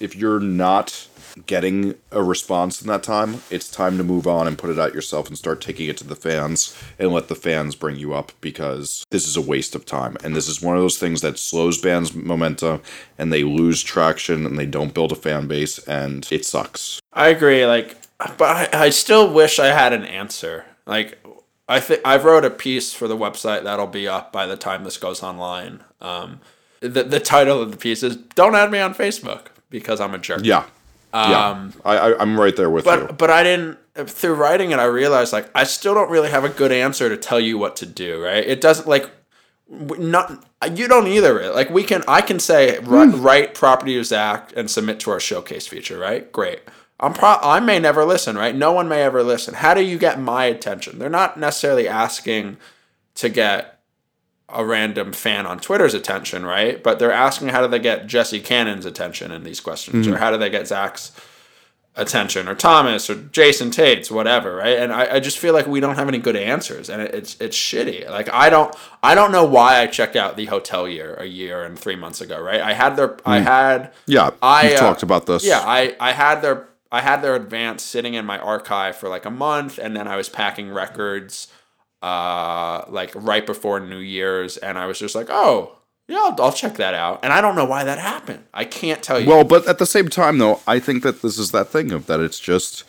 if 0.00 0.16
you're 0.16 0.40
not 0.40 1.08
getting 1.46 1.94
a 2.10 2.22
response 2.22 2.80
in 2.80 2.88
that 2.88 3.02
time, 3.02 3.42
it's 3.50 3.70
time 3.70 3.98
to 3.98 4.04
move 4.04 4.26
on 4.26 4.46
and 4.46 4.58
put 4.58 4.70
it 4.70 4.78
out 4.78 4.94
yourself 4.94 5.28
and 5.28 5.36
start 5.36 5.60
taking 5.60 5.88
it 5.88 5.96
to 5.98 6.04
the 6.04 6.16
fans 6.16 6.76
and 6.98 7.12
let 7.12 7.28
the 7.28 7.34
fans 7.34 7.74
bring 7.74 7.96
you 7.96 8.14
up 8.14 8.32
because 8.40 9.04
this 9.10 9.26
is 9.26 9.36
a 9.36 9.40
waste 9.40 9.74
of 9.74 9.86
time. 9.86 10.16
And 10.22 10.34
this 10.36 10.48
is 10.48 10.62
one 10.62 10.76
of 10.76 10.82
those 10.82 10.98
things 10.98 11.20
that 11.20 11.38
slows 11.38 11.80
bands' 11.80 12.14
momentum 12.14 12.82
and 13.18 13.32
they 13.32 13.44
lose 13.44 13.82
traction 13.82 14.46
and 14.46 14.58
they 14.58 14.66
don't 14.66 14.94
build 14.94 15.12
a 15.12 15.16
fan 15.16 15.46
base 15.48 15.78
and 15.86 16.26
it 16.30 16.44
sucks. 16.44 17.00
I 17.12 17.28
agree. 17.28 17.66
Like, 17.66 17.96
but 18.36 18.74
I, 18.74 18.84
I 18.86 18.90
still 18.90 19.32
wish 19.32 19.58
I 19.58 19.68
had 19.68 19.92
an 19.92 20.04
answer. 20.04 20.64
Like, 20.86 21.18
I 21.68 21.80
think 21.80 22.00
I've 22.04 22.24
wrote 22.24 22.44
a 22.44 22.50
piece 22.50 22.92
for 22.92 23.08
the 23.08 23.16
website 23.16 23.64
that'll 23.64 23.86
be 23.86 24.06
up 24.06 24.32
by 24.32 24.46
the 24.46 24.56
time 24.56 24.84
this 24.84 24.96
goes 24.96 25.22
online. 25.22 25.82
Um, 26.00 26.40
the 26.80 27.04
the 27.04 27.20
title 27.20 27.62
of 27.62 27.70
the 27.70 27.76
piece 27.76 28.02
is 28.02 28.16
"Don't 28.16 28.54
add 28.54 28.70
me 28.70 28.80
on 28.80 28.94
Facebook 28.94 29.46
because 29.70 30.00
I'm 30.00 30.14
a 30.14 30.18
jerk." 30.18 30.40
Yeah. 30.42 30.66
Yeah. 31.14 31.48
Um, 31.48 31.72
I, 31.84 31.98
I, 31.98 32.20
I'm 32.20 32.38
right 32.40 32.56
there 32.56 32.70
with 32.70 32.86
you. 32.86 32.90
But 32.90 33.18
but 33.18 33.30
I 33.30 33.42
didn't 33.42 33.78
through 33.94 34.34
writing 34.34 34.70
it. 34.70 34.78
I 34.78 34.84
realized 34.84 35.32
like 35.32 35.50
I 35.54 35.64
still 35.64 35.94
don't 35.94 36.10
really 36.10 36.30
have 36.30 36.44
a 36.44 36.48
good 36.48 36.72
answer 36.72 37.08
to 37.08 37.16
tell 37.16 37.40
you 37.40 37.58
what 37.58 37.76
to 37.76 37.86
do. 37.86 38.22
Right? 38.22 38.44
It 38.44 38.60
doesn't 38.60 38.88
like 38.88 39.10
not 39.68 40.44
you 40.74 40.88
don't 40.88 41.06
either. 41.06 41.52
Like 41.52 41.70
we 41.70 41.82
can 41.82 42.02
I 42.08 42.22
can 42.22 42.38
say 42.38 42.78
write, 42.78 43.10
hmm. 43.10 43.22
write 43.22 43.54
Property 43.54 43.98
of 43.98 44.06
Zack 44.06 44.52
and 44.56 44.70
submit 44.70 45.00
to 45.00 45.10
our 45.10 45.20
showcase 45.20 45.66
feature. 45.66 45.98
Right? 45.98 46.30
Great. 46.32 46.60
I'm 46.98 47.12
pro. 47.12 47.36
I 47.42 47.60
may 47.60 47.78
never 47.78 48.04
listen. 48.04 48.36
Right? 48.36 48.54
No 48.54 48.72
one 48.72 48.88
may 48.88 49.02
ever 49.02 49.22
listen. 49.22 49.54
How 49.54 49.74
do 49.74 49.82
you 49.82 49.98
get 49.98 50.20
my 50.20 50.46
attention? 50.46 50.98
They're 50.98 51.10
not 51.10 51.38
necessarily 51.38 51.88
asking 51.88 52.56
to 53.16 53.28
get 53.28 53.71
a 54.52 54.64
random 54.64 55.12
fan 55.12 55.46
on 55.46 55.58
Twitter's 55.58 55.94
attention, 55.94 56.44
right? 56.44 56.82
But 56.82 56.98
they're 56.98 57.12
asking 57.12 57.48
how 57.48 57.62
do 57.62 57.68
they 57.68 57.78
get 57.78 58.06
Jesse 58.06 58.40
Cannon's 58.40 58.86
attention 58.86 59.30
in 59.30 59.44
these 59.44 59.60
questions, 59.60 60.06
or 60.06 60.18
how 60.18 60.30
do 60.30 60.36
they 60.36 60.50
get 60.50 60.66
Zach's 60.66 61.12
attention, 61.94 62.48
or 62.48 62.54
Thomas, 62.54 63.10
or 63.10 63.14
Jason 63.14 63.70
Tate's, 63.70 64.10
whatever, 64.10 64.56
right? 64.56 64.78
And 64.78 64.92
I, 64.92 65.16
I 65.16 65.20
just 65.20 65.38
feel 65.38 65.52
like 65.52 65.66
we 65.66 65.80
don't 65.80 65.96
have 65.96 66.08
any 66.08 66.18
good 66.18 66.36
answers, 66.36 66.88
and 66.88 67.02
it, 67.02 67.14
it's 67.14 67.40
it's 67.40 67.56
shitty. 67.56 68.08
Like 68.08 68.32
I 68.32 68.50
don't 68.50 68.74
I 69.02 69.14
don't 69.14 69.32
know 69.32 69.44
why 69.44 69.80
I 69.80 69.86
checked 69.86 70.16
out 70.16 70.36
the 70.36 70.46
Hotelier 70.46 71.20
a 71.20 71.26
year 71.26 71.64
and 71.64 71.78
three 71.78 71.96
months 71.96 72.20
ago, 72.20 72.40
right? 72.40 72.60
I 72.60 72.72
had 72.72 72.96
their 72.96 73.16
I 73.26 73.40
had 73.40 73.92
yeah, 74.06 74.30
I 74.42 74.74
uh, 74.74 74.78
talked 74.78 75.02
about 75.02 75.26
this. 75.26 75.44
yeah, 75.44 75.60
I, 75.64 75.96
I 76.00 76.12
had 76.12 76.40
their 76.40 76.68
I 76.92 77.00
had 77.00 77.22
their 77.22 77.34
advance 77.34 77.82
sitting 77.82 78.12
in 78.12 78.26
my 78.26 78.38
archive 78.38 78.96
for 78.96 79.08
like 79.08 79.24
a 79.24 79.30
month, 79.30 79.78
and 79.78 79.96
then 79.96 80.06
I 80.06 80.16
was 80.16 80.28
packing 80.28 80.70
records, 80.70 81.48
uh, 82.02 82.84
like 82.88 83.12
right 83.14 83.46
before 83.46 83.80
New 83.80 83.98
Year's, 83.98 84.56
and 84.56 84.78
I 84.78 84.86
was 84.86 84.98
just 84.98 85.14
like, 85.14 85.28
oh 85.30 85.76
yeah, 86.08 86.18
I'll, 86.18 86.42
I'll 86.42 86.52
check 86.52 86.74
that 86.76 86.94
out, 86.94 87.20
and 87.22 87.32
I 87.32 87.40
don't 87.40 87.54
know 87.54 87.64
why 87.64 87.84
that 87.84 87.98
happened. 87.98 88.44
I 88.52 88.64
can't 88.64 89.02
tell 89.02 89.20
you. 89.20 89.28
Well, 89.28 89.44
but 89.44 89.66
at 89.68 89.78
the 89.78 89.86
same 89.86 90.08
time, 90.08 90.38
though, 90.38 90.60
I 90.66 90.78
think 90.78 91.02
that 91.04 91.22
this 91.22 91.38
is 91.38 91.52
that 91.52 91.68
thing 91.68 91.92
of 91.92 92.06
that 92.06 92.20
it's 92.20 92.40
just 92.40 92.84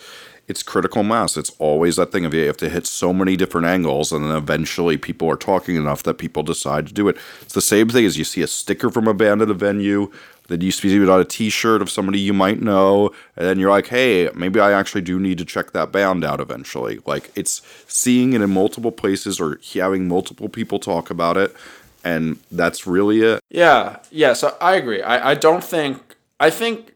it's 0.48 0.64
critical 0.64 1.04
mass. 1.04 1.38
It's 1.38 1.52
always 1.58 1.96
that 1.96 2.12
thing 2.12 2.26
of 2.26 2.34
you 2.34 2.46
have 2.48 2.58
to 2.58 2.70
hit 2.70 2.86
so 2.86 3.14
many 3.14 3.38
different 3.38 3.68
angles, 3.68 4.12
and 4.12 4.26
then 4.26 4.36
eventually 4.36 4.98
people 4.98 5.30
are 5.30 5.38
talking 5.38 5.76
enough 5.76 6.04
that 6.04 6.16
people 6.16 6.44
decide 6.44 6.88
to 6.88 6.94
do 6.94 7.08
it. 7.08 7.18
It's 7.41 7.54
the 7.54 7.62
same 7.62 7.89
thing 7.89 8.06
as 8.06 8.18
you 8.18 8.24
see 8.24 8.41
a 8.41 8.48
sticker 8.48 8.89
from 8.89 9.08
a 9.08 9.14
band 9.14 9.41
at 9.41 9.50
a 9.50 9.54
venue. 9.54 10.12
Then 10.50 10.60
you 10.60 10.72
see 10.72 11.02
it 11.02 11.08
on 11.08 11.22
a 11.22 11.26
T-shirt 11.26 11.82
of 11.82 11.89
somebody 11.89 12.20
you 12.20 12.34
might 12.34 12.62
know, 12.62 13.12
and 13.38 13.48
then 13.48 13.58
you're 13.58 13.70
like, 13.70 13.88
"Hey, 13.88 14.30
maybe 14.36 14.60
I 14.60 14.74
actually 14.74 15.02
do 15.02 15.18
need 15.18 15.38
to 15.38 15.46
check 15.46 15.72
that 15.72 15.94
band 15.94 16.26
out 16.26 16.41
eventually." 16.41 17.00
Like 17.06 17.32
it's 17.36 17.62
seeing 17.88 18.34
it 18.34 18.41
in 18.41 18.50
multiple 18.50 18.91
places 18.91 19.39
or 19.39 19.60
having 19.74 20.10
multiple 20.10 20.50
people 20.50 20.80
talk 20.80 21.10
about 21.10 21.38
it, 21.38 21.56
and 22.04 22.39
that's 22.52 22.86
really 22.86 23.22
it. 23.22 23.39
Yeah, 23.50 24.00
yeah. 24.12 24.34
So 24.34 24.58
I 24.60 24.76
agree. 24.76 25.02
I, 25.02 25.32
I 25.32 25.36
don't 25.36 25.64
think 25.64 26.18
I 26.41 26.50
think 26.50 26.94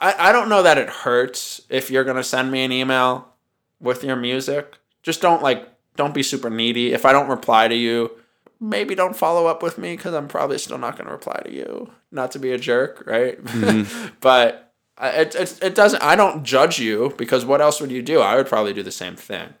I, 0.00 0.28
I 0.28 0.32
don't 0.32 0.48
know 0.48 0.62
that 0.62 0.78
it 0.78 0.88
hurts 0.88 1.62
if 1.68 1.90
you're 1.90 2.04
gonna 2.04 2.24
send 2.24 2.50
me 2.50 2.64
an 2.64 2.72
email 2.72 3.28
with 3.80 4.04
your 4.04 4.16
music. 4.16 4.76
Just 5.02 5.20
don't 5.20 5.42
like 5.42 5.68
don't 5.96 6.14
be 6.14 6.22
super 6.22 6.50
needy. 6.50 6.92
If 6.92 7.06
I 7.06 7.12
don't 7.12 7.28
reply 7.28 7.68
to 7.68 7.74
you, 7.74 8.10
maybe 8.60 8.94
don't 8.94 9.16
follow 9.16 9.46
up 9.46 9.62
with 9.62 9.78
me 9.78 9.96
because 9.96 10.14
I'm 10.14 10.28
probably 10.28 10.58
still 10.58 10.78
not 10.78 10.96
gonna 10.96 11.12
reply 11.12 11.40
to 11.44 11.52
you. 11.52 11.90
Not 12.10 12.30
to 12.32 12.38
be 12.38 12.52
a 12.52 12.58
jerk, 12.58 13.04
right? 13.06 13.38
but 14.20 14.72
it, 15.00 15.34
it 15.34 15.58
it 15.62 15.74
doesn't. 15.74 16.02
I 16.02 16.16
don't 16.16 16.44
judge 16.44 16.78
you 16.78 17.14
because 17.16 17.44
what 17.44 17.60
else 17.60 17.80
would 17.80 17.90
you 17.90 18.02
do? 18.02 18.20
I 18.20 18.36
would 18.36 18.46
probably 18.46 18.72
do 18.72 18.82
the 18.82 18.92
same 18.92 19.16
thing. 19.16 19.54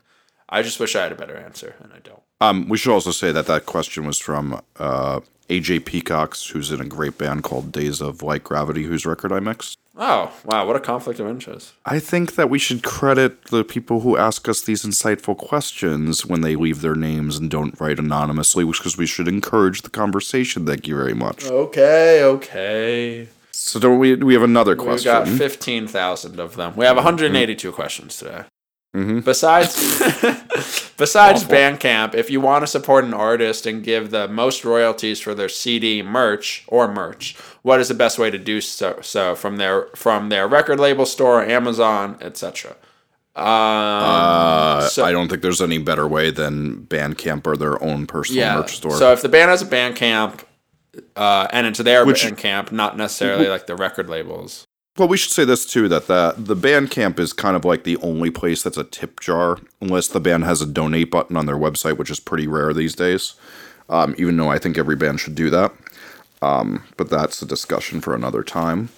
I 0.48 0.62
just 0.62 0.78
wish 0.78 0.94
I 0.94 1.02
had 1.02 1.12
a 1.12 1.16
better 1.16 1.36
answer, 1.36 1.74
and 1.82 1.92
I 1.92 1.98
don't. 1.98 2.22
Um, 2.40 2.68
we 2.68 2.78
should 2.78 2.92
also 2.92 3.10
say 3.10 3.32
that 3.32 3.46
that 3.46 3.66
question 3.66 4.06
was 4.06 4.18
from 4.18 4.60
uh, 4.78 5.20
AJ 5.48 5.84
Peacocks, 5.86 6.48
who's 6.48 6.70
in 6.70 6.80
a 6.80 6.84
great 6.84 7.18
band 7.18 7.42
called 7.42 7.72
Days 7.72 8.00
of 8.00 8.22
Light 8.22 8.44
Gravity, 8.44 8.84
whose 8.84 9.04
record 9.06 9.32
I 9.32 9.40
mixed. 9.40 9.78
Oh 9.98 10.32
wow, 10.44 10.66
what 10.66 10.76
a 10.76 10.80
conflict 10.80 11.20
of 11.20 11.26
interest. 11.26 11.72
I 11.86 11.98
think 11.98 12.34
that 12.34 12.50
we 12.50 12.58
should 12.58 12.82
credit 12.82 13.44
the 13.46 13.64
people 13.64 14.00
who 14.00 14.16
ask 14.16 14.46
us 14.48 14.60
these 14.60 14.84
insightful 14.84 15.36
questions 15.36 16.26
when 16.26 16.42
they 16.42 16.54
leave 16.54 16.82
their 16.82 16.94
names 16.94 17.38
and 17.38 17.50
don't 17.50 17.78
write 17.80 17.98
anonymously, 17.98 18.64
because 18.64 18.98
we 18.98 19.06
should 19.06 19.26
encourage 19.26 19.82
the 19.82 19.90
conversation. 19.90 20.66
Thank 20.66 20.86
you 20.86 20.94
very 20.94 21.14
much. 21.14 21.46
Okay, 21.46 22.22
okay. 22.22 23.28
So 23.52 23.80
don't 23.80 23.98
we? 23.98 24.14
We 24.16 24.34
have 24.34 24.42
another 24.42 24.76
question. 24.76 25.12
We've 25.24 25.38
got 25.38 25.38
15,000 25.38 26.38
of 26.38 26.56
them. 26.56 26.74
We 26.76 26.84
have 26.84 26.96
182 26.96 27.72
questions 27.72 28.18
today. 28.18 28.44
Mm-hmm. 28.96 29.20
Besides 29.20 29.74
besides 30.96 31.44
Bandcamp, 31.44 32.14
if 32.14 32.30
you 32.30 32.40
want 32.40 32.62
to 32.62 32.66
support 32.66 33.04
an 33.04 33.12
artist 33.12 33.66
and 33.66 33.84
give 33.84 34.10
the 34.10 34.26
most 34.26 34.64
royalties 34.64 35.20
for 35.20 35.34
their 35.34 35.50
CD 35.50 36.02
merch 36.02 36.64
or 36.66 36.90
merch, 36.90 37.36
what 37.60 37.78
is 37.78 37.88
the 37.88 37.94
best 37.94 38.18
way 38.18 38.30
to 38.30 38.38
do 38.38 38.62
so, 38.62 38.98
so 39.02 39.34
from 39.34 39.58
their 39.58 39.88
from 39.94 40.30
their 40.30 40.48
record 40.48 40.80
label 40.80 41.04
store, 41.04 41.44
Amazon, 41.44 42.16
etc. 42.22 42.74
Um, 43.34 43.44
uh, 43.44 44.88
so- 44.88 45.04
I 45.04 45.12
don't 45.12 45.28
think 45.28 45.42
there's 45.42 45.60
any 45.60 45.76
better 45.76 46.08
way 46.08 46.30
than 46.30 46.86
Bandcamp 46.86 47.46
or 47.46 47.54
their 47.54 47.82
own 47.84 48.06
personal 48.06 48.40
yeah. 48.40 48.56
merch 48.56 48.76
store. 48.76 48.96
So 48.96 49.12
if 49.12 49.20
the 49.20 49.28
band 49.28 49.50
has 49.50 49.60
a 49.60 49.66
Bandcamp 49.66 50.42
uh, 51.16 51.48
and 51.52 51.66
it's 51.66 51.78
their 51.80 52.06
Which- 52.06 52.24
Bandcamp, 52.24 52.72
not 52.72 52.96
necessarily 52.96 53.48
like 53.48 53.66
the 53.66 53.76
record 53.76 54.08
labels. 54.08 54.65
Well, 54.98 55.08
we 55.08 55.18
should 55.18 55.32
say 55.32 55.44
this 55.44 55.66
too 55.66 55.88
that 55.88 56.06
the 56.06 56.34
the 56.38 56.56
Bandcamp 56.56 57.18
is 57.18 57.34
kind 57.34 57.54
of 57.54 57.66
like 57.66 57.84
the 57.84 57.98
only 57.98 58.30
place 58.30 58.62
that's 58.62 58.78
a 58.78 58.84
tip 58.84 59.20
jar, 59.20 59.58
unless 59.80 60.08
the 60.08 60.20
band 60.20 60.44
has 60.44 60.62
a 60.62 60.66
donate 60.66 61.10
button 61.10 61.36
on 61.36 61.44
their 61.44 61.56
website, 61.56 61.98
which 61.98 62.10
is 62.10 62.18
pretty 62.18 62.46
rare 62.46 62.72
these 62.72 62.94
days. 62.94 63.34
Um, 63.90 64.14
even 64.16 64.36
though 64.36 64.48
I 64.48 64.58
think 64.58 64.78
every 64.78 64.96
band 64.96 65.20
should 65.20 65.34
do 65.34 65.50
that, 65.50 65.72
um, 66.40 66.82
but 66.96 67.10
that's 67.10 67.42
a 67.42 67.46
discussion 67.46 68.00
for 68.00 68.14
another 68.14 68.42
time. 68.42 68.88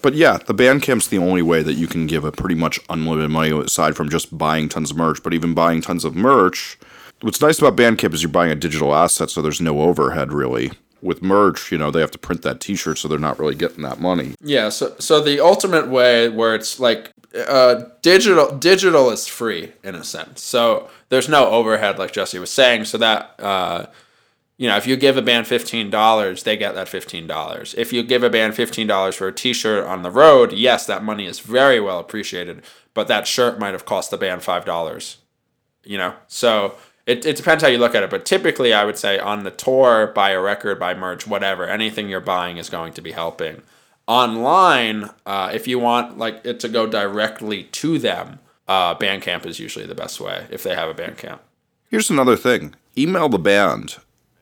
But 0.00 0.14
yeah, 0.14 0.38
the 0.38 0.54
Bandcamp's 0.54 1.06
the 1.06 1.18
only 1.18 1.42
way 1.42 1.62
that 1.62 1.74
you 1.74 1.86
can 1.86 2.06
give 2.06 2.24
a 2.24 2.32
pretty 2.32 2.56
much 2.56 2.80
unlimited 2.88 3.30
money 3.30 3.52
aside 3.52 3.94
from 3.94 4.08
just 4.08 4.36
buying 4.36 4.68
tons 4.68 4.90
of 4.90 4.96
merch. 4.96 5.22
But 5.22 5.34
even 5.34 5.54
buying 5.54 5.80
tons 5.80 6.04
of 6.04 6.16
merch, 6.16 6.78
what's 7.20 7.40
nice 7.40 7.58
about 7.58 7.76
Bandcamp 7.76 8.14
is 8.14 8.22
you're 8.22 8.32
buying 8.32 8.50
a 8.50 8.56
digital 8.56 8.94
asset, 8.94 9.30
so 9.30 9.42
there's 9.42 9.60
no 9.60 9.82
overhead 9.82 10.32
really. 10.32 10.72
With 11.02 11.20
merch, 11.20 11.72
you 11.72 11.78
know, 11.78 11.90
they 11.90 12.00
have 12.00 12.12
to 12.12 12.18
print 12.18 12.42
that 12.42 12.60
T-shirt, 12.60 12.96
so 12.96 13.08
they're 13.08 13.18
not 13.18 13.38
really 13.40 13.56
getting 13.56 13.82
that 13.82 14.00
money. 14.00 14.34
Yeah, 14.40 14.68
so 14.68 14.94
so 15.00 15.20
the 15.20 15.40
ultimate 15.40 15.88
way 15.88 16.28
where 16.28 16.54
it's 16.54 16.78
like 16.78 17.10
uh, 17.34 17.86
digital 18.02 18.56
digital 18.56 19.10
is 19.10 19.26
free 19.26 19.72
in 19.82 19.96
a 19.96 20.04
sense. 20.04 20.42
So 20.42 20.88
there's 21.08 21.28
no 21.28 21.48
overhead 21.48 21.98
like 21.98 22.12
Jesse 22.12 22.38
was 22.38 22.52
saying. 22.52 22.84
So 22.84 22.98
that 22.98 23.34
uh, 23.40 23.86
you 24.58 24.68
know, 24.68 24.76
if 24.76 24.86
you 24.86 24.96
give 24.96 25.16
a 25.16 25.22
band 25.22 25.48
fifteen 25.48 25.90
dollars, 25.90 26.44
they 26.44 26.56
get 26.56 26.76
that 26.76 26.88
fifteen 26.88 27.26
dollars. 27.26 27.74
If 27.76 27.92
you 27.92 28.04
give 28.04 28.22
a 28.22 28.30
band 28.30 28.54
fifteen 28.54 28.86
dollars 28.86 29.16
for 29.16 29.26
a 29.26 29.32
T-shirt 29.32 29.84
on 29.84 30.02
the 30.02 30.10
road, 30.10 30.52
yes, 30.52 30.86
that 30.86 31.02
money 31.02 31.26
is 31.26 31.40
very 31.40 31.80
well 31.80 31.98
appreciated. 31.98 32.62
But 32.94 33.08
that 33.08 33.26
shirt 33.26 33.58
might 33.58 33.72
have 33.72 33.86
cost 33.86 34.12
the 34.12 34.18
band 34.18 34.42
five 34.42 34.64
dollars. 34.64 35.16
You 35.82 35.98
know, 35.98 36.14
so 36.28 36.76
it, 37.06 37.24
it 37.26 37.36
depends 37.36 37.62
how 37.62 37.68
you 37.68 37.78
look 37.78 37.94
at 37.94 38.02
it. 38.02 38.10
But 38.10 38.24
typically, 38.24 38.72
I 38.72 38.84
would 38.84 38.98
say 38.98 39.18
on 39.18 39.44
the 39.44 39.50
tour, 39.50 40.08
buy 40.08 40.30
a 40.30 40.40
record, 40.40 40.78
buy 40.78 40.94
merch, 40.94 41.26
whatever. 41.26 41.66
Anything 41.66 42.08
you're 42.08 42.20
buying 42.20 42.56
is 42.56 42.70
going 42.70 42.92
to 42.94 43.02
be 43.02 43.12
helping. 43.12 43.62
Online, 44.06 45.10
uh, 45.26 45.50
if 45.54 45.68
you 45.68 45.78
want 45.78 46.18
like 46.18 46.44
it 46.44 46.60
to 46.60 46.68
go 46.68 46.86
directly 46.86 47.64
to 47.64 47.98
them, 47.98 48.40
uh, 48.68 48.94
Bandcamp 48.94 49.46
is 49.46 49.58
usually 49.58 49.86
the 49.86 49.94
best 49.94 50.20
way 50.20 50.46
if 50.50 50.62
they 50.62 50.74
have 50.74 50.88
a 50.88 50.94
Bandcamp 50.94 51.38
Here's 51.92 52.08
another 52.08 52.36
thing: 52.36 52.74
email 52.96 53.28
the 53.28 53.38
band 53.38 53.96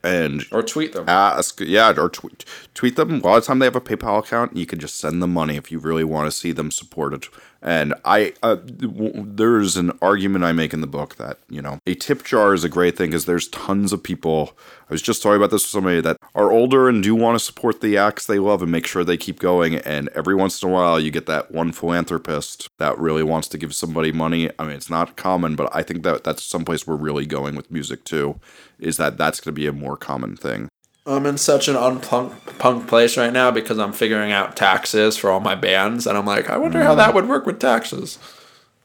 and 0.05 0.47
or 0.53 0.63
tweet 0.63 0.93
them. 0.93 1.09
ask, 1.09 1.61
yeah, 1.61 1.93
or 1.97 2.09
tweet, 2.09 2.45
tweet 2.75 2.95
them. 2.95 3.21
A 3.21 3.27
lot 3.27 3.39
of 3.39 3.45
time 3.45 3.59
they 3.59 3.67
have 3.67 3.75
a 3.75 3.81
PayPal 3.81 4.21
account, 4.21 4.53
and 4.53 4.61
you 4.61 4.67
can 4.67 4.79
just 4.79 4.99
send 4.99 5.21
them 5.21 5.33
money 5.33 5.57
if 5.57 5.73
you 5.73 5.81
really 5.81 6.05
want 6.05 6.29
to 6.29 6.31
see 6.31 6.53
them 6.53 6.71
supported. 6.71 7.27
And 7.63 7.95
I, 8.07 8.33
uh, 8.43 8.57
there's 8.65 9.77
an 9.77 9.93
argument 10.01 10.45
I 10.45 10.53
make 10.53 10.73
in 10.73 10.81
the 10.81 10.87
book 10.87 11.17
that 11.17 11.39
you 11.51 11.61
know 11.61 11.79
a 11.87 11.95
tip 11.95 12.25
jar 12.25 12.55
is 12.55 12.65
a 12.65 12.71
great 12.71 12.97
thing 12.97 13.11
because 13.11 13.27
there's 13.27 13.49
tons 13.49 13.93
of 13.93 14.03
people. 14.03 14.57
I 14.89 14.95
was 14.95 15.03
just 15.03 15.23
talking 15.23 15.37
about 15.37 15.51
this 15.51 15.65
with 15.65 15.71
somebody 15.71 16.01
that 16.01 16.17
are 16.35 16.51
older 16.51 16.89
and 16.89 17.03
do 17.03 17.15
want 17.15 17.39
to 17.39 17.45
support 17.45 17.83
the 17.83 17.99
acts 17.99 18.27
they 18.27 18.39
love 18.39 18.63
and 18.63 18.73
make 18.73 18.87
sure 18.87 19.05
they 19.05 19.19
keep 19.19 19.39
going. 19.39 19.77
And 19.77 20.09
every 20.15 20.35
once 20.35 20.63
in 20.63 20.71
a 20.71 20.73
while, 20.73 20.99
you 20.99 21.11
get 21.11 21.27
that 21.27 21.51
one 21.51 21.73
philanthropist 21.73 22.69
that 22.79 22.99
really 22.99 23.23
wants 23.23 23.47
to 23.49 23.59
give 23.59 23.75
somebody 23.75 24.11
money. 24.11 24.51
I 24.59 24.65
mean, 24.65 24.77
it's 24.77 24.91
not 24.91 25.17
common, 25.17 25.55
but 25.55 25.69
I 25.75 25.83
think 25.83 26.03
that 26.05 26.25
that's 26.25 26.43
someplace 26.43 26.87
we're 26.87 26.97
really 26.97 27.27
going 27.27 27.57
with 27.57 27.71
music 27.71 28.05
too. 28.05 28.41
Is 28.79 28.97
that 28.97 29.19
that's 29.19 29.39
going 29.39 29.55
to 29.55 29.61
be 29.61 29.67
a 29.67 29.73
more 29.73 29.99
common 29.99 30.35
thing. 30.35 30.70
I'm 31.07 31.26
in 31.26 31.38
such 31.38 31.68
an 31.68 31.76
unpunk 31.76 32.59
punk 32.59 32.86
place 32.86 33.16
right 33.16 33.32
now 33.32 33.51
because 33.51 33.78
I'm 33.78 33.92
figuring 33.92 34.32
out 34.32 34.57
taxes 34.57 35.16
for 35.16 35.30
all 35.30 35.40
my 35.40 35.55
bands, 35.55 36.07
and 36.07 36.16
I'm 36.16 36.26
like, 36.26 36.51
I 36.51 36.57
wonder 36.59 36.82
how 36.82 36.94
mm. 36.94 36.98
that 36.98 37.14
would 37.14 37.28
work 37.28 37.46
with 37.46 37.59
taxes. 37.59 38.18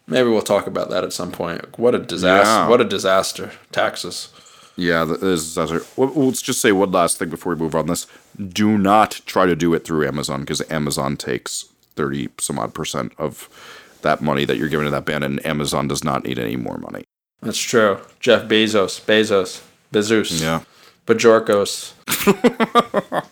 Maybe 0.08 0.30
we'll 0.30 0.42
talk 0.42 0.68
about 0.68 0.90
that 0.92 1.04
at 1.04 1.14
some 1.14 1.32
point. 1.32 1.78
What 1.78 1.96
a 1.96 2.00
disaster! 2.00 2.48
Yeah. 2.48 2.68
What 2.68 2.82
a 2.82 2.86
disaster! 2.86 3.52
Taxes. 3.72 4.30
Yeah, 4.78 5.04
that 5.06 5.24
is. 5.24 5.58
A, 5.58 5.82
well, 5.96 6.12
let's 6.16 6.42
just 6.42 6.62
say 6.62 6.72
one 6.72 6.92
last 6.92 7.18
thing 7.18 7.30
before 7.30 7.54
we 7.54 7.62
move 7.62 7.76
on 7.76 7.88
this. 7.88 8.08
Do 8.38 8.78
not 8.78 9.22
try 9.26 9.46
to 9.46 9.56
do 9.56 9.74
it 9.74 9.84
through 9.84 10.08
Amazon 10.08 10.42
because 10.42 10.62
Amazon 10.70 11.18
takes 11.18 11.66
thirty 11.96 12.30
some 12.40 12.60
odd 12.60 12.74
percent 12.74 13.14
of 13.18 13.50
that 14.02 14.22
money 14.22 14.46
that 14.46 14.58
you're 14.58 14.70
giving 14.70 14.86
to 14.86 14.92
that 14.92 15.06
band, 15.06 15.24
and 15.24 15.46
Amazon 15.46 15.88
does 15.88 16.04
not 16.04 16.24
need 16.24 16.40
any 16.40 16.56
more 16.56 16.78
money. 16.78 17.04
That's 17.42 17.60
true. 17.60 18.00
Jeff 18.20 18.44
Bezos, 18.44 19.02
Bezos, 19.02 19.62
Bezos, 19.92 20.42
Yeah. 20.42 20.62
Bajorkos. 21.06 21.94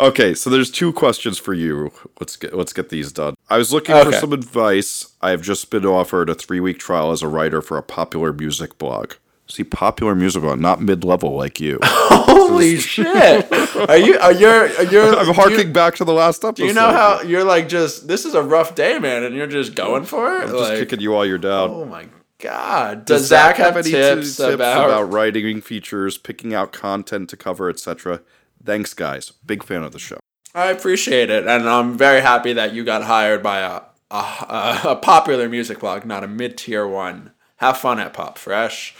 Okay, 0.00 0.32
so 0.34 0.48
there's 0.48 0.70
two 0.70 0.92
questions 0.92 1.38
for 1.38 1.52
you. 1.52 1.92
Let's 2.18 2.36
get 2.36 2.54
let's 2.54 2.72
get 2.72 2.88
these 2.88 3.12
done. 3.12 3.34
I 3.50 3.58
was 3.58 3.72
looking 3.72 3.94
for 4.02 4.12
some 4.12 4.32
advice. 4.32 5.12
I 5.20 5.30
have 5.30 5.42
just 5.42 5.70
been 5.70 5.84
offered 5.84 6.30
a 6.30 6.34
three 6.34 6.60
week 6.60 6.78
trial 6.78 7.10
as 7.10 7.20
a 7.22 7.28
writer 7.28 7.60
for 7.60 7.76
a 7.76 7.82
popular 7.82 8.32
music 8.32 8.78
blog. 8.78 9.14
See, 9.48 9.64
popular 9.64 10.14
music 10.14 10.42
blog, 10.42 10.60
not 10.60 10.80
mid 10.80 11.04
level 11.04 11.36
like 11.36 11.60
you. 11.60 11.78
Holy 11.82 12.76
shit! 12.78 13.52
Are 13.52 13.98
you? 13.98 14.18
Are 14.18 14.32
you? 14.32 14.48
Are 14.48 14.84
you? 14.84 15.02
I'm 15.02 15.24
do 15.24 15.26
you- 15.26 15.32
harking 15.34 15.72
back 15.72 15.96
to 15.96 16.04
the 16.04 16.12
last 16.14 16.44
episode. 16.44 16.62
Do 16.62 16.66
you 16.66 16.72
know 16.72 16.90
how 16.90 17.20
you're 17.22 17.44
like 17.44 17.68
just 17.68 18.08
this 18.08 18.24
is 18.24 18.34
a 18.34 18.42
rough 18.42 18.74
day, 18.74 18.98
man, 18.98 19.24
and 19.24 19.34
you're 19.34 19.46
just 19.48 19.74
going 19.74 20.04
for 20.04 20.36
it? 20.36 20.44
I'm 20.44 20.50
just 20.50 20.74
kicking 20.74 21.00
you 21.00 21.10
while 21.12 21.26
you're 21.26 21.38
down. 21.38 21.70
oh 21.70 21.84
my 21.84 22.06
god! 22.42 23.06
Does, 23.06 23.26
Zach 23.26 23.56
have, 23.56 23.76
any 23.76 23.90
tips, 23.90 24.36
t- 24.36 24.44
about? 24.44 25.10
writing 25.10 25.62
features, 25.62 26.18
picking 26.18 26.52
out 26.52 26.72
content 26.72 27.30
to 27.30 27.36
cover, 27.36 27.70
etc.? 27.70 28.20
Thanks, 28.62 28.92
guys. 28.92 29.30
Big 29.46 29.62
fan 29.62 29.82
of 29.82 29.92
the 29.92 29.98
show. 29.98 30.18
I 30.54 30.66
appreciate 30.66 31.30
it, 31.30 31.46
and 31.46 31.66
I'm 31.66 31.96
very 31.96 32.20
happy 32.20 32.52
that 32.52 32.74
you 32.74 32.84
got 32.84 33.04
hired 33.04 33.42
by 33.42 33.60
a 33.60 33.82
a, 34.12 34.80
a 34.84 34.96
popular 34.96 35.48
music 35.48 35.80
blog, 35.80 36.04
not 36.04 36.22
a 36.24 36.28
mid 36.28 36.58
tier 36.58 36.86
one. 36.86 37.32
Have 37.56 37.78
fun 37.78 37.98
at 37.98 38.12
Pop 38.12 38.38
Fresh. 38.38 38.94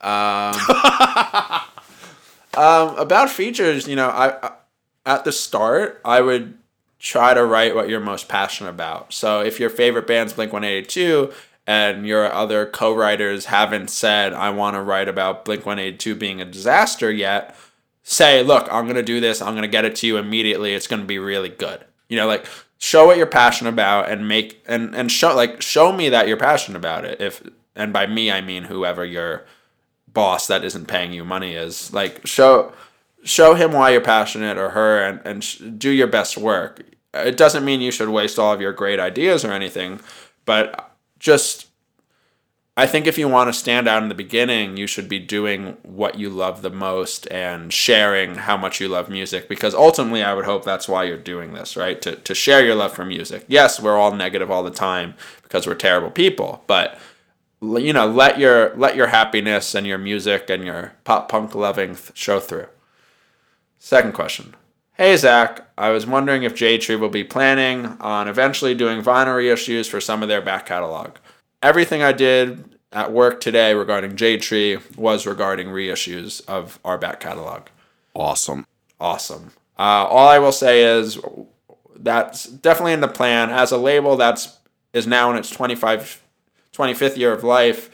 Um, 0.00 0.54
um, 2.54 2.96
about 2.98 3.30
features, 3.30 3.88
you 3.88 3.96
know, 3.96 4.08
I, 4.08 4.46
I 4.46 4.52
at 5.06 5.24
the 5.24 5.32
start 5.32 6.00
I 6.04 6.20
would 6.20 6.58
try 6.98 7.34
to 7.34 7.44
write 7.44 7.74
what 7.74 7.88
you're 7.88 8.00
most 8.00 8.28
passionate 8.28 8.70
about. 8.70 9.12
So 9.12 9.40
if 9.40 9.60
your 9.60 9.70
favorite 9.70 10.06
band's 10.06 10.32
Blink 10.32 10.52
182 10.52 11.32
and 11.66 12.06
your 12.06 12.30
other 12.32 12.66
co-writers 12.66 13.46
haven't 13.46 13.88
said 13.88 14.32
I 14.32 14.50
want 14.50 14.74
to 14.74 14.82
write 14.82 15.08
about 15.08 15.44
Blink 15.44 15.64
182 15.64 16.14
being 16.14 16.40
a 16.40 16.44
disaster 16.44 17.10
yet, 17.10 17.56
say, 18.02 18.42
look, 18.42 18.68
I'm 18.70 18.86
gonna 18.86 19.02
do 19.02 19.20
this. 19.20 19.40
I'm 19.40 19.54
gonna 19.54 19.68
get 19.68 19.84
it 19.84 19.96
to 19.96 20.06
you 20.06 20.16
immediately. 20.18 20.74
It's 20.74 20.86
gonna 20.86 21.04
be 21.04 21.18
really 21.18 21.48
good. 21.48 21.84
You 22.08 22.16
know, 22.18 22.26
like 22.26 22.46
show 22.78 23.06
what 23.06 23.16
you're 23.16 23.26
passionate 23.26 23.70
about 23.70 24.10
and 24.10 24.28
make 24.28 24.62
and 24.66 24.94
and 24.94 25.10
show 25.10 25.34
like 25.34 25.62
show 25.62 25.92
me 25.92 26.10
that 26.10 26.28
you're 26.28 26.36
passionate 26.36 26.78
about 26.78 27.04
it. 27.04 27.20
If 27.20 27.42
and 27.74 27.92
by 27.92 28.06
me 28.06 28.30
I 28.30 28.40
mean 28.40 28.64
whoever 28.64 29.04
your 29.04 29.46
boss 30.06 30.46
that 30.46 30.64
isn't 30.64 30.86
paying 30.86 31.12
you 31.12 31.24
money 31.24 31.54
is. 31.54 31.92
Like 31.92 32.26
show 32.26 32.72
show 33.24 33.54
him 33.54 33.72
why 33.72 33.90
you're 33.90 34.02
passionate 34.02 34.58
or 34.58 34.70
her 34.70 35.02
and 35.02 35.20
and 35.24 35.42
sh- 35.42 35.62
do 35.78 35.90
your 35.90 36.06
best 36.06 36.36
work. 36.36 36.82
It 37.14 37.36
doesn't 37.36 37.64
mean 37.64 37.80
you 37.80 37.90
should 37.90 38.08
waste 38.10 38.38
all 38.38 38.52
of 38.52 38.60
your 38.60 38.72
great 38.72 39.00
ideas 39.00 39.44
or 39.44 39.52
anything, 39.52 40.00
but 40.44 40.93
just 41.24 41.68
I 42.76 42.86
think 42.86 43.06
if 43.06 43.18
you 43.18 43.28
want 43.28 43.48
to 43.48 43.52
stand 43.52 43.86
out 43.86 44.02
in 44.02 44.08
the 44.08 44.16
beginning, 44.16 44.76
you 44.76 44.88
should 44.88 45.08
be 45.08 45.20
doing 45.20 45.76
what 45.84 46.18
you 46.18 46.28
love 46.28 46.60
the 46.62 46.70
most 46.70 47.26
and 47.30 47.72
sharing 47.72 48.34
how 48.34 48.56
much 48.56 48.80
you 48.80 48.88
love 48.88 49.08
music 49.08 49.48
because 49.48 49.74
ultimately 49.74 50.24
I 50.24 50.34
would 50.34 50.44
hope 50.44 50.64
that's 50.64 50.88
why 50.88 51.04
you're 51.04 51.16
doing 51.16 51.54
this, 51.54 51.76
right? 51.76 52.00
To 52.02 52.16
to 52.16 52.34
share 52.34 52.64
your 52.64 52.74
love 52.74 52.92
for 52.92 53.04
music. 53.04 53.44
Yes, 53.48 53.80
we're 53.80 53.96
all 53.96 54.12
negative 54.12 54.50
all 54.50 54.64
the 54.64 54.70
time 54.70 55.14
because 55.42 55.66
we're 55.66 55.74
terrible 55.74 56.10
people, 56.10 56.64
but 56.66 56.98
you 57.62 57.92
know, 57.92 58.06
let 58.06 58.38
your 58.38 58.74
let 58.76 58.96
your 58.96 59.06
happiness 59.06 59.74
and 59.74 59.86
your 59.86 59.98
music 59.98 60.50
and 60.50 60.64
your 60.64 60.92
pop 61.04 61.28
punk 61.28 61.54
loving 61.54 61.94
th- 61.94 62.10
show 62.14 62.40
through. 62.40 62.66
Second 63.78 64.14
question. 64.14 64.54
Hey 64.96 65.16
Zach, 65.16 65.66
I 65.76 65.90
was 65.90 66.06
wondering 66.06 66.44
if 66.44 66.54
Jade 66.54 66.80
Tree 66.80 66.94
will 66.94 67.08
be 67.08 67.24
planning 67.24 67.86
on 67.98 68.28
eventually 68.28 68.76
doing 68.76 69.02
vinyl 69.02 69.42
reissues 69.42 69.88
for 69.88 70.00
some 70.00 70.22
of 70.22 70.28
their 70.28 70.40
back 70.40 70.66
catalog. 70.66 71.16
Everything 71.60 72.00
I 72.00 72.12
did 72.12 72.76
at 72.92 73.10
work 73.10 73.40
today 73.40 73.74
regarding 73.74 74.14
Jade 74.14 74.40
Tree 74.40 74.78
was 74.96 75.26
regarding 75.26 75.66
reissues 75.66 76.46
of 76.46 76.78
our 76.84 76.96
back 76.96 77.18
catalog. 77.18 77.62
Awesome. 78.14 78.68
Awesome. 79.00 79.50
Uh, 79.76 80.06
all 80.06 80.28
I 80.28 80.38
will 80.38 80.52
say 80.52 80.84
is 80.84 81.18
that's 81.96 82.44
definitely 82.44 82.92
in 82.92 83.00
the 83.00 83.08
plan. 83.08 83.50
As 83.50 83.72
a 83.72 83.78
label 83.78 84.16
that's 84.16 84.58
is 84.92 85.08
now 85.08 85.28
in 85.32 85.36
its 85.36 85.50
25, 85.50 86.22
25th 86.72 87.16
year 87.16 87.32
of 87.32 87.42
life, 87.42 87.90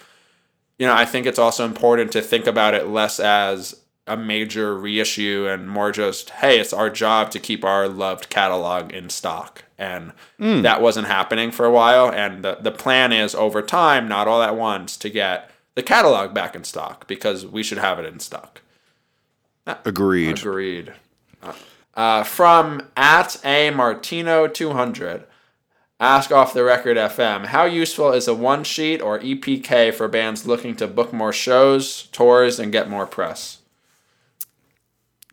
you 0.79 0.87
know, 0.87 0.93
I 0.93 1.07
think 1.07 1.25
it's 1.25 1.39
also 1.39 1.65
important 1.65 2.13
to 2.13 2.21
think 2.21 2.47
about 2.47 2.75
it 2.75 2.89
less 2.89 3.19
as 3.19 3.80
a 4.07 4.17
major 4.17 4.77
reissue 4.77 5.47
and 5.49 5.69
more 5.69 5.93
just, 5.93 6.31
hey, 6.31 6.59
it's 6.59 6.73
our 6.73 6.91
job 6.91 7.31
to 7.31 7.39
keep 7.39 7.65
our 7.65 7.89
loved 7.89 8.29
catalog 8.29 8.93
in 8.93 9.09
stock. 9.09 9.65
And 9.79 10.13
hmm. 10.39 10.63
that 10.63 10.83
wasn't 10.83 11.07
happening 11.07 11.51
for 11.51 11.65
a 11.65 11.71
while. 11.71 12.11
And 12.11 12.45
the, 12.45 12.59
the 12.61 12.73
plan 12.73 13.13
is 13.13 13.35
over 13.35 13.63
time, 13.63 14.09
not 14.09 14.29
all 14.29 14.43
at 14.43 14.57
once, 14.57 14.97
to 14.99 15.09
get 15.09 15.51
the 15.75 15.83
catalog 15.83 16.35
back 16.35 16.55
in 16.55 16.65
stock 16.65 17.07
because 17.07 17.47
we 17.47 17.63
should 17.63 17.79
have 17.79 17.99
it 17.99 18.05
in 18.05 18.21
stock. 18.21 18.63
Uh, 19.67 19.77
Agreed. 19.85 20.39
Agreed. 20.39 20.93
Uh, 21.43 21.53
uh, 21.95 22.23
from 22.25 22.89
at 22.97 23.43
a 23.45 23.71
Martino 23.71 24.47
two 24.47 24.71
hundred, 24.71 25.25
ask 25.99 26.33
off 26.33 26.55
the 26.55 26.65
record 26.65 26.97
FM. 26.97 27.47
How 27.47 27.65
useful 27.65 28.13
is 28.13 28.29
a 28.29 28.35
one 28.35 28.65
sheet 28.65 29.01
or 29.01 29.19
EPK 29.19 29.93
for 29.93 30.09
bands 30.09 30.47
looking 30.47 30.77
to 30.77 30.87
book 30.87 31.13
more 31.13 31.33
shows, 31.33 32.05
tours, 32.13 32.59
and 32.59 32.73
get 32.73 32.89
more 32.89 33.07
press? 33.07 33.60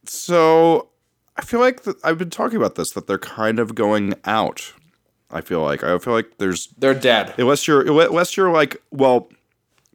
So 0.10 0.90
I 1.36 1.42
feel 1.44 1.60
like 1.60 1.84
th- 1.84 1.98
I've 2.04 2.18
been 2.18 2.30
talking 2.30 2.58
about 2.58 2.76
this 2.76 2.92
that 2.92 3.08
they're 3.08 3.18
kind 3.18 3.60
of 3.60 3.76
going 3.76 4.14
out. 4.26 4.74
I 5.30 5.42
feel 5.42 5.62
like 5.62 5.84
I 5.84 5.98
feel 5.98 6.14
like 6.14 6.38
there's 6.38 6.68
They're 6.78 6.94
dead. 6.94 7.34
unless 7.38 7.68
you're 7.68 7.82
unless 7.82 8.38
you're 8.38 8.52
like 8.52 8.82
well 8.92 9.30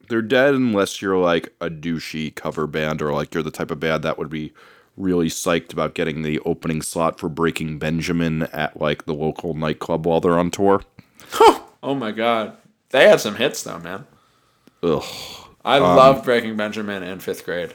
they're 0.09 0.21
dead 0.21 0.55
unless 0.55 1.01
you're 1.01 1.17
like 1.17 1.55
a 1.61 1.71
douchey 1.71 2.35
cover 2.35 2.67
band 2.67 3.01
or 3.01 3.13
like 3.13 3.33
you're 3.33 3.43
the 3.43 3.51
type 3.51 3.71
of 3.71 3.81
band 3.81 4.03
that 4.03 4.19
would 4.19 4.29
be 4.29 4.53
really 4.99 5.29
psyched 5.29 5.73
about 5.73 5.95
getting 5.95 6.21
the 6.21 6.39
opening 6.41 6.83
slot 6.83 7.19
for 7.19 7.31
Breaking 7.31 7.79
Benjamin 7.79 8.43
at 8.53 8.79
like 8.79 9.07
the 9.07 9.15
local 9.15 9.55
nightclub 9.55 10.05
while 10.05 10.21
they're 10.21 10.39
on 10.39 10.51
tour. 10.51 10.83
Oh 11.85 11.97
my 11.97 12.13
god, 12.13 12.57
they 12.91 13.09
had 13.09 13.19
some 13.21 13.35
hits 13.35 13.65
though, 13.65 13.81
man. 13.81 14.07
Ugh. 14.85 15.03
I 15.65 15.79
um, 15.79 15.83
loved 15.83 16.25
Breaking 16.25 16.57
Benjamin 16.57 17.03
in 17.03 17.19
fifth 17.19 17.45
grade. 17.45 17.75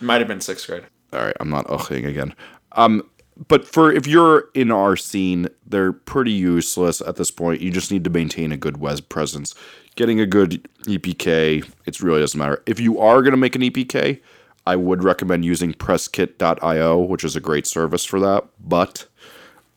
Might 0.00 0.20
have 0.20 0.28
been 0.28 0.40
sixth 0.40 0.66
grade. 0.66 0.84
All 1.12 1.20
right, 1.20 1.36
I'm 1.40 1.50
not 1.50 1.66
ughing 1.66 2.06
again. 2.06 2.34
Um, 2.72 3.02
but 3.48 3.66
for 3.66 3.92
if 3.92 4.06
you're 4.06 4.48
in 4.54 4.70
our 4.70 4.96
scene, 4.96 5.48
they're 5.66 5.92
pretty 5.92 6.32
useless 6.32 7.00
at 7.00 7.16
this 7.16 7.30
point. 7.30 7.60
You 7.60 7.70
just 7.70 7.90
need 7.90 8.04
to 8.04 8.10
maintain 8.10 8.52
a 8.52 8.56
good 8.56 8.78
web 8.78 9.08
presence. 9.08 9.54
Getting 9.96 10.20
a 10.20 10.26
good 10.26 10.68
EPK, 10.84 11.68
it 11.86 12.00
really 12.00 12.20
doesn't 12.20 12.38
matter. 12.38 12.62
If 12.66 12.78
you 12.78 12.98
are 13.00 13.22
going 13.22 13.32
to 13.32 13.38
make 13.38 13.56
an 13.56 13.62
EPK, 13.62 14.20
I 14.66 14.76
would 14.76 15.02
recommend 15.02 15.44
using 15.44 15.72
presskit.io, 15.72 16.98
which 16.98 17.24
is 17.24 17.34
a 17.34 17.40
great 17.40 17.66
service 17.66 18.04
for 18.04 18.20
that. 18.20 18.44
But 18.60 19.06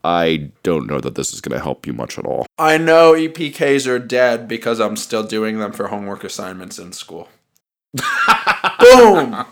I 0.03 0.51
don't 0.63 0.85
know 0.85 0.99
that 0.99 1.15
this 1.15 1.33
is 1.33 1.39
going 1.39 1.57
to 1.57 1.63
help 1.63 1.87
you 1.87 1.93
much 1.93 2.19
at 2.19 2.25
all. 2.25 2.45
I 2.57 2.77
know 2.77 3.13
EPKs 3.13 3.87
are 3.87 3.99
dead 3.99 4.47
because 4.47 4.79
I'm 4.79 4.97
still 4.97 5.23
doing 5.23 5.59
them 5.59 5.71
for 5.71 5.87
homework 5.87 6.23
assignments 6.23 6.77
in 6.77 6.91
school. 6.91 7.29
Boom! 8.79 9.45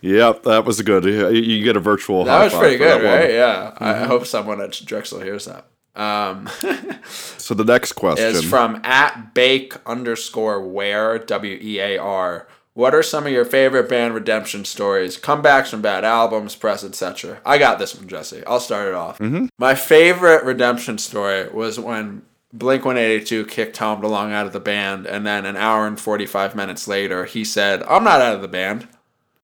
Yep, 0.00 0.42
that 0.44 0.64
was 0.64 0.80
good. 0.82 1.04
You 1.04 1.62
get 1.64 1.76
a 1.76 1.80
virtual. 1.80 2.24
That 2.24 2.30
high 2.38 2.44
was 2.44 2.52
five 2.52 2.60
pretty 2.62 2.76
good, 2.78 3.02
one. 3.02 3.12
right? 3.12 3.30
Yeah. 3.30 3.74
I 3.78 3.90
I 3.90 4.06
hope 4.06 4.26
someone 4.26 4.60
at 4.60 4.72
Drexel 4.84 5.20
hears 5.20 5.46
that. 5.46 5.66
Um, 5.94 6.48
So 7.38 7.54
the 7.54 7.64
next 7.64 7.92
question 7.94 8.26
is 8.26 8.44
from 8.44 8.80
at 8.84 9.34
bake 9.34 9.74
underscore 9.86 10.66
where 10.66 11.18
W 11.18 11.58
E 11.60 11.80
A 11.80 11.98
R. 11.98 12.46
What 12.74 12.94
are 12.94 13.02
some 13.02 13.26
of 13.26 13.32
your 13.32 13.44
favorite 13.44 13.90
band 13.90 14.14
redemption 14.14 14.64
stories, 14.64 15.18
comebacks 15.18 15.68
from 15.68 15.82
bad 15.82 16.04
albums, 16.04 16.56
press, 16.56 16.82
etc.? 16.82 17.40
I 17.44 17.58
got 17.58 17.78
this 17.78 17.94
one, 17.94 18.08
Jesse. 18.08 18.42
I'll 18.46 18.60
start 18.60 18.88
it 18.88 18.94
off. 18.94 19.20
My 19.58 19.74
favorite 19.74 20.44
redemption 20.44 20.96
story 20.96 21.48
was 21.50 21.78
when 21.78 22.22
Blink 22.54 22.86
182 22.86 23.44
kicked 23.46 23.76
Tom 23.76 24.00
DeLonge 24.00 24.32
out 24.32 24.46
of 24.46 24.54
the 24.54 24.60
band, 24.60 25.06
and 25.06 25.26
then 25.26 25.44
an 25.44 25.56
hour 25.56 25.86
and 25.86 26.00
45 26.00 26.54
minutes 26.54 26.88
later, 26.88 27.26
he 27.26 27.44
said, 27.44 27.82
I'm 27.82 28.04
not 28.04 28.22
out 28.22 28.36
of 28.36 28.40
the 28.42 28.48
band. 28.48 28.88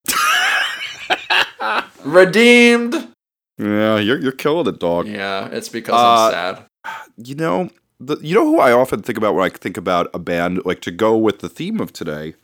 Redeemed. 2.05 3.09
Yeah, 3.59 3.99
you're 3.99 4.19
you're 4.19 4.33
killing 4.33 4.67
it, 4.67 4.79
dog. 4.79 5.07
Yeah, 5.09 5.49
it's 5.51 5.69
because 5.69 5.95
Uh, 5.95 6.27
I'm 6.27 6.33
sad. 6.33 6.65
you 7.17 7.35
know 7.35 7.71
the, 8.01 8.17
you 8.21 8.35
know 8.35 8.45
who 8.45 8.61
I 8.61 8.73
often 8.73 9.03
think 9.03 9.19
about 9.19 9.35
when 9.35 9.45
I 9.45 9.49
think 9.49 9.77
about 9.77 10.09
a 10.15 10.19
band 10.19 10.65
like 10.65 10.81
to 10.83 10.91
go 10.93 11.17
with 11.17 11.41
the 11.41 11.49
theme 11.49 11.81
of 11.81 11.93
today. 11.93 12.35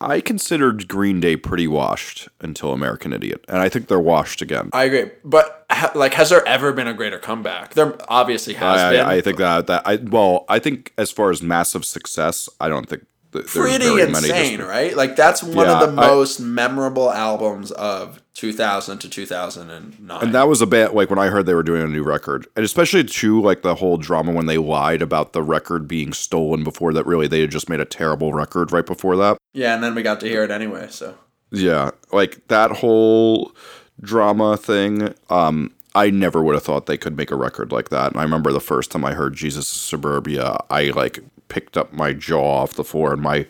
I 0.00 0.20
considered 0.20 0.88
Green 0.88 1.20
Day 1.20 1.36
pretty 1.36 1.68
washed 1.68 2.28
until 2.40 2.72
American 2.72 3.12
Idiot, 3.12 3.44
and 3.46 3.58
I 3.58 3.68
think 3.68 3.86
they're 3.86 4.00
washed 4.00 4.42
again. 4.42 4.68
I 4.72 4.82
agree, 4.84 5.12
but 5.24 5.64
ha- 5.70 5.92
like, 5.94 6.14
has 6.14 6.30
there 6.30 6.44
ever 6.44 6.72
been 6.72 6.88
a 6.88 6.92
greater 6.94 7.20
comeback? 7.20 7.74
There 7.74 7.94
obviously 8.08 8.54
has 8.54 8.80
I, 8.80 8.90
been. 8.90 9.06
I 9.06 9.20
think 9.20 9.38
that 9.38 9.68
that 9.68 9.82
I 9.86 9.96
well, 9.96 10.44
I 10.48 10.58
think 10.58 10.92
as 10.98 11.12
far 11.12 11.30
as 11.30 11.40
massive 11.40 11.84
success, 11.84 12.48
I 12.60 12.68
don't 12.68 12.88
think 12.88 13.04
pretty 13.32 14.00
insane, 14.00 14.58
just- 14.58 14.68
right? 14.68 14.96
Like 14.96 15.16
that's 15.16 15.42
one 15.42 15.66
Yeah, 15.66 15.80
of 15.82 15.94
the 15.94 16.00
I- 16.02 16.06
most 16.06 16.38
memorable 16.40 17.10
albums 17.10 17.70
of 17.72 18.20
2000 18.34 18.98
to 18.98 19.08
2009. 19.08 20.22
And 20.22 20.34
that 20.34 20.48
was 20.48 20.60
a 20.62 20.66
bit 20.66 20.94
like 20.94 21.10
when 21.10 21.18
I 21.18 21.28
heard 21.28 21.46
they 21.46 21.54
were 21.54 21.62
doing 21.62 21.82
a 21.82 21.86
new 21.88 22.02
record, 22.02 22.46
and 22.56 22.64
especially 22.64 23.04
too 23.04 23.40
like 23.40 23.62
the 23.62 23.74
whole 23.76 23.96
drama 23.96 24.32
when 24.32 24.46
they 24.46 24.58
lied 24.58 25.02
about 25.02 25.32
the 25.32 25.42
record 25.42 25.88
being 25.88 26.12
stolen 26.12 26.62
before 26.64 26.92
that. 26.92 27.06
Really, 27.06 27.26
they 27.26 27.40
had 27.40 27.50
just 27.50 27.68
made 27.68 27.80
a 27.80 27.84
terrible 27.84 28.32
record 28.32 28.72
right 28.72 28.86
before 28.86 29.16
that. 29.16 29.36
yeah, 29.54 29.74
and 29.74 29.82
then 29.82 29.94
we 29.94 30.02
got 30.02 30.20
to 30.20 30.28
hear 30.28 30.44
it 30.44 30.50
anyway. 30.50 30.86
So 30.90 31.14
Yeah, 31.50 31.90
like 32.12 32.46
that 32.48 32.70
whole 32.70 33.52
drama 34.00 34.56
thing. 34.56 35.14
Um, 35.30 35.72
I 35.94 36.08
never 36.08 36.42
would 36.42 36.54
have 36.54 36.62
thought 36.64 36.86
they 36.86 36.96
could 36.96 37.16
make 37.18 37.30
a 37.30 37.36
record 37.36 37.70
like 37.70 37.90
that. 37.90 38.12
And 38.12 38.20
I 38.20 38.22
remember 38.22 38.50
the 38.50 38.60
first 38.60 38.90
time 38.90 39.04
I 39.04 39.12
heard 39.12 39.34
Jesus 39.34 39.68
Suburbia, 39.68 40.56
I 40.70 40.84
like 40.84 41.18
picked 41.52 41.76
up 41.76 41.92
my 41.92 42.12
jaw 42.14 42.62
off 42.62 42.72
the 42.72 42.84
floor, 42.84 43.12
and 43.12 43.20
my 43.22 43.46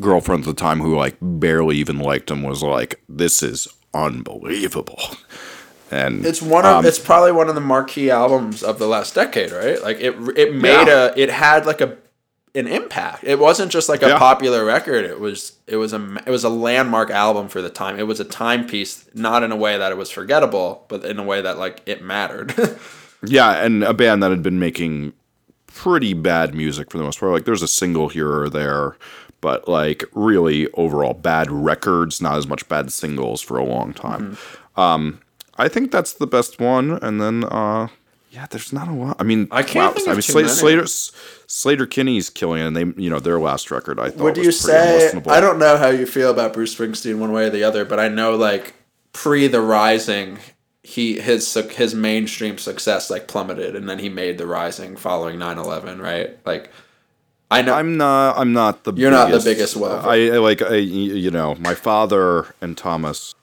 girlfriend 0.00 0.42
at 0.44 0.46
the 0.46 0.54
time, 0.60 0.80
who 0.80 0.94
like 0.94 1.16
barely 1.22 1.76
even 1.78 1.98
liked 1.98 2.30
him, 2.30 2.42
was 2.42 2.62
like, 2.62 3.00
"This 3.08 3.42
is 3.42 3.66
unbelievable." 3.94 5.00
And 5.90 6.26
it's 6.26 6.42
one 6.42 6.66
of 6.66 6.76
um, 6.76 6.84
it's 6.84 6.98
probably 6.98 7.32
one 7.32 7.48
of 7.48 7.54
the 7.54 7.62
marquee 7.62 8.10
albums 8.10 8.62
of 8.62 8.78
the 8.78 8.86
last 8.86 9.14
decade, 9.14 9.52
right? 9.52 9.82
Like 9.82 9.98
it 10.00 10.14
it 10.36 10.54
made 10.54 10.86
Yeah. 10.86 11.06
a 11.06 11.12
it 11.16 11.30
had 11.30 11.64
like 11.64 11.80
a 11.80 11.96
an 12.54 12.66
impact. 12.66 13.24
It 13.24 13.38
wasn't 13.38 13.72
just 13.72 13.88
like 13.88 14.02
a 14.02 14.08
Yeah. 14.08 14.18
popular 14.18 14.66
record. 14.66 15.06
It 15.06 15.18
was 15.18 15.52
it 15.66 15.76
was 15.76 15.94
a 15.94 16.18
it 16.26 16.30
was 16.30 16.44
a 16.44 16.50
landmark 16.50 17.08
album 17.10 17.48
for 17.48 17.62
the 17.62 17.70
time. 17.70 17.98
It 17.98 18.06
was 18.06 18.20
a 18.20 18.24
timepiece, 18.26 19.06
not 19.14 19.42
in 19.42 19.50
a 19.50 19.56
way 19.56 19.78
that 19.78 19.90
it 19.90 19.96
was 19.96 20.10
forgettable, 20.10 20.84
but 20.88 21.06
in 21.06 21.18
a 21.18 21.22
way 21.24 21.40
that 21.40 21.56
like 21.58 21.80
it 21.86 22.02
mattered. 22.02 22.54
Yeah, 23.26 23.64
and 23.64 23.82
a 23.82 23.92
band 23.94 24.22
that 24.22 24.30
had 24.30 24.44
been 24.44 24.60
making 24.60 25.12
pretty 25.78 26.12
bad 26.12 26.56
music 26.56 26.90
for 26.90 26.98
the 26.98 27.04
most 27.04 27.20
part. 27.20 27.32
Like 27.32 27.44
there's 27.44 27.62
a 27.62 27.68
single 27.68 28.08
here 28.08 28.30
or 28.30 28.50
there, 28.50 28.96
but 29.40 29.68
like 29.68 30.04
really 30.12 30.68
overall 30.72 31.14
bad 31.14 31.50
records, 31.52 32.20
not 32.20 32.36
as 32.36 32.48
much 32.48 32.68
bad 32.68 32.92
singles 32.92 33.40
for 33.40 33.56
a 33.58 33.64
long 33.64 33.94
time. 33.94 34.32
Mm-hmm. 34.32 34.80
Um, 34.80 35.20
I 35.56 35.68
think 35.68 35.92
that's 35.92 36.12
the 36.14 36.26
best 36.26 36.60
one. 36.60 36.92
And 37.02 37.20
then, 37.20 37.44
uh, 37.44 37.88
yeah, 38.32 38.46
there's 38.50 38.72
not 38.72 38.88
a 38.88 38.92
lot. 38.92 39.16
I 39.20 39.22
mean, 39.22 39.46
I 39.52 39.62
can't 39.62 39.94
think 39.94 40.08
I 40.08 40.12
mean, 40.12 40.22
too 40.22 40.32
Sleater. 40.32 40.82
Sleater, 40.82 41.14
Slater 41.46 41.86
Kinney's 41.86 42.28
killing, 42.28 42.60
it, 42.60 42.66
and 42.66 42.76
they, 42.76 43.02
you 43.02 43.08
know, 43.08 43.20
their 43.20 43.38
last 43.38 43.70
record. 43.70 44.00
I 44.00 44.10
thought 44.10 44.24
Would 44.24 44.36
was 44.36 44.46
you 44.46 44.68
pretty 44.68 44.78
say 44.78 45.10
unlistenable. 45.14 45.30
I 45.30 45.40
don't 45.40 45.60
know 45.60 45.76
how 45.76 45.88
you 45.88 46.06
feel 46.06 46.30
about 46.30 46.52
Bruce 46.54 46.74
Springsteen 46.74 47.18
one 47.18 47.32
way 47.32 47.46
or 47.46 47.50
the 47.50 47.62
other, 47.62 47.84
but 47.84 48.00
I 48.00 48.08
know 48.08 48.34
like 48.34 48.74
pre 49.12 49.46
the 49.46 49.60
Rising, 49.60 50.38
he 50.88 51.20
his 51.20 51.52
his 51.52 51.94
mainstream 51.94 52.56
success 52.56 53.10
like 53.10 53.28
plummeted, 53.28 53.76
and 53.76 53.86
then 53.86 53.98
he 53.98 54.08
made 54.08 54.38
the 54.38 54.46
Rising 54.46 54.96
following 54.96 55.38
9-11, 55.38 56.00
right? 56.00 56.38
Like 56.46 56.70
I 57.50 57.60
know 57.60 57.74
I'm 57.74 57.98
not. 57.98 58.38
I'm 58.38 58.54
not 58.54 58.84
the. 58.84 58.94
You're 58.94 59.10
not 59.10 59.30
the 59.30 59.40
biggest 59.40 59.76
Wilbur. 59.76 60.08
I, 60.08 60.38
like. 60.38 60.62
I, 60.62 60.76
you 60.76 61.30
know, 61.30 61.56
my 61.56 61.74
father 61.74 62.54
and 62.62 62.76
Thomas. 62.76 63.34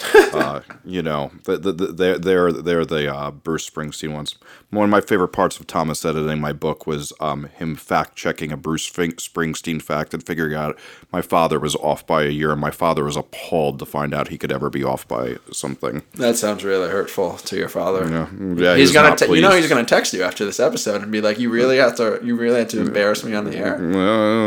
uh, 0.14 0.60
you 0.84 1.02
know, 1.02 1.30
the, 1.44 1.58
the, 1.58 1.72
the, 1.72 1.86
they're 1.86 2.18
they're 2.18 2.52
they're 2.52 2.84
the 2.84 3.12
uh, 3.12 3.30
Bruce 3.32 3.68
Springsteen 3.68 4.12
ones. 4.12 4.36
One 4.72 4.84
of 4.84 4.90
my 4.90 5.02
favorite 5.02 5.28
parts 5.28 5.60
of 5.60 5.66
Thomas 5.66 6.02
editing 6.02 6.40
my 6.40 6.54
book 6.54 6.86
was 6.86 7.12
um, 7.20 7.44
him 7.44 7.76
fact 7.76 8.16
checking 8.16 8.50
a 8.52 8.56
Bruce 8.56 8.88
Springsteen 8.90 9.82
fact 9.82 10.14
and 10.14 10.24
figuring 10.24 10.54
out 10.54 10.78
my 11.12 11.20
father 11.20 11.60
was 11.60 11.76
off 11.76 12.06
by 12.06 12.22
a 12.22 12.28
year, 12.30 12.52
and 12.52 12.60
my 12.60 12.70
father 12.70 13.04
was 13.04 13.14
appalled 13.14 13.78
to 13.80 13.84
find 13.84 14.14
out 14.14 14.28
he 14.28 14.38
could 14.38 14.50
ever 14.50 14.70
be 14.70 14.82
off 14.82 15.06
by 15.06 15.36
something. 15.52 16.02
that 16.14 16.36
sounds 16.36 16.64
really 16.64 16.88
hurtful 16.88 17.36
to 17.36 17.56
your 17.56 17.68
father. 17.68 18.08
Yeah, 18.08 18.28
yeah, 18.56 18.74
he's 18.76 18.84
was 18.88 18.92
gonna 18.92 19.08
not 19.10 19.18
te- 19.18 19.34
you 19.34 19.42
know 19.42 19.50
he's 19.54 19.68
gonna 19.68 19.84
text 19.84 20.14
you 20.14 20.22
after 20.22 20.46
this 20.46 20.58
episode 20.58 21.02
and 21.02 21.12
be 21.12 21.20
like, 21.20 21.38
you 21.38 21.50
really 21.50 21.76
have 21.76 21.94
to 21.96 22.18
you 22.24 22.34
really 22.34 22.60
have 22.60 22.68
to 22.68 22.80
embarrass 22.80 23.24
me 23.24 23.34
on 23.34 23.44
the 23.44 23.54
air. 23.56 23.74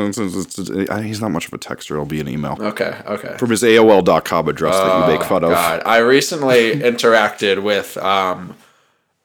It's- 0.09 0.17
it's- 0.17 0.57
it's- 0.57 1.03
he's 1.05 1.21
not 1.21 1.29
much 1.29 1.45
of 1.47 1.53
a 1.53 1.59
texter. 1.59 1.91
It'll 1.91 2.05
be 2.05 2.19
an 2.19 2.27
email 2.27 2.57
Okay, 2.59 2.95
okay. 3.05 3.35
from 3.37 3.51
his 3.51 3.61
AOL.com 3.63 4.47
address 4.49 4.75
that 4.75 5.07
you 5.07 5.13
make 5.17 5.23
fun 5.27 5.43
of. 5.43 5.51
Oh, 5.51 5.53
God, 5.53 5.83
I 5.85 5.97
recently 5.99 6.71
interacted 6.79 7.61
with 7.61 7.95
um, 7.97 8.55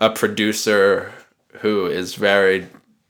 a 0.01 0.11
producer 0.11 1.13
who 1.61 1.87
is 1.87 2.15
very 2.15 2.67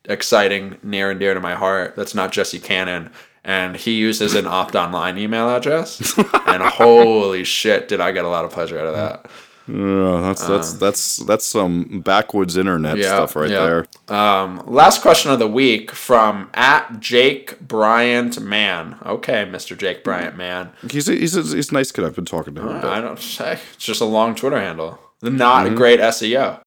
exciting, 0.06 0.78
near 0.82 1.10
and 1.10 1.20
dear 1.20 1.34
to 1.34 1.40
my 1.40 1.54
heart. 1.54 1.94
That's 1.96 2.14
not 2.14 2.32
Jesse 2.32 2.58
Cannon, 2.58 3.10
and 3.44 3.76
he 3.76 3.92
uses 3.92 4.34
an 4.34 4.46
Opt 4.46 4.74
Online 4.74 5.18
email 5.18 5.48
address. 5.48 6.16
and 6.46 6.62
holy 6.62 7.44
shit, 7.44 7.88
did 7.88 8.00
I 8.00 8.12
get 8.12 8.24
a 8.24 8.28
lot 8.28 8.44
of 8.44 8.50
pleasure 8.50 8.78
out 8.78 8.86
of 8.86 8.94
that? 8.94 9.30
Yeah, 9.68 10.20
that's 10.22 10.44
that's 10.48 10.72
that's 10.72 11.16
that's 11.18 11.46
some 11.46 12.00
backwoods 12.00 12.56
internet 12.56 12.94
Um, 12.94 12.98
Yeah, 12.98 13.06
stuff 13.08 13.36
right 13.36 13.50
yeah. 13.50 13.84
there. 14.08 14.16
Um, 14.18 14.64
last 14.66 15.00
question 15.00 15.30
of 15.30 15.38
the 15.38 15.46
week 15.46 15.92
from 15.92 16.50
at 16.54 16.98
Jake 16.98 17.60
Bryant 17.60 18.40
Man. 18.40 18.96
Okay, 19.06 19.44
Mr. 19.44 19.78
Jake 19.78 20.02
Bryant 20.02 20.36
Man. 20.36 20.70
He's 20.90 21.08
a, 21.08 21.12
he's 21.14 21.36
a, 21.36 21.42
he's 21.42 21.70
a 21.70 21.74
nice 21.74 21.92
kid. 21.92 22.04
I've 22.04 22.16
been 22.16 22.24
talking 22.24 22.56
to 22.56 22.62
him. 22.62 22.80
bit. 22.80 22.84
I 22.90 23.00
don't 23.00 23.20
say 23.20 23.60
it's 23.74 23.84
just 23.84 24.00
a 24.00 24.06
long 24.06 24.34
Twitter 24.34 24.58
handle. 24.58 24.98
Not 25.22 25.66
a 25.68 25.70
great 25.70 26.00
SEO. 26.00 26.60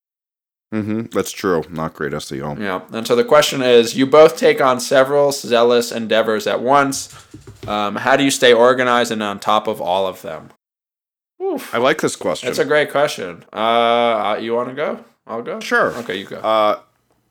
Hmm 0.82 1.02
That's 1.12 1.30
true. 1.32 1.62
Not 1.70 1.94
great 1.94 2.12
SEO. 2.12 2.58
Yeah. 2.60 2.80
And 2.92 3.06
so 3.06 3.14
the 3.14 3.24
question 3.24 3.62
is 3.62 3.96
you 3.96 4.06
both 4.06 4.36
take 4.36 4.60
on 4.60 4.80
several 4.80 5.30
zealous 5.32 5.92
endeavors 5.92 6.46
at 6.46 6.60
once. 6.60 7.14
Um, 7.68 7.96
how 7.96 8.16
do 8.16 8.24
you 8.24 8.30
stay 8.30 8.52
organized 8.52 9.10
and 9.12 9.22
on 9.22 9.38
top 9.40 9.66
of 9.68 9.80
all 9.80 10.06
of 10.06 10.22
them? 10.22 10.50
Oof. 11.42 11.74
I 11.74 11.78
like 11.78 12.00
this 12.00 12.16
question. 12.16 12.48
That's 12.48 12.58
a 12.58 12.64
great 12.64 12.90
question. 12.90 13.44
Uh, 13.52 14.36
you 14.40 14.54
want 14.54 14.68
to 14.70 14.74
go? 14.74 15.04
I'll 15.26 15.42
go. 15.42 15.60
Sure. 15.60 15.92
Okay, 15.98 16.16
you 16.16 16.24
go. 16.26 16.36
Uh, 16.38 16.80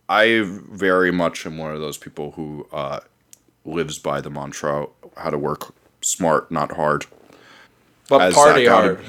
I 0.10 0.44
very 0.72 1.12
much 1.12 1.46
am 1.46 1.58
one 1.58 1.74
of 1.74 1.80
those 1.82 1.98
people 1.98 2.32
who 2.32 2.68
uh, 2.72 3.00
lives 3.66 4.00
by 4.00 4.22
the 4.22 4.30
mantra 4.30 4.88
how 5.18 5.30
to 5.30 5.38
work 5.38 5.74
smart, 6.02 6.52
not 6.52 6.72
hard. 6.74 7.06
but 8.10 8.22
as 8.22 8.34
party 8.34 8.66
Zach 8.66 8.74
hard. 8.74 8.98
outed- 9.00 9.06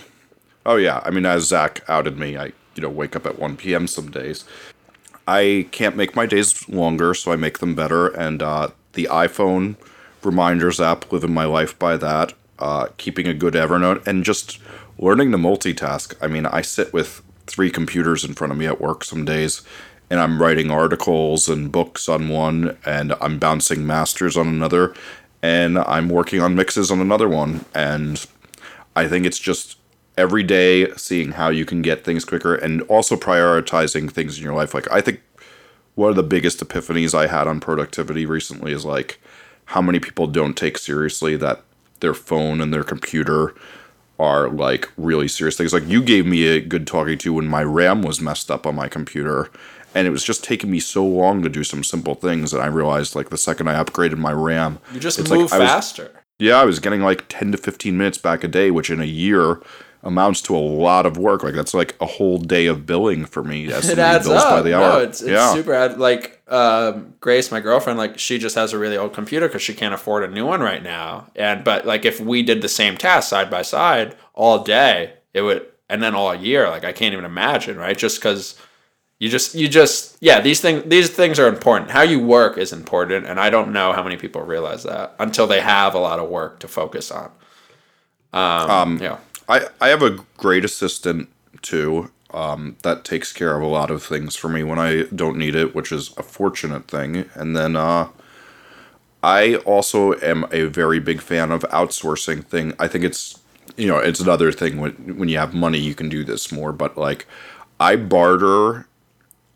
Oh 0.66 0.76
yeah, 0.76 1.02
I 1.04 1.10
mean, 1.10 1.26
as 1.26 1.44
Zach 1.48 1.82
outed 1.88 2.18
me, 2.18 2.38
I 2.38 2.52
you 2.74 2.82
know 2.82 2.88
wake 2.88 3.16
up 3.16 3.26
at 3.26 3.38
one 3.38 3.56
p.m. 3.56 3.86
some 3.86 4.10
days. 4.10 4.44
I 5.26 5.68
can't 5.70 5.96
make 5.96 6.14
my 6.14 6.26
days 6.26 6.68
longer, 6.68 7.14
so 7.14 7.32
I 7.32 7.36
make 7.36 7.58
them 7.58 7.74
better. 7.74 8.08
And 8.08 8.42
uh, 8.42 8.68
the 8.92 9.08
iPhone 9.10 9.76
reminders 10.22 10.80
app, 10.80 11.10
living 11.12 11.32
my 11.32 11.44
life 11.44 11.78
by 11.78 11.96
that. 11.96 12.34
Uh, 12.56 12.86
keeping 12.98 13.26
a 13.26 13.34
good 13.34 13.54
Evernote 13.54 14.06
and 14.06 14.22
just 14.22 14.60
learning 14.96 15.32
to 15.32 15.36
multitask. 15.36 16.14
I 16.20 16.28
mean, 16.28 16.46
I 16.46 16.62
sit 16.62 16.92
with 16.92 17.20
three 17.46 17.68
computers 17.68 18.24
in 18.24 18.34
front 18.34 18.52
of 18.52 18.58
me 18.58 18.66
at 18.66 18.80
work 18.80 19.02
some 19.02 19.24
days, 19.24 19.62
and 20.08 20.20
I'm 20.20 20.40
writing 20.40 20.70
articles 20.70 21.48
and 21.48 21.72
books 21.72 22.08
on 22.08 22.28
one, 22.28 22.78
and 22.86 23.12
I'm 23.20 23.40
bouncing 23.40 23.84
masters 23.84 24.36
on 24.36 24.46
another, 24.46 24.94
and 25.42 25.78
I'm 25.78 26.08
working 26.08 26.40
on 26.40 26.54
mixes 26.54 26.92
on 26.92 27.00
another 27.00 27.28
one, 27.28 27.64
and 27.74 28.24
I 28.94 29.08
think 29.08 29.26
it's 29.26 29.40
just 29.40 29.78
every 30.16 30.42
day 30.42 30.90
seeing 30.96 31.32
how 31.32 31.48
you 31.48 31.64
can 31.64 31.82
get 31.82 32.04
things 32.04 32.24
quicker 32.24 32.54
and 32.54 32.82
also 32.82 33.16
prioritizing 33.16 34.10
things 34.10 34.38
in 34.38 34.44
your 34.44 34.54
life. 34.54 34.74
Like, 34.74 34.90
I 34.92 35.00
think 35.00 35.20
one 35.96 36.10
of 36.10 36.16
the 36.16 36.22
biggest 36.22 36.60
epiphanies 36.60 37.14
I 37.14 37.26
had 37.26 37.46
on 37.46 37.60
productivity 37.60 38.26
recently 38.26 38.72
is 38.72 38.84
like 38.84 39.20
how 39.66 39.80
many 39.82 39.98
people 40.00 40.26
don't 40.26 40.56
take 40.56 40.78
seriously 40.78 41.36
that 41.36 41.62
their 42.00 42.14
phone 42.14 42.60
and 42.60 42.72
their 42.72 42.84
computer 42.84 43.54
are 44.18 44.48
like 44.48 44.88
really 44.96 45.26
serious 45.26 45.56
things. 45.56 45.72
Like, 45.72 45.88
you 45.88 46.02
gave 46.02 46.26
me 46.26 46.46
a 46.46 46.60
good 46.60 46.86
talking 46.86 47.18
to 47.18 47.32
when 47.34 47.48
my 47.48 47.64
RAM 47.64 48.02
was 48.02 48.20
messed 48.20 48.50
up 48.50 48.66
on 48.66 48.74
my 48.76 48.88
computer. 48.88 49.50
And 49.96 50.08
it 50.08 50.10
was 50.10 50.24
just 50.24 50.42
taking 50.42 50.72
me 50.72 50.80
so 50.80 51.04
long 51.06 51.42
to 51.42 51.48
do 51.48 51.62
some 51.62 51.84
simple 51.84 52.16
things 52.16 52.50
that 52.50 52.60
I 52.60 52.66
realized, 52.66 53.14
like, 53.14 53.30
the 53.30 53.36
second 53.38 53.68
I 53.68 53.74
upgraded 53.82 54.18
my 54.18 54.32
RAM, 54.32 54.80
You 54.92 54.98
just 54.98 55.20
it's 55.20 55.30
like 55.30 55.38
move 55.40 55.52
I 55.52 55.58
was- 55.60 55.68
faster. 55.68 56.10
yeah, 56.40 56.56
I 56.56 56.64
was 56.64 56.80
getting 56.80 57.00
like 57.00 57.26
10 57.28 57.52
to 57.52 57.58
15 57.58 57.96
minutes 57.96 58.18
back 58.18 58.42
a 58.42 58.48
day, 58.48 58.72
which 58.72 58.90
in 58.90 59.00
a 59.00 59.04
year 59.04 59.60
amounts 60.04 60.42
to 60.42 60.54
a 60.54 60.58
lot 60.58 61.06
of 61.06 61.16
work. 61.16 61.42
Like 61.42 61.54
that's 61.54 61.74
like 61.74 61.96
a 62.00 62.06
whole 62.06 62.38
day 62.38 62.66
of 62.66 62.86
billing 62.86 63.24
for 63.24 63.42
me. 63.42 63.66
it 63.68 63.98
adds 63.98 64.28
bills 64.28 64.42
up. 64.42 64.50
by 64.50 64.62
the 64.62 64.74
hour. 64.74 64.92
No, 64.92 64.98
it's, 65.00 65.20
it's 65.20 65.30
yeah. 65.30 65.52
super 65.52 65.72
ad- 65.72 65.98
like 65.98 66.42
um, 66.48 67.14
Grace, 67.20 67.50
my 67.50 67.60
girlfriend, 67.60 67.98
like 67.98 68.18
she 68.18 68.38
just 68.38 68.54
has 68.54 68.72
a 68.72 68.78
really 68.78 68.96
old 68.96 69.14
computer 69.14 69.48
because 69.48 69.62
she 69.62 69.74
can't 69.74 69.94
afford 69.94 70.22
a 70.22 70.28
new 70.28 70.46
one 70.46 70.60
right 70.60 70.82
now. 70.82 71.30
And 71.34 71.64
but 71.64 71.86
like 71.86 72.04
if 72.04 72.20
we 72.20 72.42
did 72.42 72.62
the 72.62 72.68
same 72.68 72.96
task 72.96 73.28
side 73.30 73.50
by 73.50 73.62
side 73.62 74.16
all 74.34 74.62
day, 74.62 75.14
it 75.32 75.42
would, 75.42 75.66
and 75.88 76.02
then 76.02 76.14
all 76.14 76.34
year, 76.34 76.68
like 76.68 76.84
I 76.84 76.92
can't 76.92 77.12
even 77.12 77.24
imagine, 77.24 77.76
right? 77.76 77.96
Just 77.96 78.20
because 78.20 78.60
you 79.18 79.28
just 79.28 79.54
you 79.54 79.68
just 79.68 80.18
yeah 80.20 80.40
these 80.40 80.60
things 80.60 80.84
these 80.84 81.08
things 81.08 81.38
are 81.38 81.48
important. 81.48 81.90
How 81.90 82.02
you 82.02 82.20
work 82.20 82.58
is 82.58 82.72
important, 82.72 83.26
and 83.26 83.40
I 83.40 83.48
don't 83.48 83.72
know 83.72 83.92
how 83.92 84.02
many 84.02 84.16
people 84.16 84.42
realize 84.42 84.82
that 84.82 85.14
until 85.18 85.46
they 85.46 85.60
have 85.60 85.94
a 85.94 85.98
lot 85.98 86.18
of 86.18 86.28
work 86.28 86.60
to 86.60 86.68
focus 86.68 87.10
on. 87.10 87.30
Um, 88.34 88.98
yeah. 89.00 89.18
I, 89.48 89.68
I 89.80 89.88
have 89.88 90.02
a 90.02 90.18
great 90.36 90.64
assistant 90.64 91.28
too 91.62 92.10
um, 92.34 92.76
that 92.82 93.04
takes 93.04 93.32
care 93.32 93.56
of 93.56 93.62
a 93.62 93.66
lot 93.66 93.90
of 93.90 94.02
things 94.02 94.34
for 94.34 94.48
me 94.48 94.64
when 94.64 94.78
I 94.78 95.04
don't 95.14 95.38
need 95.38 95.54
it, 95.54 95.74
which 95.74 95.92
is 95.92 96.12
a 96.18 96.22
fortunate 96.22 96.88
thing. 96.88 97.30
And 97.34 97.56
then 97.56 97.76
uh, 97.76 98.08
I 99.22 99.56
also 99.58 100.14
am 100.20 100.46
a 100.50 100.64
very 100.64 100.98
big 100.98 101.22
fan 101.22 101.52
of 101.52 101.62
outsourcing 101.62 102.44
thing. 102.44 102.74
I 102.78 102.88
think 102.88 103.04
it's 103.04 103.38
you 103.76 103.86
know 103.86 103.98
it's 103.98 104.20
another 104.20 104.52
thing 104.52 104.78
when 104.78 104.92
when 105.16 105.28
you 105.28 105.38
have 105.38 105.54
money 105.54 105.78
you 105.78 105.94
can 105.94 106.08
do 106.08 106.24
this 106.24 106.50
more. 106.50 106.72
But 106.72 106.98
like 106.98 107.26
I 107.78 107.96
barter 107.96 108.88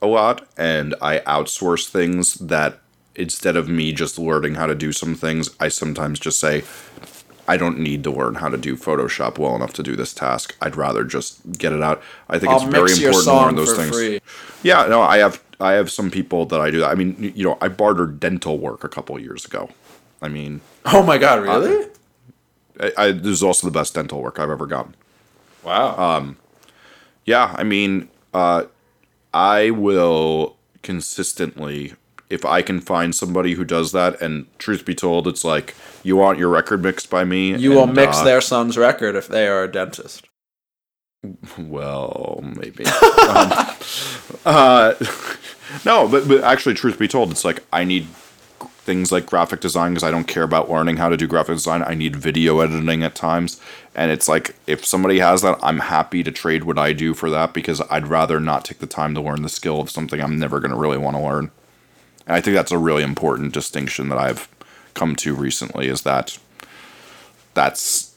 a 0.01 0.07
lot 0.07 0.47
and 0.57 0.95
I 1.03 1.18
outsource 1.20 1.89
things 1.89 2.34
that 2.34 2.80
instead 3.16 3.57
of 3.57 3.68
me 3.68 3.93
just 3.93 4.18
learning 4.18 4.55
how 4.55 4.66
to 4.66 4.74
do 4.76 4.93
some 4.93 5.16
things, 5.16 5.51
I 5.59 5.68
sometimes 5.68 6.20
just 6.20 6.39
say 6.39 6.62
I 7.49 7.57
don't 7.57 7.78
need 7.78 8.05
to 8.05 8.11
learn 8.11 8.36
how 8.36 8.49
to 8.49 8.57
do 8.57 8.76
Photoshop 8.76 9.38
well 9.38 9.57
enough 9.57 9.72
to 9.74 9.82
do 9.82 9.96
this 9.96 10.12
task. 10.14 10.55
I'd 10.61 10.76
rather 10.76 11.03
just 11.03 11.53
get 11.59 11.72
it 11.72 11.82
out. 11.82 12.03
I 12.28 12.38
think 12.38 12.53
I'll 12.53 12.62
it's 12.62 12.70
very 12.70 12.92
important 12.92 13.24
to 13.24 13.34
learn 13.34 13.57
those 13.57 13.76
things. 13.76 13.90
free. 13.90 14.20
Yeah, 14.62 14.86
no, 14.86 15.01
I 15.01 15.18
have 15.18 15.42
I 15.61 15.72
have 15.72 15.90
some 15.90 16.11
people 16.11 16.44
that 16.46 16.61
I 16.61 16.70
do 16.70 16.78
that. 16.80 16.90
I 16.90 16.94
mean, 16.94 17.32
you 17.34 17.44
know, 17.44 17.59
I 17.61 17.68
bartered 17.68 18.20
dental 18.20 18.59
work 18.59 18.84
a 18.84 18.88
couple 18.88 19.18
years 19.18 19.44
ago. 19.44 19.70
I 20.22 20.28
mean, 20.28 20.61
Oh 20.84 21.03
my 21.03 21.18
god, 21.18 21.42
really? 21.42 21.88
I, 22.80 22.92
I 22.96 23.12
this 23.12 23.32
is 23.32 23.42
also 23.42 23.66
the 23.66 23.72
best 23.72 23.94
dental 23.94 24.20
work 24.22 24.38
I've 24.38 24.51
ever 24.51 24.66
gotten. 24.66 24.94
wow. 25.64 25.96
Um, 25.99 26.36
yeah, 27.24 27.55
I 27.59 27.64
mean, 27.64 28.09
uh, 28.32 28.64
I 29.34 29.70
will 29.70 30.57
consistently, 30.82 31.94
if 32.31 32.45
I 32.45 32.62
can 32.62 32.81
find 32.81 33.14
somebody 33.14 33.55
who 33.55 33.64
does 33.64 33.93
that, 33.93 34.20
and 34.20 34.47
truth 34.59 34.85
be 34.85 34.95
told, 34.95 35.26
it's 35.26 35.45
like 35.45 35.74
you 36.03 36.16
want 36.16 36.39
your 36.39 36.49
record 36.49 36.83
mixed 36.83 37.11
by 37.11 37.24
me. 37.24 37.57
you 37.57 37.70
will 37.70 37.87
mix 37.87 38.18
uh, 38.18 38.24
their 38.24 38.41
son's 38.41 38.76
record 38.76 39.16
if 39.16 39.29
they 39.29 39.47
are 39.49 39.64
a 39.64 39.70
dentist. 39.70 40.26
Well, 41.59 42.41
maybe. 42.43 42.85
um, 42.87 43.76
uh, 44.45 44.95
no, 45.85 46.09
but 46.09 46.29
but 46.29 46.43
actually, 46.43 46.74
truth 46.74 46.99
be 46.99 47.09
told, 47.09 47.31
it's 47.31 47.45
like 47.45 47.64
I 47.72 47.85
need 47.85 48.07
things 48.89 49.12
like 49.12 49.26
graphic 49.26 49.61
design 49.61 49.93
because 49.93 50.03
I 50.03 50.11
don't 50.11 50.26
care 50.26 50.45
about 50.45 50.70
learning 50.70 50.97
how 50.97 51.09
to 51.09 51.16
do 51.16 51.26
graphic 51.26 51.57
design. 51.57 51.83
I 51.83 51.95
need 51.95 52.16
video 52.16 52.61
editing 52.61 53.03
at 53.03 53.14
times, 53.14 53.61
and 53.95 54.11
it's 54.11 54.29
like 54.29 54.55
if 54.66 54.85
somebody 54.85 55.18
has 55.18 55.43
that, 55.43 55.59
I'm 55.62 55.81
happy 55.81 56.22
to 56.22 56.31
trade 56.31 56.64
what 56.64 56.79
I 56.79 56.93
do 56.93 57.14
for 57.14 57.31
that 57.31 57.53
because 57.53 57.83
I'd 57.91 58.07
rather 58.07 58.39
not 58.39 58.64
take 58.64 58.79
the 58.79 58.87
time 58.87 59.14
to 59.14 59.20
learn 59.20 59.43
the 59.43 59.49
skill 59.49 59.81
of 59.81 59.91
something 59.91 60.20
I'm 60.20 60.39
never 60.39 60.61
going 60.61 60.70
to 60.70 60.76
really 60.76 60.99
want 60.99 61.16
to 61.16 61.22
learn. 61.22 61.51
And 62.29 62.37
I 62.37 62.41
think 62.41 62.55
that's 62.55 62.70
a 62.70 62.79
really 62.79 63.03
important 63.03 63.55
distinction 63.55 64.11
that 64.11 64.18
I've 64.18 64.49
come 64.95 65.16
to 65.16 65.35
recently 65.35 65.89
is 65.89 66.03
that 66.03 66.39
that's 67.55 68.14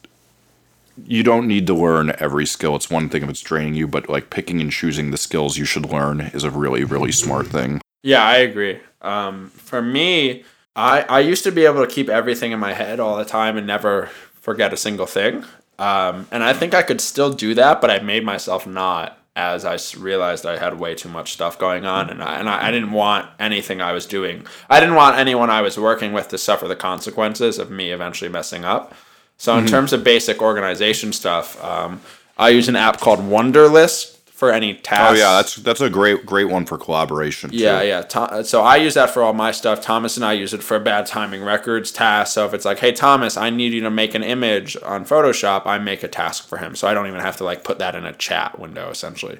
you 1.05 1.23
don't 1.23 1.47
need 1.47 1.65
to 1.67 1.73
learn 1.73 2.13
every 2.19 2.45
skill. 2.45 2.75
It's 2.75 2.89
one 2.89 3.07
thing 3.07 3.23
if 3.23 3.29
it's 3.29 3.41
draining 3.41 3.73
you, 3.73 3.87
but 3.87 4.09
like 4.09 4.29
picking 4.29 4.59
and 4.59 4.71
choosing 4.71 5.09
the 5.09 5.17
skills 5.17 5.57
you 5.57 5.63
should 5.63 5.85
learn 5.85 6.21
is 6.33 6.43
a 6.43 6.51
really, 6.51 6.83
really 6.83 7.13
smart 7.13 7.47
thing. 7.47 7.81
Yeah, 8.03 8.23
I 8.23 8.37
agree. 8.37 8.79
Um, 9.01 9.49
for 9.51 9.81
me, 9.81 10.43
I, 10.75 11.03
I 11.03 11.19
used 11.21 11.45
to 11.45 11.51
be 11.51 11.65
able 11.65 11.85
to 11.85 11.91
keep 11.91 12.09
everything 12.09 12.51
in 12.51 12.59
my 12.59 12.73
head 12.73 12.99
all 12.99 13.17
the 13.17 13.25
time 13.25 13.57
and 13.57 13.65
never 13.65 14.07
forget 14.33 14.73
a 14.73 14.77
single 14.77 15.05
thing. 15.05 15.45
Um, 15.79 16.27
and 16.29 16.43
I 16.43 16.53
think 16.53 16.73
I 16.73 16.83
could 16.83 16.99
still 16.99 17.31
do 17.31 17.55
that, 17.55 17.79
but 17.79 17.89
I 17.89 17.99
made 17.99 18.25
myself 18.25 18.67
not 18.67 19.17
as 19.35 19.63
I 19.63 19.77
realized 19.97 20.45
I 20.45 20.57
had 20.57 20.79
way 20.79 20.93
too 20.93 21.09
much 21.09 21.33
stuff 21.33 21.57
going 21.57 21.85
on 21.85 22.09
and, 22.09 22.21
I, 22.21 22.39
and 22.39 22.49
I, 22.49 22.67
I 22.67 22.71
didn't 22.71 22.91
want 22.91 23.29
anything 23.39 23.81
I 23.81 23.93
was 23.93 24.05
doing. 24.05 24.45
I 24.69 24.79
didn't 24.79 24.95
want 24.95 25.17
anyone 25.17 25.49
I 25.49 25.61
was 25.61 25.77
working 25.77 26.11
with 26.11 26.27
to 26.29 26.37
suffer 26.37 26.67
the 26.67 26.75
consequences 26.75 27.57
of 27.57 27.71
me 27.71 27.91
eventually 27.91 28.29
messing 28.29 28.65
up. 28.65 28.93
So, 29.37 29.57
in 29.57 29.65
terms 29.65 29.91
of 29.91 30.03
basic 30.03 30.39
organization 30.39 31.13
stuff, 31.13 31.61
um, 31.63 32.01
I 32.37 32.49
use 32.49 32.69
an 32.69 32.75
app 32.75 32.99
called 32.99 33.19
Wunderlist 33.19 34.19
for 34.41 34.51
any 34.51 34.73
tasks. 34.73 35.11
Oh 35.11 35.13
yeah, 35.13 35.35
that's 35.35 35.57
that's 35.57 35.81
a 35.81 35.89
great 35.89 36.25
great 36.25 36.45
one 36.45 36.65
for 36.65 36.75
collaboration. 36.75 37.51
Too. 37.51 37.57
Yeah, 37.57 37.83
yeah. 37.83 38.41
So 38.41 38.63
I 38.63 38.77
use 38.77 38.95
that 38.95 39.11
for 39.11 39.21
all 39.21 39.33
my 39.33 39.51
stuff. 39.51 39.81
Thomas 39.81 40.17
and 40.17 40.25
I 40.25 40.33
use 40.33 40.51
it 40.51 40.63
for 40.63 40.79
bad 40.79 41.05
timing 41.05 41.43
records 41.43 41.91
tasks. 41.91 42.33
So 42.33 42.47
if 42.47 42.55
it's 42.55 42.65
like, 42.65 42.79
hey 42.79 42.91
Thomas, 42.91 43.37
I 43.37 43.51
need 43.51 43.71
you 43.71 43.81
to 43.81 43.91
make 43.91 44.15
an 44.15 44.23
image 44.23 44.75
on 44.81 45.05
Photoshop, 45.05 45.67
I 45.67 45.77
make 45.77 46.01
a 46.01 46.07
task 46.07 46.47
for 46.47 46.57
him. 46.57 46.75
So 46.75 46.87
I 46.87 46.95
don't 46.95 47.05
even 47.05 47.19
have 47.19 47.37
to 47.37 47.43
like 47.43 47.63
put 47.63 47.77
that 47.77 47.93
in 47.93 48.03
a 48.03 48.13
chat 48.13 48.57
window 48.57 48.89
essentially. 48.89 49.37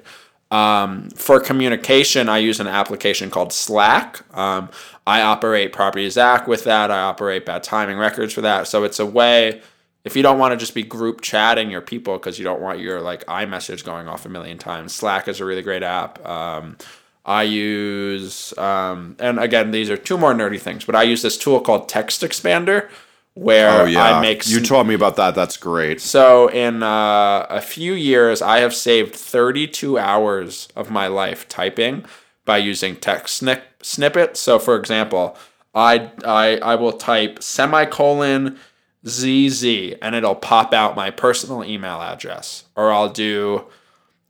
Um, 0.52 1.10
for 1.16 1.40
communication, 1.40 2.28
I 2.28 2.38
use 2.38 2.60
an 2.60 2.68
application 2.68 3.28
called 3.28 3.52
Slack. 3.52 4.22
Um, 4.36 4.68
I 5.04 5.22
operate 5.22 5.72
Property 5.72 6.08
Zach 6.10 6.46
with 6.46 6.62
that. 6.62 6.92
I 6.92 7.00
operate 7.00 7.44
bad 7.44 7.64
timing 7.64 7.98
records 7.98 8.32
for 8.32 8.42
that. 8.42 8.68
So 8.68 8.84
it's 8.84 9.00
a 9.00 9.06
way 9.06 9.62
if 10.04 10.16
you 10.16 10.22
don't 10.22 10.38
want 10.38 10.52
to 10.52 10.56
just 10.56 10.74
be 10.74 10.82
group 10.82 11.20
chatting 11.20 11.70
your 11.70 11.80
people 11.80 12.14
because 12.14 12.38
you 12.38 12.44
don't 12.44 12.60
want 12.60 12.80
your 12.80 13.00
like 13.00 13.24
iMessage 13.26 13.84
going 13.84 14.08
off 14.08 14.26
a 14.26 14.28
million 14.28 14.58
times, 14.58 14.94
Slack 14.94 15.28
is 15.28 15.40
a 15.40 15.44
really 15.44 15.62
great 15.62 15.82
app. 15.82 16.24
Um, 16.26 16.76
I 17.24 17.44
use, 17.44 18.56
um, 18.58 19.16
and 19.20 19.38
again, 19.38 19.70
these 19.70 19.90
are 19.90 19.96
two 19.96 20.18
more 20.18 20.34
nerdy 20.34 20.60
things, 20.60 20.84
but 20.84 20.96
I 20.96 21.04
use 21.04 21.22
this 21.22 21.38
tool 21.38 21.60
called 21.60 21.88
Text 21.88 22.22
Expander 22.22 22.88
where 23.34 23.82
Oh 23.82 23.84
yeah. 23.84 24.16
I 24.16 24.20
make 24.20 24.46
you 24.46 24.60
taught 24.60 24.86
me 24.86 24.94
about 24.94 25.16
that. 25.16 25.34
That's 25.34 25.56
great. 25.56 26.00
so 26.00 26.48
in 26.48 26.82
uh, 26.82 27.46
a 27.48 27.60
few 27.60 27.94
years, 27.94 28.42
I 28.42 28.58
have 28.58 28.74
saved 28.74 29.14
32 29.14 29.98
hours 29.98 30.68
of 30.76 30.90
my 30.90 31.06
life 31.06 31.48
typing 31.48 32.04
by 32.44 32.58
using 32.58 32.96
text 32.96 33.36
snip- 33.36 33.82
snippets. 33.82 34.40
So 34.40 34.58
for 34.58 34.76
example, 34.76 35.36
I, 35.74 36.10
I, 36.24 36.58
I 36.58 36.74
will 36.74 36.92
type 36.92 37.42
semicolon 37.42 38.58
ZZ 39.06 39.64
and 40.00 40.14
it'll 40.14 40.34
pop 40.34 40.72
out 40.72 40.96
my 40.96 41.10
personal 41.10 41.64
email 41.64 42.00
address. 42.00 42.64
Or 42.76 42.92
I'll 42.92 43.08
do 43.08 43.66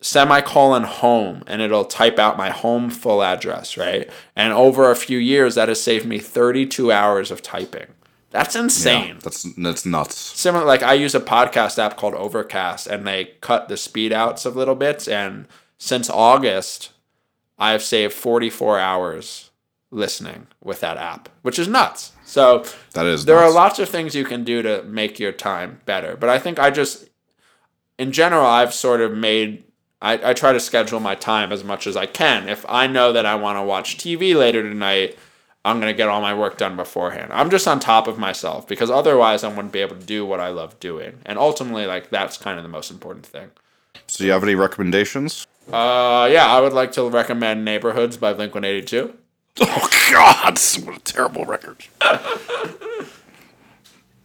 semicolon 0.01 0.83
home 0.85 1.45
and 1.47 1.63
it'll 1.63 1.85
type 1.85 2.19
out 2.19 2.37
my 2.37 2.51
home 2.51 2.91
full 2.91 3.23
address, 3.23 3.77
right? 3.77 4.11
And 4.35 4.53
over 4.53 4.91
a 4.91 4.97
few 4.97 5.19
years, 5.19 5.55
that 5.55 5.69
has 5.69 5.83
saved 5.83 6.07
me 6.07 6.19
32 6.19 6.91
hours 6.91 7.31
of 7.31 7.43
typing. 7.43 7.87
That's 8.31 8.57
insane 8.57 9.19
That's 9.23 9.43
that's 9.59 9.85
nuts. 9.85 10.17
similar 10.17 10.65
like 10.65 10.83
i 10.83 10.95
use 10.95 11.15
a 11.15 11.21
podcast 11.21 11.79
app 11.79 11.99
called 11.99 12.15
overcast 12.15 12.87
and 12.87 13.07
they 13.07 13.33
cut 13.43 13.69
the 13.69 13.77
speed 13.77 14.11
outs 14.11 14.47
of 14.47 14.57
little 14.57 14.75
bits 14.75 15.07
and 15.07 15.47
since 15.77 16.09
august 16.09 16.93
i've 17.59 17.83
saved 17.83 18.15
44 18.15 18.79
hours 18.79 19.51
listening 19.91 20.47
with 20.65 20.81
that 20.81 20.97
app 20.97 21.29
which 21.43 21.59
is 21.59 21.69
nuts 21.69 22.13
so 22.33 22.65
That 22.95 23.07
is. 23.07 23.25
there 23.27 23.39
are 23.39 23.51
lots 23.53 23.79
of 23.79 23.89
things 23.89 24.15
you 24.15 24.25
can 24.25 24.43
do 24.45 24.63
to 24.63 24.83
make 24.85 25.19
your 25.21 25.33
time 25.33 25.81
better 25.85 26.17
but 26.17 26.29
i 26.29 26.39
think 26.39 26.59
i 26.59 26.71
just 26.71 27.09
in 27.99 28.11
general 28.13 28.47
i've 28.47 28.73
sort 28.75 29.01
of 29.01 29.13
made 29.13 29.65
I, 30.01 30.31
I 30.31 30.33
try 30.35 30.53
to 30.53 30.59
schedule 30.59 30.99
my 30.99 31.15
time 31.15 31.53
as 31.53 31.63
much 31.63 31.87
as 31.87 31.97
i 31.97 32.07
can. 32.07 32.49
If 32.49 32.65
i 32.69 32.87
know 32.87 33.13
that 33.13 33.27
i 33.27 33.35
want 33.37 33.57
to 33.59 33.63
watch 33.63 33.99
tv 33.99 34.35
later 34.35 34.63
tonight 34.63 35.17
i'm 35.65 35.79
going 35.81 35.93
to 35.93 35.97
get 35.97 36.09
all 36.09 36.21
my 36.21 36.35
work 36.35 36.59
done 36.59 36.75
beforehand. 36.75 37.31
I'm 37.33 37.51
just 37.51 37.69
on 37.69 37.79
top 37.79 38.09
of 38.09 38.19
myself 38.19 38.67
because 38.67 38.91
otherwise 38.91 39.45
i 39.45 39.49
wouldn't 39.49 39.71
be 39.73 39.81
able 39.87 39.97
to 39.97 40.07
do 40.17 40.27
what 40.27 40.41
i 40.41 40.49
love 40.49 40.73
doing. 40.81 41.13
And 41.25 41.39
ultimately 41.39 41.87
like 41.87 42.11
that's 42.11 42.37
kind 42.37 42.59
of 42.59 42.65
the 42.65 42.69
most 42.79 42.91
important 42.91 43.27
thing. 43.27 43.49
So, 44.09 44.19
do 44.19 44.27
you 44.27 44.33
have 44.33 44.43
any 44.43 44.57
recommendations? 44.57 45.47
uh 45.73 46.27
yeah 46.33 46.47
i 46.57 46.59
would 46.61 46.73
like 46.73 46.91
to 46.99 47.09
recommend 47.09 47.65
neighborhoods 47.65 48.17
by 48.17 48.33
blink 48.33 48.53
182 48.53 49.15
Oh 49.61 49.89
God! 50.11 50.59
What 50.85 50.97
a 50.97 51.01
terrible 51.01 51.45
record. 51.45 51.85
oh 52.01 53.07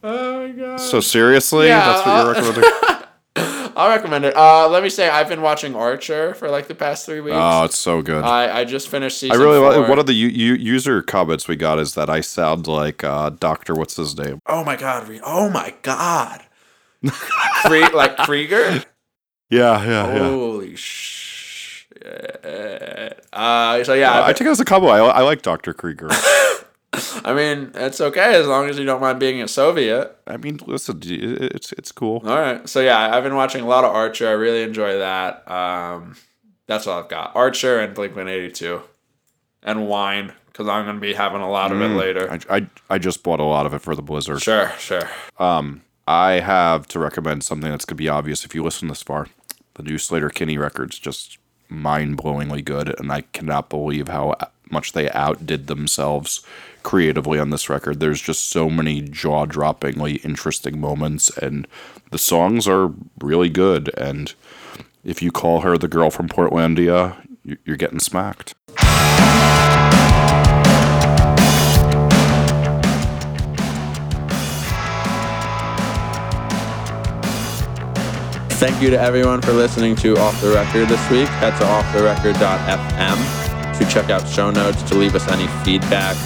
my 0.02 0.48
god 0.52 0.76
So 0.80 1.00
seriously, 1.00 1.66
Yeah, 1.68 1.86
that's 1.86 2.06
what 2.06 2.14
uh, 2.14 2.24
you're 2.24 2.32
recommending? 2.34 2.70
I'll 3.76 3.90
recommend 3.90 4.24
it. 4.24 4.36
Uh, 4.36 4.68
let 4.68 4.82
me 4.82 4.88
say 4.88 5.08
I've 5.08 5.28
been 5.28 5.40
watching 5.40 5.76
Archer 5.76 6.34
for 6.34 6.48
like 6.50 6.66
the 6.66 6.74
past 6.74 7.06
three 7.06 7.20
weeks. 7.20 7.36
oh, 7.38 7.64
it's 7.64 7.78
so 7.78 8.02
good. 8.02 8.24
I, 8.24 8.60
I 8.60 8.64
just 8.64 8.88
finished 8.88 9.18
season. 9.20 9.36
I 9.36 9.40
really 9.40 9.58
four. 9.58 9.78
like. 9.80 9.88
One 9.88 9.98
of 10.00 10.06
the 10.06 10.14
u- 10.14 10.26
u- 10.28 10.54
user 10.54 11.00
comments 11.02 11.46
we 11.46 11.54
got 11.54 11.78
is 11.78 11.94
that 11.94 12.10
I 12.10 12.20
sound 12.20 12.66
like 12.66 13.04
uh, 13.04 13.30
Doctor. 13.30 13.74
What's 13.74 13.94
his 13.96 14.16
name? 14.18 14.40
Oh 14.46 14.64
my 14.64 14.74
god! 14.74 15.08
Oh 15.24 15.48
my 15.48 15.74
god! 15.82 16.42
Krie- 17.66 17.88
like 17.94 18.16
Krieger. 18.18 18.82
Yeah, 19.50 19.84
yeah, 19.84 20.18
Holy 20.18 20.74
shit! 20.74 21.27
Uh, 23.32 23.84
so 23.84 23.94
yeah, 23.94 24.20
Uh, 24.20 24.26
I 24.26 24.32
take 24.32 24.46
it 24.46 24.50
as 24.50 24.60
a 24.60 24.64
combo. 24.64 24.88
I, 24.88 24.98
I 24.98 25.20
like 25.22 25.42
Doctor 25.42 25.72
Krieger. 25.74 26.08
I 27.24 27.34
mean 27.34 27.70
it's 27.74 28.00
okay 28.00 28.34
as 28.34 28.46
long 28.46 28.68
as 28.68 28.78
you 28.78 28.84
don't 28.84 29.00
mind 29.00 29.20
being 29.20 29.42
a 29.42 29.48
Soviet. 29.48 30.16
I 30.26 30.36
mean, 30.38 30.58
listen, 30.66 31.00
it's 31.04 31.72
it's 31.72 31.92
cool. 31.92 32.22
All 32.24 32.38
right. 32.40 32.66
So 32.68 32.80
yeah, 32.80 33.14
I've 33.14 33.22
been 33.22 33.36
watching 33.36 33.62
a 33.62 33.66
lot 33.66 33.84
of 33.84 33.94
Archer. 33.94 34.26
I 34.28 34.32
really 34.32 34.62
enjoy 34.62 34.98
that. 34.98 35.48
Um, 35.50 36.16
that's 36.66 36.86
all 36.86 37.00
I've 37.02 37.08
got. 37.08 37.36
Archer 37.36 37.78
and 37.80 37.94
Blink 37.94 38.16
One 38.16 38.28
Eighty 38.28 38.50
Two, 38.50 38.82
and 39.62 39.86
wine 39.86 40.32
because 40.46 40.66
I'm 40.66 40.86
gonna 40.86 40.98
be 40.98 41.12
having 41.12 41.40
a 41.42 41.50
lot 41.50 41.72
of 41.72 41.80
it 41.80 41.88
later. 41.88 42.30
I, 42.48 42.56
I 42.56 42.66
I 42.90 42.98
just 42.98 43.22
bought 43.22 43.38
a 43.40 43.44
lot 43.44 43.66
of 43.66 43.74
it 43.74 43.80
for 43.80 43.94
the 43.94 44.02
Blizzard. 44.02 44.42
Sure, 44.42 44.72
sure. 44.78 45.08
Um, 45.38 45.82
I 46.06 46.40
have 46.40 46.88
to 46.88 46.98
recommend 46.98 47.44
something 47.44 47.70
that's 47.70 47.84
gonna 47.84 47.96
be 47.98 48.08
obvious 48.08 48.44
if 48.44 48.54
you 48.54 48.64
listen 48.64 48.88
this 48.88 49.02
far. 49.02 49.28
The 49.74 49.82
new 49.84 49.96
Sleater-Kinney 49.96 50.58
record's 50.58 50.98
just 50.98 51.38
mind-blowingly 51.68 52.64
good, 52.64 52.98
and 52.98 53.12
I 53.12 53.22
cannot 53.32 53.68
believe 53.68 54.08
how 54.08 54.36
much 54.70 54.92
they 54.92 55.10
outdid 55.10 55.66
themselves 55.66 56.42
creatively 56.82 57.38
on 57.38 57.50
this 57.50 57.68
record. 57.68 58.00
There's 58.00 58.20
just 58.20 58.50
so 58.50 58.68
many 58.68 59.02
jaw-droppingly 59.02 60.24
interesting 60.24 60.80
moments, 60.80 61.28
and 61.36 61.66
the 62.10 62.18
songs 62.18 62.66
are 62.68 62.92
really 63.20 63.48
good. 63.48 63.90
And 63.96 64.32
if 65.04 65.22
you 65.22 65.30
call 65.30 65.60
her 65.60 65.76
the 65.78 65.88
girl 65.88 66.10
from 66.10 66.28
Portlandia, 66.28 67.16
you- 67.44 67.58
you're 67.64 67.76
getting 67.76 68.00
smacked. 68.00 68.54
Thank 78.58 78.82
you 78.82 78.90
to 78.90 79.00
everyone 79.00 79.40
for 79.40 79.52
listening 79.52 79.94
to 79.96 80.16
Off 80.16 80.40
the 80.42 80.50
Record 80.50 80.88
this 80.88 81.10
week. 81.12 81.28
Head 81.28 81.56
to 81.58 81.64
offtherecord.fm 81.64 83.78
to 83.78 83.84
check 83.86 84.10
out 84.10 84.28
show 84.28 84.50
notes, 84.50 84.82
to 84.82 84.96
leave 84.96 85.14
us 85.14 85.28
any 85.28 85.46
feedback. 85.64 86.16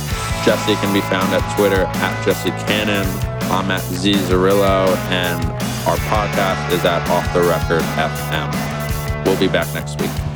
Jesse 0.43 0.75
can 0.77 0.95
be 0.95 1.03
found 1.03 1.31
at 1.35 1.57
Twitter 1.59 1.83
at 1.85 2.25
Jesse 2.25 2.49
Cannon. 2.67 3.07
I'm 3.53 3.71
at 3.71 3.83
Z 3.83 4.15
Zarillo, 4.15 4.97
and 5.11 5.45
our 5.87 5.99
podcast 6.09 6.73
is 6.73 6.83
at 6.87 7.07
Off 7.11 7.31
the 7.35 7.43
Record 7.43 7.83
FM. 8.01 9.27
We'll 9.27 9.39
be 9.39 9.49
back 9.49 9.73
next 9.75 10.01
week. 10.01 10.32